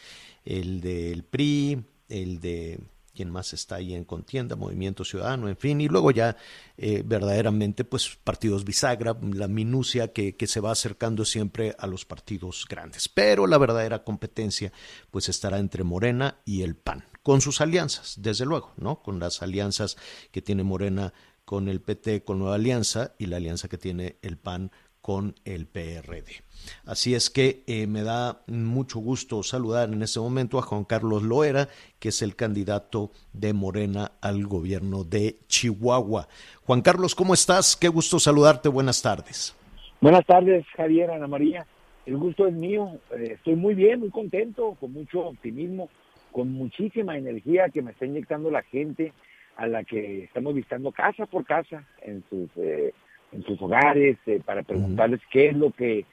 el 0.45 0.81
del 0.81 1.23
PRI, 1.23 1.85
el 2.09 2.41
de 2.41 2.81
quién 3.15 3.31
más 3.31 3.53
está 3.53 3.77
ahí 3.77 3.95
en 3.95 4.05
contienda, 4.05 4.57
Movimiento 4.57 5.05
Ciudadano, 5.05 5.49
en 5.49 5.57
fin, 5.57 5.81
y 5.81 5.87
luego 5.87 6.11
ya 6.11 6.37
eh, 6.77 7.05
verdaderamente, 7.07 7.85
pues 7.85 8.19
partidos 8.25 8.65
bisagra, 8.65 9.17
la 9.33 9.47
minucia 9.47 10.13
que, 10.13 10.35
que 10.35 10.49
se 10.49 10.61
va 10.61 10.73
acercando 10.73 11.25
siempre 11.25 11.77
a 11.79 11.87
los 11.87 12.05
partidos 12.05 12.67
grandes. 12.69 13.09
Pero 13.09 13.47
la 13.47 13.59
verdadera 13.59 14.03
competencia, 14.03 14.73
pues 15.13 15.29
estará 15.29 15.59
entre 15.59 15.85
Morena 15.85 16.41
y 16.45 16.63
el 16.63 16.75
PAN, 16.75 17.05
con 17.23 17.41
sus 17.41 17.61
alianzas, 17.61 18.17
desde 18.21 18.45
luego, 18.45 18.73
¿no? 18.77 19.03
Con 19.03 19.19
las 19.19 19.43
alianzas 19.43 19.97
que 20.31 20.43
tiene 20.43 20.63
Morena 20.63 21.13
con 21.45 21.69
el 21.69 21.81
PT, 21.81 22.25
con 22.25 22.39
Nueva 22.39 22.55
Alianza, 22.55 23.15
y 23.19 23.27
la 23.27 23.37
alianza 23.37 23.69
que 23.69 23.79
tiene 23.79 24.17
el 24.23 24.37
PAN 24.37 24.71
con 25.01 25.35
el 25.45 25.67
PRD. 25.67 26.45
Así 26.87 27.15
es 27.15 27.29
que 27.29 27.65
eh, 27.67 27.89
me 27.89 28.03
da 28.03 28.43
mucho 28.47 29.01
gusto 29.01 29.43
saludar 29.43 29.93
en 29.93 30.03
este 30.03 30.21
momento 30.21 30.59
a 30.59 30.63
Juan 30.63 30.85
Carlos 30.85 31.25
Loera, 31.25 31.69
que 31.99 32.11
es 32.11 32.23
el 32.23 32.37
candidato 32.37 33.11
de 33.33 33.53
Morena 33.53 34.13
al 34.21 34.47
gobierno 34.47 35.03
de 35.03 35.41
Chihuahua. 35.49 36.29
Juan 36.65 36.83
Carlos, 36.83 37.17
¿cómo 37.17 37.35
estás? 37.35 37.77
Qué 37.77 37.89
gusto 37.89 38.21
saludarte. 38.21 38.69
Buenas 38.69 39.03
tardes. 39.03 39.57
Buenas 40.01 40.25
tardes, 40.25 40.65
Javier, 40.77 41.11
Ana 41.11 41.27
María. 41.27 41.67
El 42.07 42.17
gusto 42.17 42.47
es 42.47 42.55
mío. 42.55 42.93
Eh, 43.17 43.33
estoy 43.35 43.57
muy 43.57 43.75
bien, 43.75 44.01
muy 44.01 44.11
contento, 44.11 44.77
con 44.79 44.93
mucho 44.93 45.27
optimismo 45.27 45.89
con 46.33 46.51
muchísima 46.53 47.17
energía 47.17 47.69
que 47.69 47.83
me 47.83 47.93
está 47.93 48.07
inyectando 48.07 48.51
la 48.51 48.63
gente 48.63 49.13
a 49.57 49.67
la 49.67 49.85
que 49.85 50.25
estamos 50.25 50.55
visitando 50.55 50.91
casa 50.91 51.27
por 51.27 51.45
casa 51.45 51.85
en 52.01 52.25
sus, 52.29 52.49
eh, 52.57 52.93
en 53.33 53.43
sus 53.45 53.61
hogares 53.63 54.17
eh, 54.27 54.41
para 54.45 54.63
preguntarles 54.63 55.21
qué 55.31 55.49
es 55.51 55.57
lo 55.57 55.71
que 55.71 56.05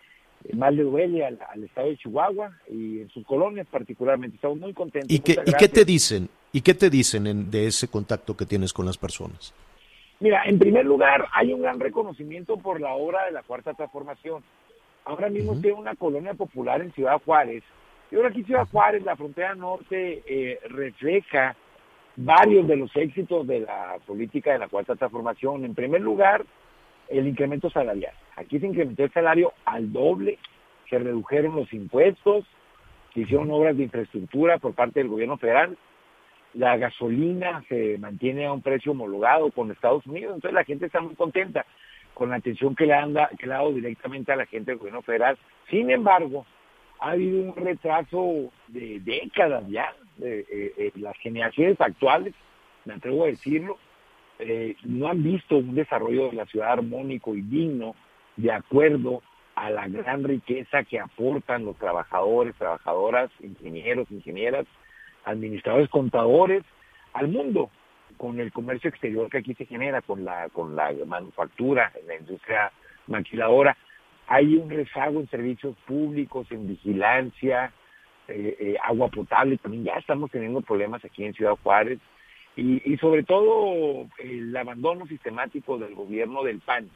más 0.54 0.74
le 0.74 0.84
duele 0.84 1.26
al, 1.26 1.40
al 1.50 1.64
estado 1.64 1.88
de 1.88 1.98
Chihuahua 1.98 2.52
y 2.70 3.00
en 3.02 3.10
sus 3.10 3.26
colonias 3.26 3.66
particularmente. 3.68 4.36
Estamos 4.36 4.60
muy 4.60 4.74
contentos. 4.74 5.10
¿Y 5.12 5.20
qué, 5.20 5.38
¿y 5.46 5.54
qué 5.54 5.68
te 5.68 5.84
dicen? 5.86 6.30
¿Y 6.52 6.62
qué 6.62 6.74
te 6.74 6.90
dicen 6.90 7.28
en- 7.28 7.50
de 7.52 7.68
ese 7.68 7.88
contacto 7.88 8.36
que 8.38 8.46
tienes 8.46 8.72
con 8.74 8.86
las 8.86 8.98
personas? 8.98 9.54
Mira, 10.22 10.44
en 10.46 10.60
primer 10.60 10.86
lugar, 10.86 11.28
hay 11.34 11.54
un 11.54 11.62
gran 11.62 11.80
reconocimiento 11.80 12.58
por 12.58 12.82
la 12.82 12.94
obra 12.94 13.26
de 13.26 13.32
la 13.32 13.44
Cuarta 13.44 13.74
Transformación. 13.74 14.44
Ahora 15.06 15.30
mismo 15.30 15.54
estoy 15.54 15.72
en 15.72 15.78
una 15.78 15.96
colonia 15.96 16.34
popular 16.34 16.82
en 16.82 16.92
Ciudad 16.92 17.22
Juárez. 17.26 17.64
Y 18.12 18.16
ahora 18.16 18.30
aquí 18.30 18.44
Ciudad 18.44 18.68
Juárez, 18.72 19.04
la 19.04 19.16
frontera 19.16 19.56
norte, 19.56 20.24
eh, 20.26 20.60
refleja 20.70 21.56
varios 22.16 22.68
de 22.68 22.76
los 22.76 22.96
éxitos 22.96 23.46
de 23.46 23.62
la 23.62 23.98
política 24.06 24.54
de 24.54 24.60
la 24.60 24.68
Cuarta 24.68 24.96
Transformación. 24.96 25.64
En 25.64 25.76
primer 25.76 26.02
lugar, 26.02 26.46
el 27.08 27.28
incremento 27.28 27.70
salarial. 27.70 28.14
Aquí 28.36 28.60
se 28.60 28.68
incrementó 28.68 29.04
el 29.04 29.12
salario 29.12 29.54
al 29.66 29.92
doble, 29.92 30.38
se 30.90 31.00
redujeron 31.00 31.56
los 31.56 31.72
impuestos, 31.74 32.46
se 33.14 33.22
hicieron 33.22 33.52
obras 33.52 33.78
de 33.78 33.84
infraestructura 33.84 34.58
por 34.58 34.74
parte 34.74 35.00
del 35.00 35.10
gobierno 35.10 35.38
federal, 35.38 35.78
la 36.54 36.78
gasolina 36.78 37.64
se 37.70 37.98
mantiene 38.00 38.46
a 38.46 38.54
un 38.54 38.62
precio 38.62 38.92
homologado 38.92 39.52
con 39.52 39.72
Estados 39.72 40.06
Unidos, 40.08 40.36
entonces 40.36 40.54
la 40.54 40.64
gente 40.64 40.88
está 40.88 41.00
muy 41.00 41.16
contenta 41.16 41.66
con 42.14 42.30
la 42.30 42.38
atención 42.38 42.76
que 42.76 42.86
le 42.86 42.94
han 42.94 43.14
que 43.38 43.48
le 43.48 43.54
ha 43.54 43.58
dado 43.58 43.72
directamente 43.72 44.32
a 44.32 44.36
la 44.36 44.46
gente 44.46 44.72
del 44.72 44.80
gobierno 44.80 45.02
federal. 45.02 45.38
Sin 45.70 45.90
embargo, 45.92 46.46
ha 47.00 47.12
habido 47.12 47.42
un 47.42 47.56
retraso 47.56 48.52
de 48.68 49.00
décadas 49.00 49.64
ya, 49.68 49.94
eh, 50.22 50.46
eh, 50.78 50.92
las 50.96 51.16
generaciones 51.18 51.80
actuales, 51.80 52.34
me 52.86 52.94
atrevo 52.96 53.24
a 53.24 53.28
decirlo, 53.28 53.78
eh, 54.40 54.76
no 54.84 55.08
han 55.08 55.24
visto 55.24 55.58
un 55.58 55.76
desarrollo 55.76 56.30
de 56.30 56.34
la 56.34 56.46
ciudad 56.46 56.72
armónico 56.72 57.36
y 57.36 57.42
digno 57.42 57.96
de 58.38 58.52
acuerdo 58.52 59.22
a 59.56 59.70
la 59.70 59.88
gran 59.88 60.24
riqueza 60.24 60.84
que 60.84 61.00
aportan 61.00 61.66
los 61.66 61.78
trabajadores, 61.78 62.56
trabajadoras, 62.56 63.30
ingenieros, 63.42 64.10
ingenieras, 64.10 64.66
administradores, 65.26 65.90
contadores 65.90 66.64
al 67.14 67.28
mundo 67.28 67.70
con 68.18 68.40
el 68.40 68.52
comercio 68.52 68.90
exterior 68.90 69.30
que 69.30 69.40
aquí 69.40 69.54
se 69.56 69.66
genera, 69.66 70.02
con 70.02 70.24
la, 70.24 70.50
con 70.50 70.76
la 70.76 70.94
manufactura, 71.06 71.92
la 72.08 72.16
industria 72.16 72.72
maquiladora. 73.08 73.76
Hay 74.32 74.56
un 74.56 74.70
rezago 74.70 75.20
en 75.20 75.28
servicios 75.28 75.76
públicos, 75.88 76.46
en 76.52 76.68
vigilancia, 76.68 77.74
eh, 78.28 78.56
eh, 78.60 78.76
agua 78.84 79.08
potable, 79.08 79.58
también 79.58 79.86
ya 79.86 79.94
estamos 79.94 80.30
teniendo 80.30 80.62
problemas 80.62 81.04
aquí 81.04 81.26
en 81.26 81.34
Ciudad 81.34 81.58
Juárez, 81.64 81.98
y, 82.56 82.80
y 82.94 82.98
sobre 82.98 83.24
todo 83.24 84.08
el 84.20 84.56
abandono 84.56 85.08
sistemático 85.08 85.80
del 85.80 85.96
gobierno 85.96 86.44
del 86.44 86.60
PAN, 86.60 86.88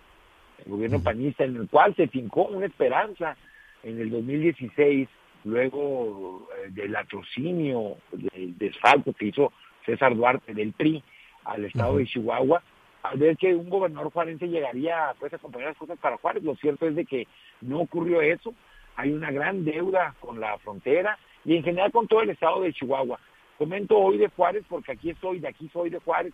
el 0.63 0.71
gobierno 0.71 1.01
panista, 1.01 1.43
en 1.43 1.55
el 1.55 1.67
cual 1.67 1.95
se 1.95 2.07
fincó 2.07 2.43
una 2.45 2.67
esperanza 2.67 3.35
en 3.81 3.99
el 3.99 4.11
2016, 4.11 5.09
luego 5.45 6.47
eh, 6.55 6.69
del 6.69 6.91
latrocinio, 6.91 7.97
del 8.11 8.55
desfalco 8.59 9.11
que 9.13 9.25
hizo 9.25 9.51
César 9.87 10.15
Duarte 10.15 10.53
del 10.53 10.73
PRI 10.73 11.03
al 11.45 11.65
estado 11.65 11.97
de 11.97 12.05
Chihuahua, 12.05 12.61
al 13.03 13.17
ver 13.17 13.37
que 13.37 13.53
un 13.53 13.69
gobernador 13.69 14.11
juarense 14.11 14.47
llegaría 14.47 15.13
pues, 15.19 15.33
a 15.33 15.35
acompañar 15.35 15.69
las 15.69 15.77
cosas 15.77 15.99
para 15.99 16.17
Juárez. 16.17 16.43
Lo 16.43 16.55
cierto 16.55 16.87
es 16.87 16.95
de 16.95 17.05
que 17.05 17.27
no 17.61 17.81
ocurrió 17.81 18.21
eso. 18.21 18.53
Hay 18.95 19.11
una 19.11 19.29
gran 19.29 19.65
deuda 19.65 20.15
con 20.21 20.39
la 20.39 20.57
frontera 20.59 21.17
y 21.43 21.57
en 21.57 21.63
general 21.63 21.91
con 21.91 22.07
todo 22.07 22.21
el 22.21 22.29
estado 22.29 22.61
de 22.61 22.71
Chihuahua. 22.71 23.19
Comento 23.57 23.97
hoy 23.97 24.17
de 24.17 24.29
Juárez 24.29 24.63
porque 24.69 24.93
aquí 24.93 25.09
estoy, 25.09 25.39
de 25.39 25.49
aquí 25.49 25.69
soy 25.73 25.89
de 25.89 25.99
Juárez. 25.99 26.33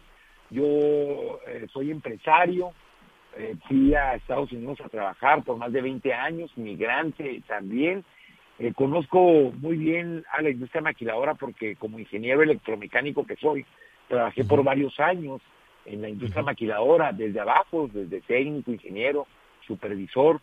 Yo 0.51 0.63
eh, 1.47 1.67
soy 1.73 1.89
empresario, 1.89 2.71
eh, 3.35 3.55
fui 3.67 3.93
a 3.95 4.15
Estados 4.15 4.51
Unidos 4.51 4.79
a 4.81 4.89
trabajar 4.89 5.43
por 5.43 5.57
más 5.57 5.71
de 5.71 5.81
20 5.81 6.13
años, 6.13 6.55
migrante 6.55 7.41
también. 7.47 8.03
Eh, 8.59 8.73
conozco 8.75 9.51
muy 9.59 9.77
bien 9.77 10.23
a 10.31 10.41
la 10.41 10.49
industria 10.49 10.81
maquiladora 10.81 11.33
porque 11.33 11.75
como 11.77 11.97
ingeniero 11.97 12.43
electromecánico 12.43 13.25
que 13.25 13.37
soy, 13.37 13.65
trabajé 14.07 14.43
por 14.43 14.63
varios 14.63 14.99
años 14.99 15.41
en 15.89 16.01
la 16.01 16.09
industria 16.09 16.43
maquiladora, 16.43 17.11
desde 17.11 17.39
abajo, 17.39 17.89
desde 17.91 18.21
técnico, 18.21 18.71
ingeniero, 18.71 19.27
supervisor. 19.65 20.39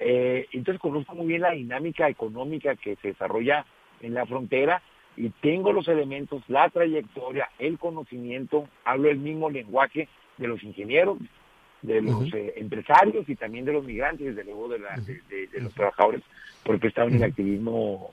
Eh, 0.00 0.46
entonces 0.52 0.80
conozco 0.80 1.14
muy 1.14 1.26
bien 1.26 1.40
la 1.42 1.52
dinámica 1.52 2.08
económica 2.08 2.76
que 2.76 2.96
se 2.96 3.08
desarrolla 3.08 3.64
en 4.00 4.14
la 4.14 4.26
frontera 4.26 4.82
y 5.16 5.30
tengo 5.40 5.72
los 5.72 5.88
elementos, 5.88 6.42
la 6.48 6.68
trayectoria, 6.70 7.48
el 7.58 7.78
conocimiento, 7.78 8.68
hablo 8.84 9.08
el 9.10 9.18
mismo 9.18 9.50
lenguaje 9.50 10.08
de 10.36 10.46
los 10.46 10.62
ingenieros, 10.62 11.18
de 11.82 12.00
los 12.02 12.32
eh, 12.34 12.54
empresarios 12.56 13.28
y 13.28 13.34
también 13.36 13.64
de 13.64 13.72
los 13.72 13.84
migrantes, 13.84 14.26
desde 14.36 14.44
luego 14.44 14.68
de, 14.68 14.78
la- 14.78 14.96
de- 14.96 15.20
de- 15.28 15.46
de 15.48 15.60
los 15.60 15.74
trabajadores, 15.74 16.22
porque 16.64 16.86
he 16.86 16.90
estado 16.90 17.08
en 17.08 17.14
el 17.16 17.24
activismo 17.24 18.10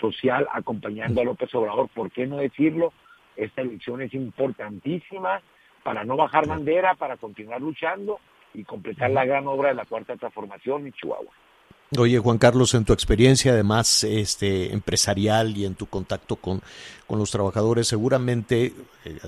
social 0.00 0.46
acompañando 0.52 1.20
a 1.20 1.24
López 1.24 1.52
Obrador. 1.54 1.88
¿Por 1.94 2.10
qué 2.10 2.26
no 2.26 2.36
decirlo? 2.38 2.92
Esta 3.36 3.62
elección 3.62 4.02
es 4.02 4.12
importantísima 4.14 5.40
para 5.88 6.04
no 6.04 6.16
bajar 6.18 6.46
bandera, 6.46 6.94
para 6.96 7.16
continuar 7.16 7.62
luchando 7.62 8.18
y 8.52 8.62
completar 8.62 9.08
la 9.10 9.24
gran 9.24 9.46
obra 9.46 9.70
de 9.70 9.74
la 9.74 9.86
Cuarta 9.86 10.14
Transformación 10.18 10.84
en 10.86 10.92
Chihuahua. 10.92 11.32
Oye, 11.96 12.18
Juan 12.18 12.36
Carlos, 12.36 12.74
en 12.74 12.84
tu 12.84 12.92
experiencia 12.92 13.52
además 13.52 14.04
este, 14.04 14.74
empresarial 14.74 15.56
y 15.56 15.64
en 15.64 15.76
tu 15.76 15.86
contacto 15.86 16.36
con, 16.36 16.60
con 17.06 17.18
los 17.18 17.30
trabajadores, 17.30 17.88
seguramente 17.88 18.74
eh, 19.06 19.18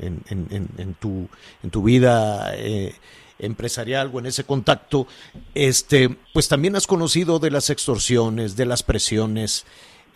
en, 0.00 0.20
en- 0.28 0.46
en- 0.50 0.68
en 0.76 0.94
tu, 0.94 1.28
en 1.62 1.70
tu 1.70 1.84
vida 1.84 2.52
eh, 2.56 2.92
empresarial 3.38 4.10
o 4.12 4.18
en 4.18 4.26
ese 4.26 4.42
contacto, 4.42 5.06
este, 5.54 6.08
pues 6.34 6.48
también 6.48 6.74
has 6.74 6.88
conocido 6.88 7.38
de 7.38 7.52
las 7.52 7.70
extorsiones, 7.70 8.56
de 8.56 8.66
las 8.66 8.82
presiones, 8.82 9.64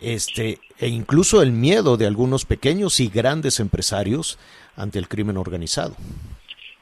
este, 0.01 0.59
e 0.79 0.87
incluso 0.87 1.41
el 1.41 1.51
miedo 1.51 1.97
de 1.97 2.07
algunos 2.07 2.45
pequeños 2.45 2.99
y 2.99 3.09
grandes 3.09 3.59
empresarios 3.59 4.39
ante 4.75 4.99
el 4.99 5.07
crimen 5.07 5.37
organizado. 5.37 5.95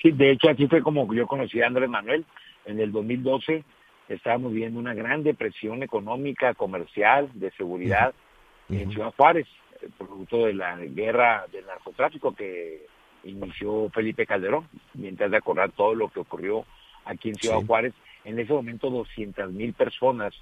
Sí, 0.02 0.12
de 0.12 0.32
hecho, 0.32 0.50
así 0.50 0.68
fue 0.68 0.82
como 0.82 1.12
yo 1.14 1.28
conocí 1.28 1.62
a 1.62 1.68
Andrés 1.68 1.90
Manuel. 1.90 2.26
En 2.66 2.80
el 2.80 2.92
2012 2.92 3.64
estábamos 4.10 4.52
viviendo 4.52 4.80
una 4.80 4.94
gran 4.94 5.24
depresión 5.24 5.84
económica, 5.84 6.54
comercial, 6.54 7.30
de 7.34 7.52
seguridad 7.52 8.14
en 8.70 8.92
Ciudad 8.92 9.14
Juárez, 9.16 9.48
producto 9.98 10.46
de 10.46 10.54
la 10.54 10.78
guerra 10.78 11.46
del 11.52 11.66
narcotráfico 11.66 12.34
que 12.34 12.86
inició 13.24 13.90
Felipe 13.90 14.26
Calderón, 14.26 14.68
mientras 14.94 15.32
de 15.32 15.38
acordar 15.38 15.72
todo 15.72 15.96
lo 15.96 16.10
que 16.10 16.20
ocurrió 16.20 16.66
aquí 17.06 17.30
en 17.30 17.36
Ciudad 17.36 17.60
Sí. 17.60 17.68
Juárez. 17.68 17.94
En 18.26 18.40
ese 18.40 18.54
momento 18.54 18.90
200 18.90 19.52
mil 19.52 19.74
personas 19.74 20.34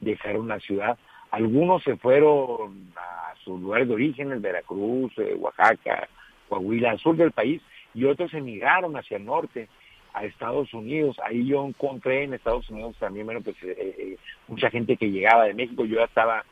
dejaron 0.00 0.48
la 0.48 0.60
ciudad. 0.60 0.98
Algunos 1.30 1.82
se 1.82 1.96
fueron 1.96 2.92
a 2.96 3.34
sus 3.44 3.60
lugares 3.60 3.88
de 3.88 3.94
origen, 3.94 4.32
el 4.32 4.40
Veracruz, 4.40 5.12
eh, 5.18 5.34
Oaxaca, 5.38 6.08
Coahuila, 6.48 6.90
al 6.90 6.98
sur 6.98 7.16
del 7.16 7.32
país, 7.32 7.62
y 7.94 8.04
otros 8.04 8.34
emigraron 8.34 8.96
hacia 8.96 9.16
el 9.16 9.24
norte, 9.24 9.68
a 10.12 10.24
Estados 10.24 10.72
Unidos. 10.74 11.16
Ahí 11.24 11.46
yo 11.46 11.64
encontré 11.64 12.24
en 12.24 12.34
Estados 12.34 12.68
Unidos 12.70 12.96
también, 12.98 13.26
bueno, 13.26 13.40
pues 13.42 13.56
eh, 13.62 13.76
eh, 13.78 14.16
mucha 14.48 14.70
gente 14.70 14.96
que 14.96 15.10
llegaba 15.10 15.44
de 15.44 15.54
México. 15.54 15.84
Yo 15.84 15.96
ya 15.96 16.04
estaba 16.04 16.44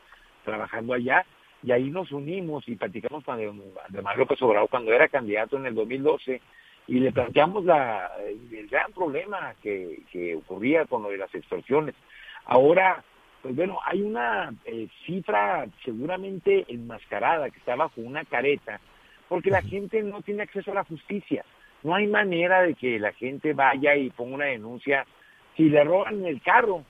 trabajando 0.45 0.95
allá 0.95 1.25
y 1.63 1.73
ahí 1.73 1.91
nos 1.91 2.13
unimos 2.13 2.69
y 2.69 2.77
platicamos 2.77 3.25
con 3.25 3.35
Andrés 3.35 4.17
López 4.17 4.41
Obrador 4.43 4.71
cuando 4.71 4.93
era 4.93 5.09
candidato 5.09 5.57
en 5.57 5.67
el 5.67 5.75
2012 5.75 6.41
y 6.87 7.01
le 7.01 7.13
planteamos 7.13 7.65
la, 7.65 8.13
el 8.27 8.69
gran 8.69 8.93
problema 8.93 9.55
que, 9.61 10.03
que 10.11 10.37
ocurría 10.37 10.87
con 10.87 11.03
lo 11.03 11.11
de 11.11 11.19
las 11.19 11.35
extorsiones. 11.35 11.95
Ahora, 12.47 13.05
pues 13.43 13.55
bueno, 13.55 13.79
hay 13.85 14.03
una 14.03 14.53
eh, 14.65 14.89
cifra 15.07 15.67
seguramente 15.85 16.65
enmascarada 16.69 17.51
que 17.51 17.59
está 17.59 17.77
bajo 17.77 18.01
una 18.01 18.25
careta 18.25 18.81
porque 19.29 19.51
la 19.51 19.63
gente 19.63 20.03
no 20.03 20.23
tiene 20.23 20.43
acceso 20.43 20.71
a 20.73 20.75
la 20.75 20.85
justicia. 20.85 21.45
No 21.83 21.95
hay 21.95 22.07
manera 22.07 22.63
de 22.63 22.75
que 22.75 22.99
la 22.99 23.13
gente 23.13 23.53
vaya 23.53 23.95
y 23.95 24.11
ponga 24.11 24.37
una 24.37 24.45
denuncia. 24.47 25.07
Si 25.57 25.69
le 25.69 25.85
roban 25.85 26.25
el 26.25 26.41
carro, 26.43 26.83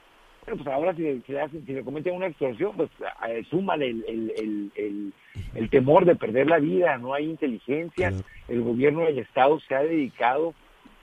bueno, 0.47 0.63
pues 0.63 0.67
ahora 0.69 0.95
si, 0.95 1.03
le- 1.03 1.21
si 1.23 1.33
le, 1.33 1.41
hacen- 1.43 1.67
si 1.67 1.73
le 1.73 1.83
cometen 1.85 2.15
una 2.15 2.29
extorsión, 2.29 2.75
pues 2.77 2.89
eh, 3.29 3.45
súmale 3.51 3.89
el, 3.91 4.05
el, 4.09 4.33
el, 4.39 4.73
el- 4.77 5.13
el 5.55 5.71
temor 5.71 6.05
de 6.05 6.15
perder 6.17 6.47
la 6.47 6.59
vida, 6.59 6.97
no 6.99 7.13
hay 7.15 7.25
inteligencia. 7.25 8.11
El 8.49 8.63
gobierno 8.63 9.01
del 9.05 9.19
Estado 9.19 9.59
se 9.61 9.75
ha 9.75 9.83
dedicado 9.83 10.55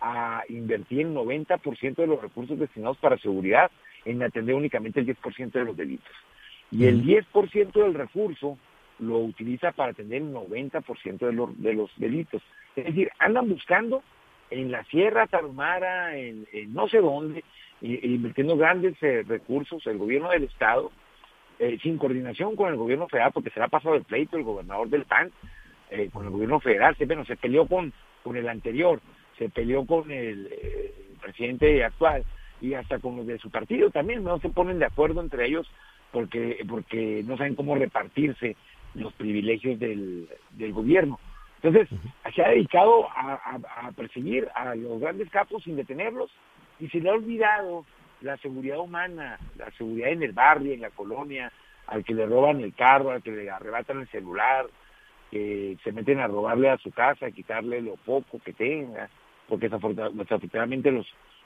a 0.02 0.44
invertir 0.50 1.02
el 1.02 1.14
90% 1.14 1.96
de 1.96 2.08
los 2.08 2.22
recursos 2.22 2.58
destinados 2.58 2.98
para 2.98 3.18
seguridad 3.18 3.70
en 4.06 4.24
atender 4.24 4.56
únicamente 4.56 5.00
el 5.00 5.08
10% 5.08 5.52
de 5.52 5.66
los 5.66 5.76
delitos. 5.76 6.12
Y 6.72 6.86
el 6.86 7.04
10% 7.04 7.72
del 7.74 7.94
recurso 7.94 8.58
lo 9.00 9.20
utiliza 9.20 9.72
para 9.72 9.92
atender 9.92 10.22
el 10.22 10.34
90% 10.34 11.18
de 11.18 11.34
los, 11.34 11.62
de 11.62 11.74
los 11.74 11.92
delitos. 11.98 12.42
Es 12.76 12.86
decir, 12.86 13.10
andan 13.20 13.50
buscando 13.50 14.04
en 14.50 14.72
la 14.72 14.84
Sierra 14.86 15.28
Tarahumara, 15.28 16.18
en, 16.18 16.48
en 16.54 16.74
no 16.74 16.88
sé 16.88 17.00
dónde, 17.00 17.44
invirtiendo 17.82 18.58
grandes 18.58 18.96
eh, 19.02 19.24
recursos, 19.28 19.86
el 19.88 19.98
gobierno 19.98 20.30
del 20.30 20.44
Estado, 20.44 20.92
eh, 21.60 21.78
sin 21.82 21.98
coordinación 21.98 22.56
con 22.56 22.70
el 22.70 22.76
gobierno 22.76 23.08
federal, 23.08 23.32
porque 23.34 23.50
se 23.50 23.60
le 23.60 23.66
ha 23.66 23.70
pasado 23.70 23.96
el 23.96 24.04
pleito 24.04 24.38
el 24.38 24.44
gobernador 24.44 24.90
del 24.90 25.06
PAN 25.06 25.32
eh, 25.90 26.10
con 26.12 26.26
el 26.26 26.32
gobierno 26.32 26.60
federal, 26.60 26.96
se, 26.98 27.06
bueno, 27.06 27.26
se 27.26 27.38
peleó 27.38 27.66
con, 27.68 27.94
con 28.24 28.36
el 28.36 28.50
anterior, 28.50 29.02
se 29.38 29.50
peleó 29.50 29.86
con 29.86 30.12
el, 30.12 30.50
presidente 31.22 31.84
actual 31.84 32.24
y 32.66 32.74
hasta 32.74 33.00
con 33.00 33.16
los 33.18 33.28
de 33.28 33.38
su 33.40 33.50
partido 33.50 33.90
también, 33.92 34.24
no 34.24 34.40
se 34.40 34.50
ponen 34.50 34.80
de 34.80 34.86
acuerdo 34.86 35.22
entre 35.22 35.46
ellos 35.46 35.68
porque, 36.12 36.64
porque 36.68 37.24
no 37.26 37.38
saben 37.38 37.56
cómo 37.56 37.76
repartirse 37.76 38.56
los 38.94 39.14
privilegios 39.14 39.78
del, 39.80 40.28
del 40.52 40.74
gobierno. 40.74 41.20
Entonces, 41.62 41.90
se 42.34 42.44
ha 42.44 42.50
dedicado 42.50 43.08
a, 43.10 43.34
a- 43.34 43.88
a 43.88 43.92
perseguir 43.92 44.48
a 44.56 44.76
los 44.76 45.00
grandes 45.00 45.30
capos 45.30 45.64
sin 45.64 45.76
detenerlos 45.76 46.30
y 46.80 46.88
se 46.90 47.00
le 47.00 47.10
ha 47.10 47.14
olvidado 47.14 47.86
la 48.22 48.38
seguridad 48.38 48.80
humana, 48.80 49.38
la 49.58 49.70
seguridad 49.72 50.10
en 50.10 50.24
el 50.24 50.32
barrio, 50.32 50.74
en 50.74 50.82
la 50.82 50.90
colonia, 50.92 51.52
al 51.88 52.04
que 52.04 52.14
le 52.14 52.26
roban 52.26 52.62
el 52.62 52.74
carro, 52.74 53.12
al 53.12 53.22
que 53.22 53.32
le 53.32 53.50
arrebatan 53.50 54.00
el 54.00 54.08
celular, 54.08 54.68
que 55.32 55.78
se 55.84 55.92
meten 55.92 56.20
a 56.20 56.28
robarle 56.28 56.70
a 56.70 56.78
su 56.78 56.92
casa, 56.92 57.26
a 57.26 57.32
quitarle 57.32 57.82
lo 57.82 57.96
poco 57.98 58.40
que 58.40 58.54
tenga, 58.54 59.10
porque 59.50 59.70
desafortuna- 59.70 60.10
desafortunadamente 60.12 60.92
los, 60.92 61.06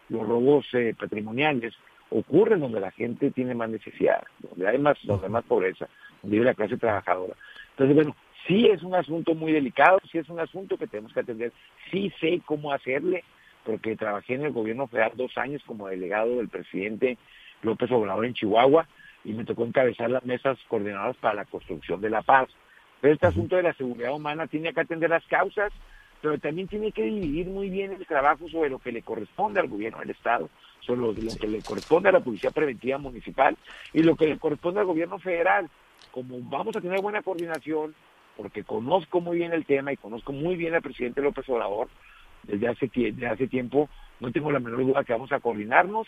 los 0.10 0.28
robos 0.28 0.66
eh, 0.74 0.96
patrimoniales 0.98 1.74
ocurren 2.10 2.60
donde 2.60 2.80
la 2.80 2.92
gente 2.92 3.32
tiene 3.32 3.54
más 3.54 3.70
necesidad, 3.70 4.24
donde 4.40 4.68
hay 4.68 4.78
más, 4.78 4.98
donde 5.04 5.28
hay 5.28 5.32
más 5.32 5.46
pobreza, 5.46 5.88
donde 6.22 6.38
vive 6.38 6.46
la 6.46 6.56
clase 6.56 6.78
trabajadora. 6.78 7.36
Entonces, 7.72 7.96
bueno, 7.96 8.16
sí 8.48 8.68
es 8.68 8.82
un 8.84 8.96
asunto 8.96 9.36
muy 9.36 9.52
delicado, 9.52 10.00
sí 10.12 10.18
es 10.18 10.30
un 10.30 10.40
asunto 10.40 10.78
que 10.78 10.88
tenemos 10.88 11.14
que 11.14 11.20
atender, 11.20 11.54
sí 11.92 12.12
sé 12.20 12.42
cómo 12.46 12.74
hacerle, 12.74 13.24
porque 13.64 13.96
trabajé 13.96 14.36
en 14.36 14.46
el 14.46 14.52
gobierno 14.52 14.88
federal 14.88 15.12
dos 15.16 15.38
años 15.38 15.62
como 15.66 15.88
delegado 15.88 16.38
del 16.38 16.50
presidente 16.50 17.18
López 17.62 17.92
Obrador 17.92 18.26
en 18.26 18.34
Chihuahua 18.34 18.88
y 19.24 19.34
me 19.34 19.46
tocó 19.46 19.66
encabezar 19.66 20.10
las 20.10 20.26
mesas 20.26 20.58
coordinadas 20.68 21.18
para 21.18 21.36
la 21.36 21.46
construcción 21.46 22.02
de 22.02 22.10
la 22.10 22.22
paz. 22.22 22.48
Pero 23.02 23.14
este 23.14 23.28
asunto 23.28 23.56
de 23.56 23.64
la 23.64 23.74
seguridad 23.74 24.14
humana 24.14 24.48
tiene 24.48 24.74
que 24.74 24.82
atender 24.82 25.10
las 25.10 25.26
causas, 25.28 25.72
pero 26.22 26.38
también 26.38 26.68
tiene 26.68 26.92
que 26.92 27.04
dividir 27.04 27.48
muy 27.48 27.70
bien 27.70 27.94
el 27.94 28.06
trabajo 28.06 28.48
sobre 28.50 28.70
lo 28.70 28.80
que 28.80 28.92
le 28.92 29.02
corresponde 29.02 29.60
al 29.60 29.68
gobierno 29.68 30.00
del 30.00 30.10
Estado, 30.12 30.50
sobre 30.82 31.02
lo, 31.02 31.08
lo 31.14 31.36
que 31.40 31.48
le 31.48 31.62
corresponde 31.62 32.10
a 32.10 32.14
la 32.14 32.20
Policía 32.20 32.52
Preventiva 32.52 32.98
Municipal 32.98 33.58
y 33.94 34.04
lo 34.04 34.16
que 34.16 34.28
le 34.28 34.38
corresponde 34.38 34.80
al 34.82 34.86
gobierno 34.86 35.20
federal. 35.20 35.70
Como 36.12 36.40
vamos 36.42 36.76
a 36.76 36.82
tener 36.82 37.02
buena 37.02 37.22
coordinación, 37.22 37.94
porque 38.36 38.64
conozco 38.64 39.22
muy 39.22 39.38
bien 39.38 39.54
el 39.54 39.66
tema 39.66 39.92
y 39.94 39.98
conozco 39.98 40.32
muy 40.34 40.56
bien 40.56 40.74
al 40.74 40.82
presidente 40.82 41.22
López 41.22 41.48
Obrador, 41.50 41.88
desde 42.44 42.68
hace, 42.68 42.90
desde 42.94 43.28
hace 43.28 43.48
tiempo, 43.48 43.90
no 44.20 44.32
tengo 44.32 44.52
la 44.52 44.60
menor 44.60 44.86
duda 44.86 45.04
que 45.04 45.14
vamos 45.14 45.32
a 45.32 45.40
coordinarnos 45.40 46.08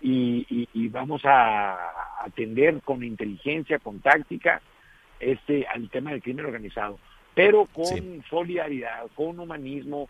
y, 0.00 0.46
y- 0.50 0.68
y 0.74 0.88
vamos 0.88 1.22
a 1.24 1.76
atender 2.24 2.80
con 2.82 3.04
inteligencia, 3.04 3.78
con 3.78 4.00
táctica, 4.00 4.60
este 5.20 5.66
al 5.66 5.88
tema 5.88 6.10
del 6.10 6.22
crimen 6.22 6.44
organizado, 6.46 6.98
pero 7.36 7.66
con 7.66 8.24
solidaridad, 8.30 9.06
con 9.14 9.38
humanismo, 9.38 10.08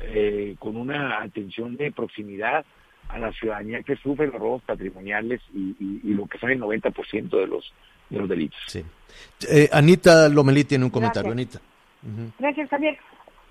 eh, 0.00 0.56
con 0.58 0.76
una 0.76 1.22
atención 1.22 1.76
de 1.76 1.90
proximidad 1.92 2.66
a 3.08 3.18
la 3.18 3.32
ciudadanía 3.32 3.82
que 3.82 3.96
sufre 3.96 4.26
los 4.26 4.34
robos 4.40 4.62
patrimoniales 4.62 5.40
y, 5.54 5.76
y- 5.78 6.00
y 6.02 6.14
lo 6.14 6.26
que 6.26 6.38
son 6.38 6.50
el 6.50 6.58
90% 6.60 7.38
de 7.38 7.46
los 7.46 7.72
de 8.10 8.18
los 8.18 8.28
delitos. 8.28 8.58
Eh, 9.48 9.68
Anita 9.72 10.28
Lomelí 10.28 10.64
tiene 10.64 10.84
un 10.84 10.90
comentario. 10.90 11.30
Gracias. 11.32 11.62
Anita. 12.02 12.32
Gracias, 12.38 12.68
Javier. 12.68 12.98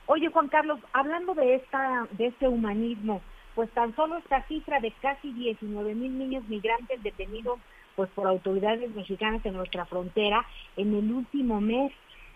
Oye, 0.05 0.28
Juan 0.30 0.47
Carlos, 0.49 0.80
hablando 0.91 1.34
de 1.34 1.55
esta, 1.55 2.07
de 2.11 2.28
este 2.28 2.47
humanismo, 2.47 3.21
pues 3.55 3.69
tan 3.71 3.95
solo 3.95 4.17
esta 4.17 4.43
cifra 4.47 4.80
de 4.82 4.91
casi 5.01 5.32
19 5.32 5.95
mil 5.95 6.17
niños 6.19 6.43
migrantes 6.49 7.01
detenidos 7.01 7.59
pues 7.95 8.09
por 8.11 8.28
autoridades 8.28 8.93
mexicanas 8.95 9.45
en 9.45 9.53
nuestra 9.53 9.86
frontera 9.86 10.45
en 10.78 10.93
el 10.95 11.11
último 11.11 11.61
mes, 11.61 11.91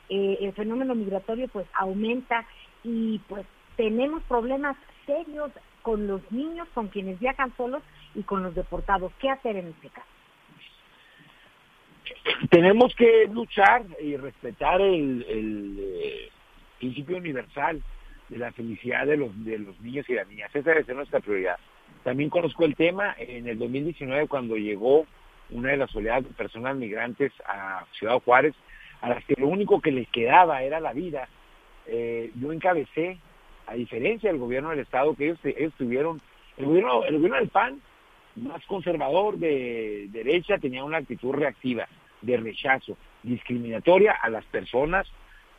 eh, 0.10 0.38
el 0.41 0.53
fenómeno 0.53 0.95
migratorio 0.95 1.47
pues 1.47 1.68
aumenta 1.74 2.45
y 2.84 3.20
pues 3.28 3.45
tenemos 3.76 4.24
problemas 4.24 4.78
serios 5.05 5.51
con 5.82 6.08
los 6.08 6.22
niños, 6.32 6.68
con 6.74 6.88
quienes 6.88 7.20
viajan 7.20 7.55
solos 7.55 7.82
y 8.16 8.24
con 8.24 8.43
los 8.43 8.55
deportados. 8.55 9.12
¿Qué 9.20 9.30
hacer 9.30 9.55
en 9.58 9.68
este 9.68 9.89
caso? 9.89 10.08
tenemos 12.49 12.93
que 12.95 13.28
luchar 13.32 13.84
y 14.01 14.16
respetar 14.18 14.82
el, 14.82 15.26
eh, 15.80 16.30
principio 16.80 17.18
universal 17.18 17.82
de 18.30 18.38
la 18.38 18.51
felicidad 18.51 19.05
de 19.05 19.18
los 19.18 19.43
de 19.43 19.58
los 19.58 19.80
niños 19.82 20.08
y 20.10 20.14
las 20.14 20.28
niñas. 20.28 20.53
Esa 20.53 20.70
debe 20.70 20.84
ser 20.84 20.95
nuestra 20.95 21.20
prioridad. 21.20 21.58
También 22.03 22.30
conozco 22.30 22.66
el 22.66 22.76
tema 22.76 23.16
en 23.18 23.47
el 23.47 23.58
2019 23.58 24.28
cuando 24.28 24.55
llegó 24.58 25.05
una 25.49 25.72
de 25.72 25.78
las 25.78 25.95
oleadas 25.95 26.26
de 26.26 26.30
personas 26.32 26.76
migrantes 26.76 27.32
a 27.45 27.86
Ciudad 27.97 28.22
Juárez, 28.22 28.53
a 29.01 29.09
las 29.09 29.23
que 29.25 29.35
lo 29.37 29.47
único 29.47 29.81
que 29.81 29.91
les 29.91 30.07
quedaba 30.09 30.63
era 30.63 30.79
la 30.79 30.93
vida. 30.93 31.27
Eh, 31.85 32.31
yo 32.35 32.51
encabecé, 32.51 33.17
a 33.65 33.73
diferencia 33.73 34.29
del 34.29 34.39
gobierno 34.39 34.69
del 34.69 34.79
estado, 34.79 35.15
que 35.15 35.25
ellos, 35.25 35.39
ellos 35.43 35.73
tuvieron, 35.77 36.21
el 36.57 36.65
gobierno, 36.65 37.03
el 37.03 37.15
gobierno 37.15 37.37
del 37.37 37.49
PAN 37.49 37.81
más 38.37 38.63
conservador 38.65 39.37
de 39.37 40.07
derecha 40.11 40.57
tenía 40.57 40.83
una 40.83 40.97
actitud 40.97 41.33
reactiva, 41.33 41.87
de 42.21 42.37
rechazo, 42.37 42.97
discriminatoria 43.23 44.13
a 44.13 44.29
las 44.29 44.45
personas 44.45 45.07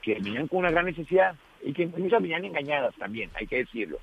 que 0.02 0.14
venían 0.14 0.48
con 0.48 0.60
una 0.60 0.70
gran 0.70 0.86
necesidad 0.86 1.34
y 1.62 1.72
que 1.72 1.86
muchas 1.86 2.22
venían 2.22 2.44
engañadas 2.44 2.94
también, 2.96 3.30
hay 3.34 3.46
que 3.46 3.58
decirlo. 3.58 3.98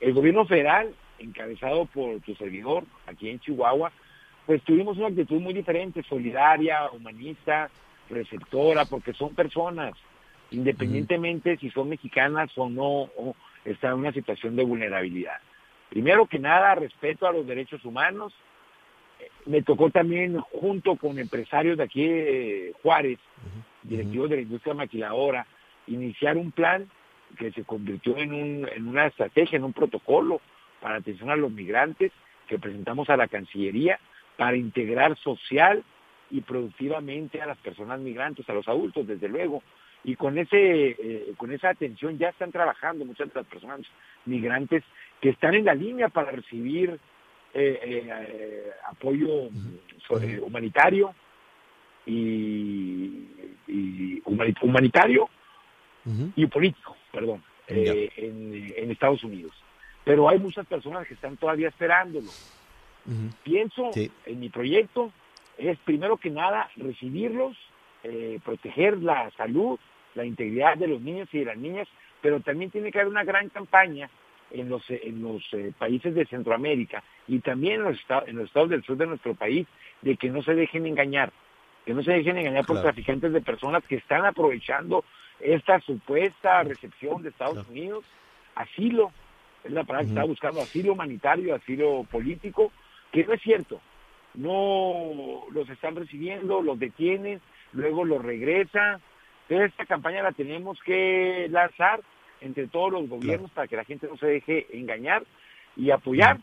El 0.00 0.14
gobierno 0.14 0.44
federal, 0.46 0.94
encabezado 1.18 1.86
por 1.86 2.20
tu 2.20 2.34
servidor 2.34 2.84
aquí 3.06 3.28
en 3.28 3.40
Chihuahua, 3.40 3.92
pues 4.46 4.62
tuvimos 4.62 4.96
una 4.98 5.08
actitud 5.08 5.40
muy 5.40 5.54
diferente, 5.54 6.02
solidaria, 6.02 6.90
humanista, 6.90 7.70
receptora, 8.12 8.84
porque 8.84 9.12
son 9.12 9.34
personas, 9.34 9.94
independientemente 10.50 11.56
si 11.56 11.70
son 11.70 11.88
mexicanas 11.88 12.50
o 12.56 12.68
no, 12.68 13.10
o 13.16 13.34
están 13.64 13.92
en 13.92 13.98
una 14.00 14.12
situación 14.12 14.56
de 14.56 14.64
vulnerabilidad. 14.64 15.38
Primero 15.88 16.26
que 16.26 16.38
nada, 16.38 16.74
respeto 16.74 17.26
a 17.26 17.32
los 17.32 17.46
derechos 17.46 17.84
humanos. 17.84 18.32
Me 19.46 19.62
tocó 19.62 19.90
también, 19.90 20.40
junto 20.40 20.96
con 20.96 21.18
empresarios 21.18 21.76
de 21.76 21.84
aquí 21.84 22.06
de 22.06 22.74
Juárez, 22.82 23.18
directivos 23.82 24.30
de 24.30 24.36
la 24.36 24.42
industria 24.42 24.74
maquiladora, 24.74 25.46
iniciar 25.86 26.36
un 26.36 26.50
plan 26.50 26.88
que 27.38 27.52
se 27.52 27.64
convirtió 27.64 28.16
en, 28.16 28.32
un, 28.32 28.68
en 28.74 28.88
una 28.88 29.06
estrategia, 29.06 29.56
en 29.56 29.64
un 29.64 29.72
protocolo 29.72 30.40
para 30.80 30.96
atención 30.96 31.30
a 31.30 31.36
los 31.36 31.52
migrantes 31.52 32.12
que 32.48 32.58
presentamos 32.58 33.08
a 33.10 33.16
la 33.16 33.28
Cancillería 33.28 33.98
para 34.36 34.56
integrar 34.56 35.16
social 35.18 35.84
y 36.32 36.40
productivamente 36.40 37.40
a 37.40 37.46
las 37.46 37.58
personas 37.58 38.00
migrantes, 38.00 38.48
a 38.48 38.54
los 38.54 38.66
adultos, 38.66 39.06
desde 39.06 39.28
luego. 39.28 39.62
Y 40.02 40.16
con 40.16 40.36
ese 40.38 40.56
eh, 40.98 41.32
con 41.36 41.52
esa 41.52 41.68
atención 41.68 42.18
ya 42.18 42.30
están 42.30 42.50
trabajando 42.50 43.04
muchas 43.04 43.28
de 43.32 43.34
las 43.40 43.46
personas 43.46 43.80
migrantes 44.24 44.82
que 45.20 45.28
están 45.28 45.54
en 45.54 45.64
la 45.66 45.74
línea 45.74 46.08
para 46.08 46.32
recibir 46.32 46.98
eh, 47.54 47.80
eh, 47.84 48.70
apoyo 48.90 49.50
so- 50.08 50.20
eh, 50.20 50.40
humanitario 50.40 51.14
y, 52.06 53.28
y 53.68 54.20
humani- 54.24 54.56
humanitario 54.62 55.28
y 56.34 56.46
político, 56.46 56.96
perdón, 57.12 57.44
eh, 57.68 58.10
en, 58.16 58.72
en 58.76 58.90
Estados 58.90 59.22
Unidos. 59.22 59.52
Pero 60.04 60.28
hay 60.28 60.38
muchas 60.40 60.66
personas 60.66 61.06
que 61.06 61.14
están 61.14 61.36
todavía 61.36 61.68
esperándolo. 61.68 62.26
Pienso 63.44 63.90
en 64.26 64.40
mi 64.40 64.48
proyecto 64.48 65.12
es 65.58 65.78
primero 65.80 66.16
que 66.16 66.30
nada 66.30 66.70
recibirlos, 66.76 67.56
eh, 68.04 68.40
proteger 68.44 68.98
la 69.02 69.30
salud, 69.32 69.78
la 70.14 70.24
integridad 70.24 70.76
de 70.76 70.88
los 70.88 71.00
niños 71.00 71.28
y 71.32 71.40
de 71.40 71.44
las 71.46 71.56
niñas, 71.56 71.88
pero 72.20 72.40
también 72.40 72.70
tiene 72.70 72.90
que 72.90 72.98
haber 72.98 73.10
una 73.10 73.24
gran 73.24 73.48
campaña 73.48 74.08
en 74.50 74.68
los 74.68 74.82
en 74.90 75.22
los 75.22 75.42
eh, 75.52 75.72
países 75.78 76.14
de 76.14 76.26
Centroamérica 76.26 77.02
y 77.26 77.38
también 77.40 77.74
en 77.74 77.84
los, 77.84 77.98
estados, 77.98 78.28
en 78.28 78.36
los 78.36 78.46
estados 78.46 78.70
del 78.70 78.82
sur 78.82 78.96
de 78.96 79.06
nuestro 79.06 79.34
país 79.34 79.66
de 80.02 80.16
que 80.16 80.28
no 80.28 80.42
se 80.42 80.54
dejen 80.54 80.86
engañar, 80.86 81.32
que 81.86 81.94
no 81.94 82.02
se 82.02 82.12
dejen 82.12 82.36
engañar 82.36 82.66
por 82.66 82.80
traficantes 82.82 83.32
de 83.32 83.40
personas 83.40 83.82
que 83.84 83.96
están 83.96 84.24
aprovechando 84.24 85.04
esta 85.40 85.80
supuesta 85.80 86.62
recepción 86.62 87.22
de 87.22 87.30
Estados 87.30 87.66
Unidos, 87.68 88.04
asilo, 88.54 89.10
es 89.64 89.72
la 89.72 89.84
palabra 89.84 90.06
que 90.06 90.12
está 90.12 90.24
buscando, 90.24 90.60
asilo 90.60 90.92
humanitario, 90.92 91.54
asilo 91.54 92.04
político, 92.10 92.72
que 93.10 93.24
no 93.24 93.32
es 93.32 93.42
cierto. 93.42 93.80
No 94.34 95.44
los 95.50 95.68
están 95.68 95.96
recibiendo, 95.96 96.62
los 96.62 96.78
detienen, 96.78 97.40
luego 97.72 98.04
los 98.04 98.22
regresan. 98.22 99.00
Entonces 99.48 99.70
esta 99.70 99.86
campaña 99.86 100.22
la 100.22 100.32
tenemos 100.32 100.78
que 100.82 101.48
lanzar 101.50 102.00
entre 102.40 102.66
todos 102.68 102.92
los 102.92 103.08
gobiernos 103.08 103.50
para 103.50 103.68
que 103.68 103.76
la 103.76 103.84
gente 103.84 104.08
no 104.08 104.16
se 104.16 104.26
deje 104.26 104.66
engañar 104.72 105.22
y 105.76 105.90
apoyar 105.90 106.38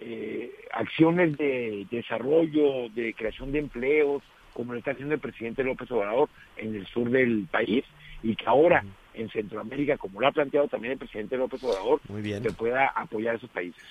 eh, 0.00 0.52
acciones 0.72 1.36
de 1.36 1.86
desarrollo, 1.90 2.88
de 2.90 3.14
creación 3.14 3.52
de 3.52 3.58
empleos, 3.58 4.22
como 4.52 4.72
lo 4.72 4.78
está 4.78 4.92
haciendo 4.92 5.14
el 5.14 5.20
presidente 5.20 5.62
López 5.62 5.90
Obrador 5.90 6.28
en 6.56 6.74
el 6.74 6.86
sur 6.86 7.10
del 7.10 7.46
país 7.50 7.84
y 8.22 8.34
que 8.34 8.46
ahora 8.46 8.84
en 9.14 9.28
Centroamérica, 9.30 9.96
como 9.98 10.20
lo 10.20 10.26
ha 10.26 10.32
planteado 10.32 10.68
también 10.68 10.92
el 10.92 10.98
presidente 10.98 11.36
López 11.36 11.62
Obrador, 11.64 12.00
Muy 12.08 12.22
bien. 12.22 12.42
se 12.42 12.52
pueda 12.52 12.86
apoyar 12.88 13.34
a 13.34 13.38
esos 13.38 13.50
países. 13.50 13.82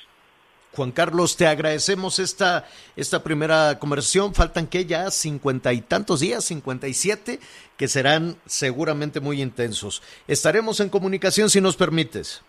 Juan 0.75 0.91
Carlos, 0.91 1.35
te 1.35 1.47
agradecemos 1.47 2.19
esta, 2.19 2.67
esta 2.95 3.23
primera 3.23 3.79
conversación. 3.79 4.33
Faltan 4.33 4.67
que 4.67 4.85
ya 4.85 5.09
cincuenta 5.11 5.73
y 5.73 5.81
tantos 5.81 6.19
días, 6.19 6.45
cincuenta 6.45 6.87
y 6.87 6.93
siete, 6.93 7.39
que 7.75 7.87
serán 7.87 8.37
seguramente 8.45 9.19
muy 9.19 9.41
intensos. 9.41 10.03
Estaremos 10.27 10.79
en 10.79 10.89
comunicación 10.89 11.49
si 11.49 11.59
nos 11.59 11.75
permites. 11.75 12.43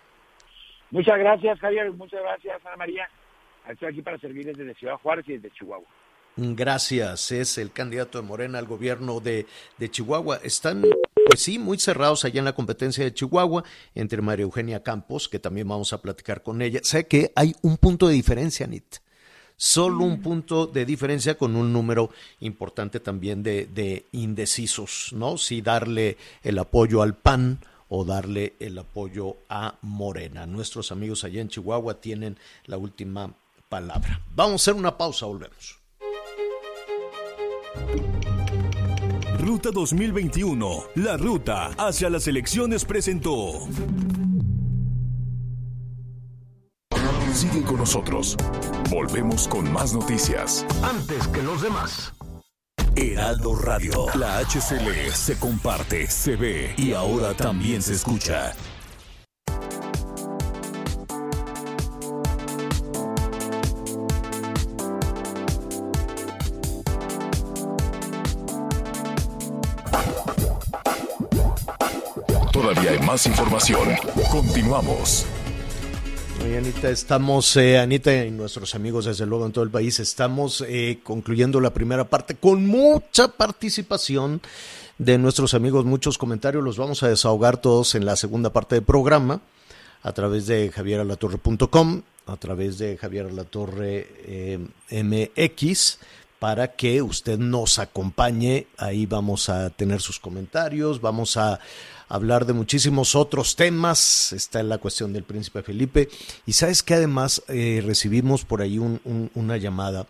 Muchas 0.91 1.19
gracias, 1.19 1.59
Javier. 1.61 1.91
Muchas 1.93 2.21
gracias, 2.21 2.65
Ana 2.67 2.77
María. 2.77 3.09
Estoy 3.69 3.89
aquí 3.89 4.03
para 4.03 4.19
servirles 4.19 4.57
desde 4.57 4.75
Ciudad 4.75 4.97
Juárez 4.97 5.25
y 5.29 5.35
desde 5.35 5.51
Chihuahua. 5.53 5.87
Gracias. 6.37 7.33
Es 7.33 7.59
el 7.59 7.73
candidato 7.73 8.21
de 8.21 8.27
Morena 8.27 8.59
al 8.59 8.67
gobierno 8.67 9.21
de, 9.21 9.47
de 9.79 9.91
Chihuahua. 9.91 10.41
Están, 10.43 10.85
pues 11.27 11.43
sí, 11.43 11.59
muy 11.59 11.79
cerrados 11.79 12.25
allá 12.25 12.39
en 12.39 12.45
la 12.45 12.55
competencia 12.55 13.05
de 13.05 13.13
Chihuahua 13.13 13.65
entre 13.95 14.23
María 14.23 14.45
Eugenia 14.45 14.83
Campos, 14.83 15.29
que 15.29 15.39
también 15.39 15.69
vamos 15.69 15.93
a 15.93 16.01
platicar 16.01 16.43
con 16.43 16.63
ella. 16.63 16.81
Sé 16.83 17.07
que 17.07 17.33
hay 17.37 17.55
un 17.63 17.77
punto 17.77 18.09
de 18.09 18.15
diferencia, 18.15 18.67
Anit. 18.67 18.97
Solo 19.57 20.05
un 20.05 20.23
punto 20.23 20.67
de 20.67 20.87
diferencia 20.87 21.37
con 21.37 21.55
un 21.55 21.71
número 21.71 22.11
importante 22.39 22.99
también 22.99 23.43
de, 23.43 23.67
de 23.67 24.07
indecisos, 24.13 25.11
¿no? 25.13 25.37
Si 25.37 25.61
darle 25.61 26.17
el 26.43 26.59
apoyo 26.59 27.03
al 27.03 27.15
PAN 27.15 27.61
o 27.91 28.07
darle 28.07 28.55
el 28.59 28.79
apoyo 28.79 29.37
a 29.51 29.75
Morena. 29.83 30.47
Nuestros 30.47 30.93
amigos 30.93 31.25
allá 31.25 31.43
en 31.43 31.49
Chihuahua 31.49 32.01
tienen 32.01 32.39
la 32.65 32.79
última 32.79 33.35
palabra. 33.69 34.23
Vamos 34.35 34.53
a 34.53 34.71
hacer 34.71 34.75
una 34.81 34.97
pausa, 34.97 35.27
volvemos. 35.27 35.80
Ruta 39.39 39.71
2021, 39.73 40.85
la 40.97 41.17
ruta 41.17 41.71
hacia 41.79 42.11
las 42.11 42.27
elecciones 42.29 42.85
presentó. 42.85 43.69
Sigue 47.33 47.63
con 47.63 47.77
nosotros. 47.79 48.37
Volvemos 48.91 49.49
con 49.49 49.73
más 49.73 49.95
noticias. 49.95 50.67
Antes 50.83 51.27
que 51.29 51.43
los 51.43 51.63
demás. 51.63 52.13
Heraldo 52.97 53.55
Radio. 53.55 54.07
La 54.15 54.39
HCL 54.41 55.13
se 55.13 55.39
comparte, 55.39 56.07
se 56.11 56.37
ve 56.37 56.75
y 56.77 56.93
ahora 56.93 57.35
también 57.35 57.83
se 57.83 57.95
escucha. 57.95 58.53
Más 73.11 73.27
información. 73.27 73.89
Continuamos. 74.31 75.27
Oye, 76.45 76.59
Anita, 76.59 76.91
estamos, 76.91 77.57
eh, 77.57 77.77
Anita 77.77 78.25
y 78.25 78.31
nuestros 78.31 78.77
amigos 78.77 79.07
desde 79.07 79.27
luego 79.27 79.47
en 79.47 79.51
todo 79.51 79.65
el 79.65 79.71
país, 79.71 79.99
estamos 79.99 80.65
eh, 80.69 81.01
concluyendo 81.03 81.61
la 81.61 81.75
primera 81.75 82.05
parte 82.05 82.37
con 82.37 82.65
mucha 82.69 83.27
participación 83.27 84.41
de 84.99 85.19
nuestros 85.19 85.55
amigos, 85.55 85.85
muchos 85.85 86.19
comentarios, 86.19 86.63
los 86.63 86.77
vamos 86.77 87.03
a 87.03 87.09
desahogar 87.09 87.57
todos 87.57 87.97
en 87.97 88.07
la 88.07 88.15
segunda 88.15 88.53
parte 88.53 88.77
del 88.77 88.85
programa 88.85 89.41
a 90.05 90.13
través 90.13 90.47
de 90.47 90.71
javieralatorre.com, 90.71 92.03
a 92.27 92.37
través 92.37 92.79
de 92.79 92.97
Javier 92.97 93.27
Alatorre 93.27 94.07
eh, 94.25 94.59
MX, 94.93 95.99
para 96.39 96.69
que 96.69 97.03
usted 97.03 97.41
nos 97.41 97.81
acompañe. 97.81 98.69
Ahí 98.79 99.05
vamos 99.07 99.49
a 99.49 99.71
tener 99.71 100.01
sus 100.01 100.21
comentarios, 100.21 101.01
vamos 101.01 101.37
a 101.37 101.59
hablar 102.11 102.45
de 102.45 102.53
muchísimos 102.53 103.15
otros 103.15 103.57
temas. 103.57 104.35
Está 104.35 104.63
la 104.63 104.77
cuestión 104.77 105.15
del 105.15 105.25
príncipe 105.25 105.63
Felipe. 105.63 106.11
Y 106.45 106.53
sabes 106.53 106.83
que 106.83 106.95
además 106.95 107.43
eh, 107.49 107.83
recibimos 107.87 108.45
por 108.45 108.61
ahí 108.61 108.79
un, 108.79 109.01
un, 109.05 109.31
una 109.35 109.57
llamada. 109.57 110.07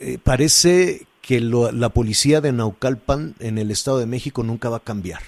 Eh, 0.00 0.18
parece 0.22 1.06
que 1.22 1.40
lo, 1.40 1.72
la 1.72 1.88
policía 1.88 2.40
de 2.40 2.52
Naucalpan 2.52 3.34
en 3.38 3.58
el 3.58 3.70
Estado 3.70 3.98
de 3.98 4.06
México 4.06 4.42
nunca 4.42 4.68
va 4.68 4.76
a 4.78 4.84
cambiar. 4.84 5.22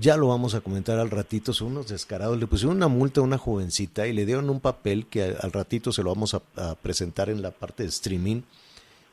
Ya 0.00 0.16
lo 0.16 0.28
vamos 0.28 0.54
a 0.54 0.60
comentar 0.60 0.98
al 0.98 1.10
ratito, 1.10 1.52
son 1.52 1.68
unos 1.68 1.88
descarados. 1.88 2.38
Le 2.38 2.46
pusieron 2.46 2.76
una 2.76 2.88
multa 2.88 3.20
a 3.20 3.24
una 3.24 3.38
jovencita 3.38 4.06
y 4.06 4.12
le 4.12 4.26
dieron 4.26 4.48
un 4.50 4.60
papel 4.60 5.06
que 5.06 5.36
al, 5.40 5.52
ratito 5.52 5.92
se 5.92 6.02
lo 6.02 6.14
vamos 6.14 6.34
a, 6.34 6.74
presentar 6.76 7.30
en 7.30 7.42
la 7.42 7.50
parte 7.50 7.82
de 7.82 7.88
streaming. 7.88 8.42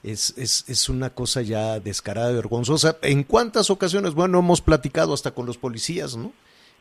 Es, 0.06 0.36
es, 0.38 0.66
es, 0.68 0.88
una 0.88 1.10
cosa 1.10 1.42
ya 1.42 1.80
descarada 1.80 2.32
y 2.32 2.36
vergonzosa. 2.36 2.98
¿En 3.02 3.24
cuántas 3.24 3.72
ocasiones? 3.72 4.14
Bueno, 4.14 4.38
hemos 4.38 4.62
platicado 4.62 5.16
hasta 5.16 5.32
con 5.32 5.48
los 5.48 5.58
policías, 5.58 6.16
¿no? 6.16 6.32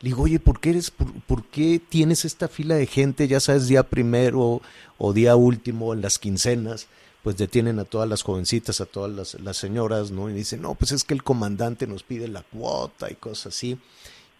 Le 0.01 0.09
digo, 0.09 0.21
oye, 0.21 0.39
¿por 0.39 0.59
qué, 0.59 0.69
eres, 0.69 0.91
por, 0.91 1.43
qué 1.45 1.81
tienes 1.89 2.23
esta 2.23 2.47
fila 2.47 2.75
de 2.75 2.85
gente, 2.85 3.27
ya 3.27 3.39
sabes, 3.39 3.67
día 3.67 3.81
primero 3.81 4.61
o 4.99 5.13
día 5.13 5.35
último, 5.35 5.91
en 5.93 6.01
las 6.01 6.19
quincenas? 6.19 6.85
Pues 7.23 7.35
detienen 7.35 7.79
a 7.79 7.85
todas 7.85 8.07
las 8.07 8.21
jovencitas, 8.21 8.79
a 8.79 8.85
todas 8.85 9.11
las, 9.11 9.41
las 9.41 9.57
señoras, 9.57 10.11
¿no? 10.11 10.29
Y 10.29 10.33
dicen, 10.33 10.61
no, 10.61 10.75
pues 10.75 10.91
es 10.91 11.03
que 11.03 11.15
el 11.15 11.23
comandante 11.23 11.87
nos 11.87 12.03
pide 12.03 12.27
la 12.27 12.43
cuota 12.43 13.09
y 13.09 13.15
cosas 13.15 13.55
así. 13.55 13.79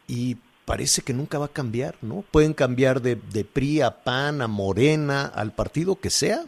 Y 0.08 0.38
parece 0.66 1.02
que 1.02 1.14
nunca 1.14 1.40
va 1.40 1.46
a 1.46 1.54
cambiar, 1.54 1.96
¿no? 2.04 2.24
Pueden 2.30 2.54
cambiar 2.54 3.02
de, 3.02 3.16
de 3.16 3.46
PRI 3.46 3.82
a 3.82 4.04
PAN, 4.04 4.44
a 4.44 4.48
Morena, 4.48 5.26
al 5.26 5.54
partido 5.54 5.96
que 5.96 6.12
sea, 6.12 6.46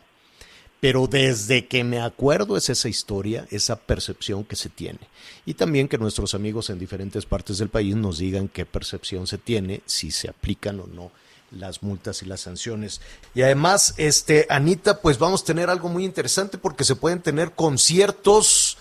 pero 0.80 1.08
desde 1.08 1.66
que 1.66 1.84
me 1.84 2.00
acuerdo 2.00 2.58
es 2.58 2.70
esa 2.70 2.90
historia, 2.90 3.46
esa 3.50 3.76
percepción 3.76 4.44
que 4.44 4.56
se 4.56 4.70
tiene. 4.70 5.00
Y 5.46 5.56
también 5.56 5.88
que 5.88 5.98
nuestros 5.98 6.36
amigos 6.36 6.70
en 6.70 6.80
diferentes 6.80 7.26
partes 7.26 7.58
del 7.58 7.70
país 7.70 7.96
nos 7.96 8.20
digan 8.20 8.48
qué 8.48 8.66
percepción 8.66 9.28
se 9.28 9.38
tiene, 9.38 9.82
si 9.86 10.12
se 10.12 10.30
aplican 10.30 10.80
o 10.80 10.88
no 10.88 11.12
las 11.52 11.82
multas 11.82 12.22
y 12.24 12.26
las 12.26 12.42
sanciones. 12.42 13.02
Y 13.34 13.42
además, 13.42 13.96
este, 13.98 14.46
Anita, 14.50 15.02
pues 15.02 15.18
vamos 15.18 15.44
a 15.44 15.46
tener 15.46 15.70
algo 15.70 15.90
muy 15.90 16.04
interesante 16.04 16.58
porque 16.58 16.84
se 16.84 16.96
pueden 16.96 17.22
tener 17.22 17.52
conciertos 17.54 18.78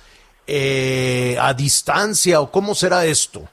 eh, 0.46 1.36
a 1.40 1.54
distancia 1.54 2.40
o 2.40 2.50
cómo 2.50 2.74
será 2.74 3.04
esto. 3.04 3.48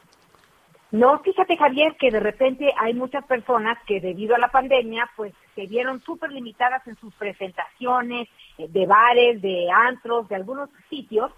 No, 0.92 1.20
fíjate 1.24 1.58
Javier 1.58 1.96
que 2.00 2.12
de 2.12 2.20
repente 2.20 2.72
hay 2.80 2.94
muchas 2.94 3.26
personas 3.26 3.78
que 3.88 4.00
debido 4.00 4.36
a 4.36 4.40
la 4.40 4.50
pandemia 4.50 5.10
pues 5.16 5.34
se 5.56 5.68
vieron 5.68 6.02
súper 6.02 6.32
limitadas 6.32 6.86
en 6.88 6.96
sus 6.98 7.14
presentaciones 7.16 8.28
eh, 8.58 8.68
de 8.70 8.86
bares, 8.86 9.42
de 9.42 9.70
antros, 9.72 10.28
de 10.30 10.36
algunos 10.36 10.70
sitios 10.90 11.32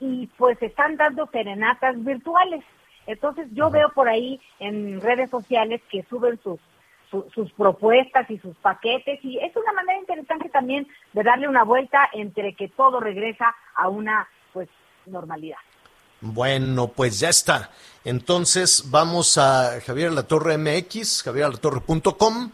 y 0.00 0.26
pues 0.38 0.60
están 0.62 0.96
dando 0.96 1.26
serenatas 1.28 2.02
virtuales. 2.02 2.64
Entonces 3.06 3.48
yo 3.52 3.70
veo 3.70 3.90
por 3.90 4.08
ahí 4.08 4.40
en 4.58 5.00
redes 5.00 5.30
sociales 5.30 5.80
que 5.90 6.04
suben 6.04 6.38
sus, 6.42 6.58
su, 7.10 7.28
sus 7.34 7.52
propuestas 7.52 8.30
y 8.30 8.38
sus 8.38 8.56
paquetes 8.56 9.20
y 9.22 9.38
es 9.38 9.54
una 9.56 9.72
manera 9.72 9.98
interesante 9.98 10.48
también 10.48 10.86
de 11.12 11.22
darle 11.22 11.48
una 11.48 11.64
vuelta 11.64 12.08
entre 12.12 12.54
que 12.54 12.68
todo 12.68 13.00
regresa 13.00 13.54
a 13.74 13.88
una 13.88 14.28
pues 14.52 14.68
normalidad. 15.06 15.58
Bueno, 16.20 16.88
pues 16.88 17.20
ya 17.20 17.28
está. 17.28 17.70
Entonces 18.04 18.90
vamos 18.90 19.36
a 19.36 19.80
Javier 19.84 20.12
La 20.12 20.22
Torre 20.22 20.56
MX, 20.56 21.22
javierlatorre.com 21.22 22.50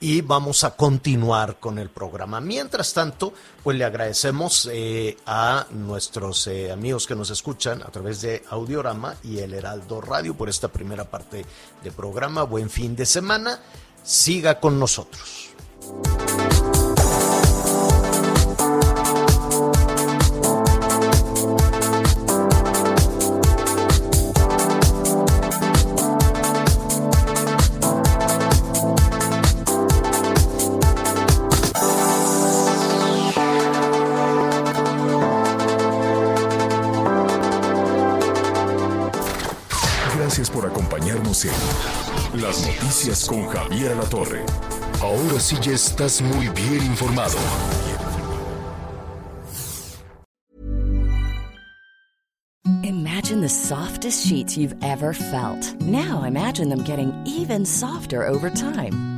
y 0.00 0.22
vamos 0.22 0.64
a 0.64 0.74
continuar 0.74 1.60
con 1.60 1.78
el 1.78 1.90
programa. 1.90 2.40
Mientras 2.40 2.94
tanto, 2.94 3.34
pues 3.62 3.76
le 3.76 3.84
agradecemos 3.84 4.68
eh, 4.72 5.18
a 5.26 5.66
nuestros 5.70 6.46
eh, 6.46 6.72
amigos 6.72 7.06
que 7.06 7.14
nos 7.14 7.28
escuchan 7.30 7.82
a 7.82 7.90
través 7.90 8.22
de 8.22 8.42
Audiorama 8.48 9.14
y 9.22 9.38
el 9.38 9.52
Heraldo 9.52 10.00
Radio 10.00 10.34
por 10.34 10.48
esta 10.48 10.68
primera 10.68 11.04
parte 11.04 11.44
de 11.84 11.92
programa. 11.92 12.44
Buen 12.44 12.70
fin 12.70 12.96
de 12.96 13.04
semana. 13.04 13.60
Siga 14.02 14.58
con 14.58 14.80
nosotros. 14.80 15.50
Torre. 44.10 44.44
Ahora 45.00 45.38
sí 45.38 45.56
ya 45.62 45.72
estás 45.72 46.20
muy 46.20 46.48
bien 46.48 46.84
informado. 46.84 47.38
Imagine 52.82 53.40
the 53.40 53.48
softest 53.48 54.26
sheets 54.26 54.58
you've 54.58 54.74
ever 54.82 55.14
felt. 55.14 55.80
Now 55.80 56.24
imagine 56.24 56.68
them 56.68 56.82
getting 56.82 57.12
even 57.24 57.64
softer 57.64 58.26
over 58.26 58.50
time. 58.50 59.09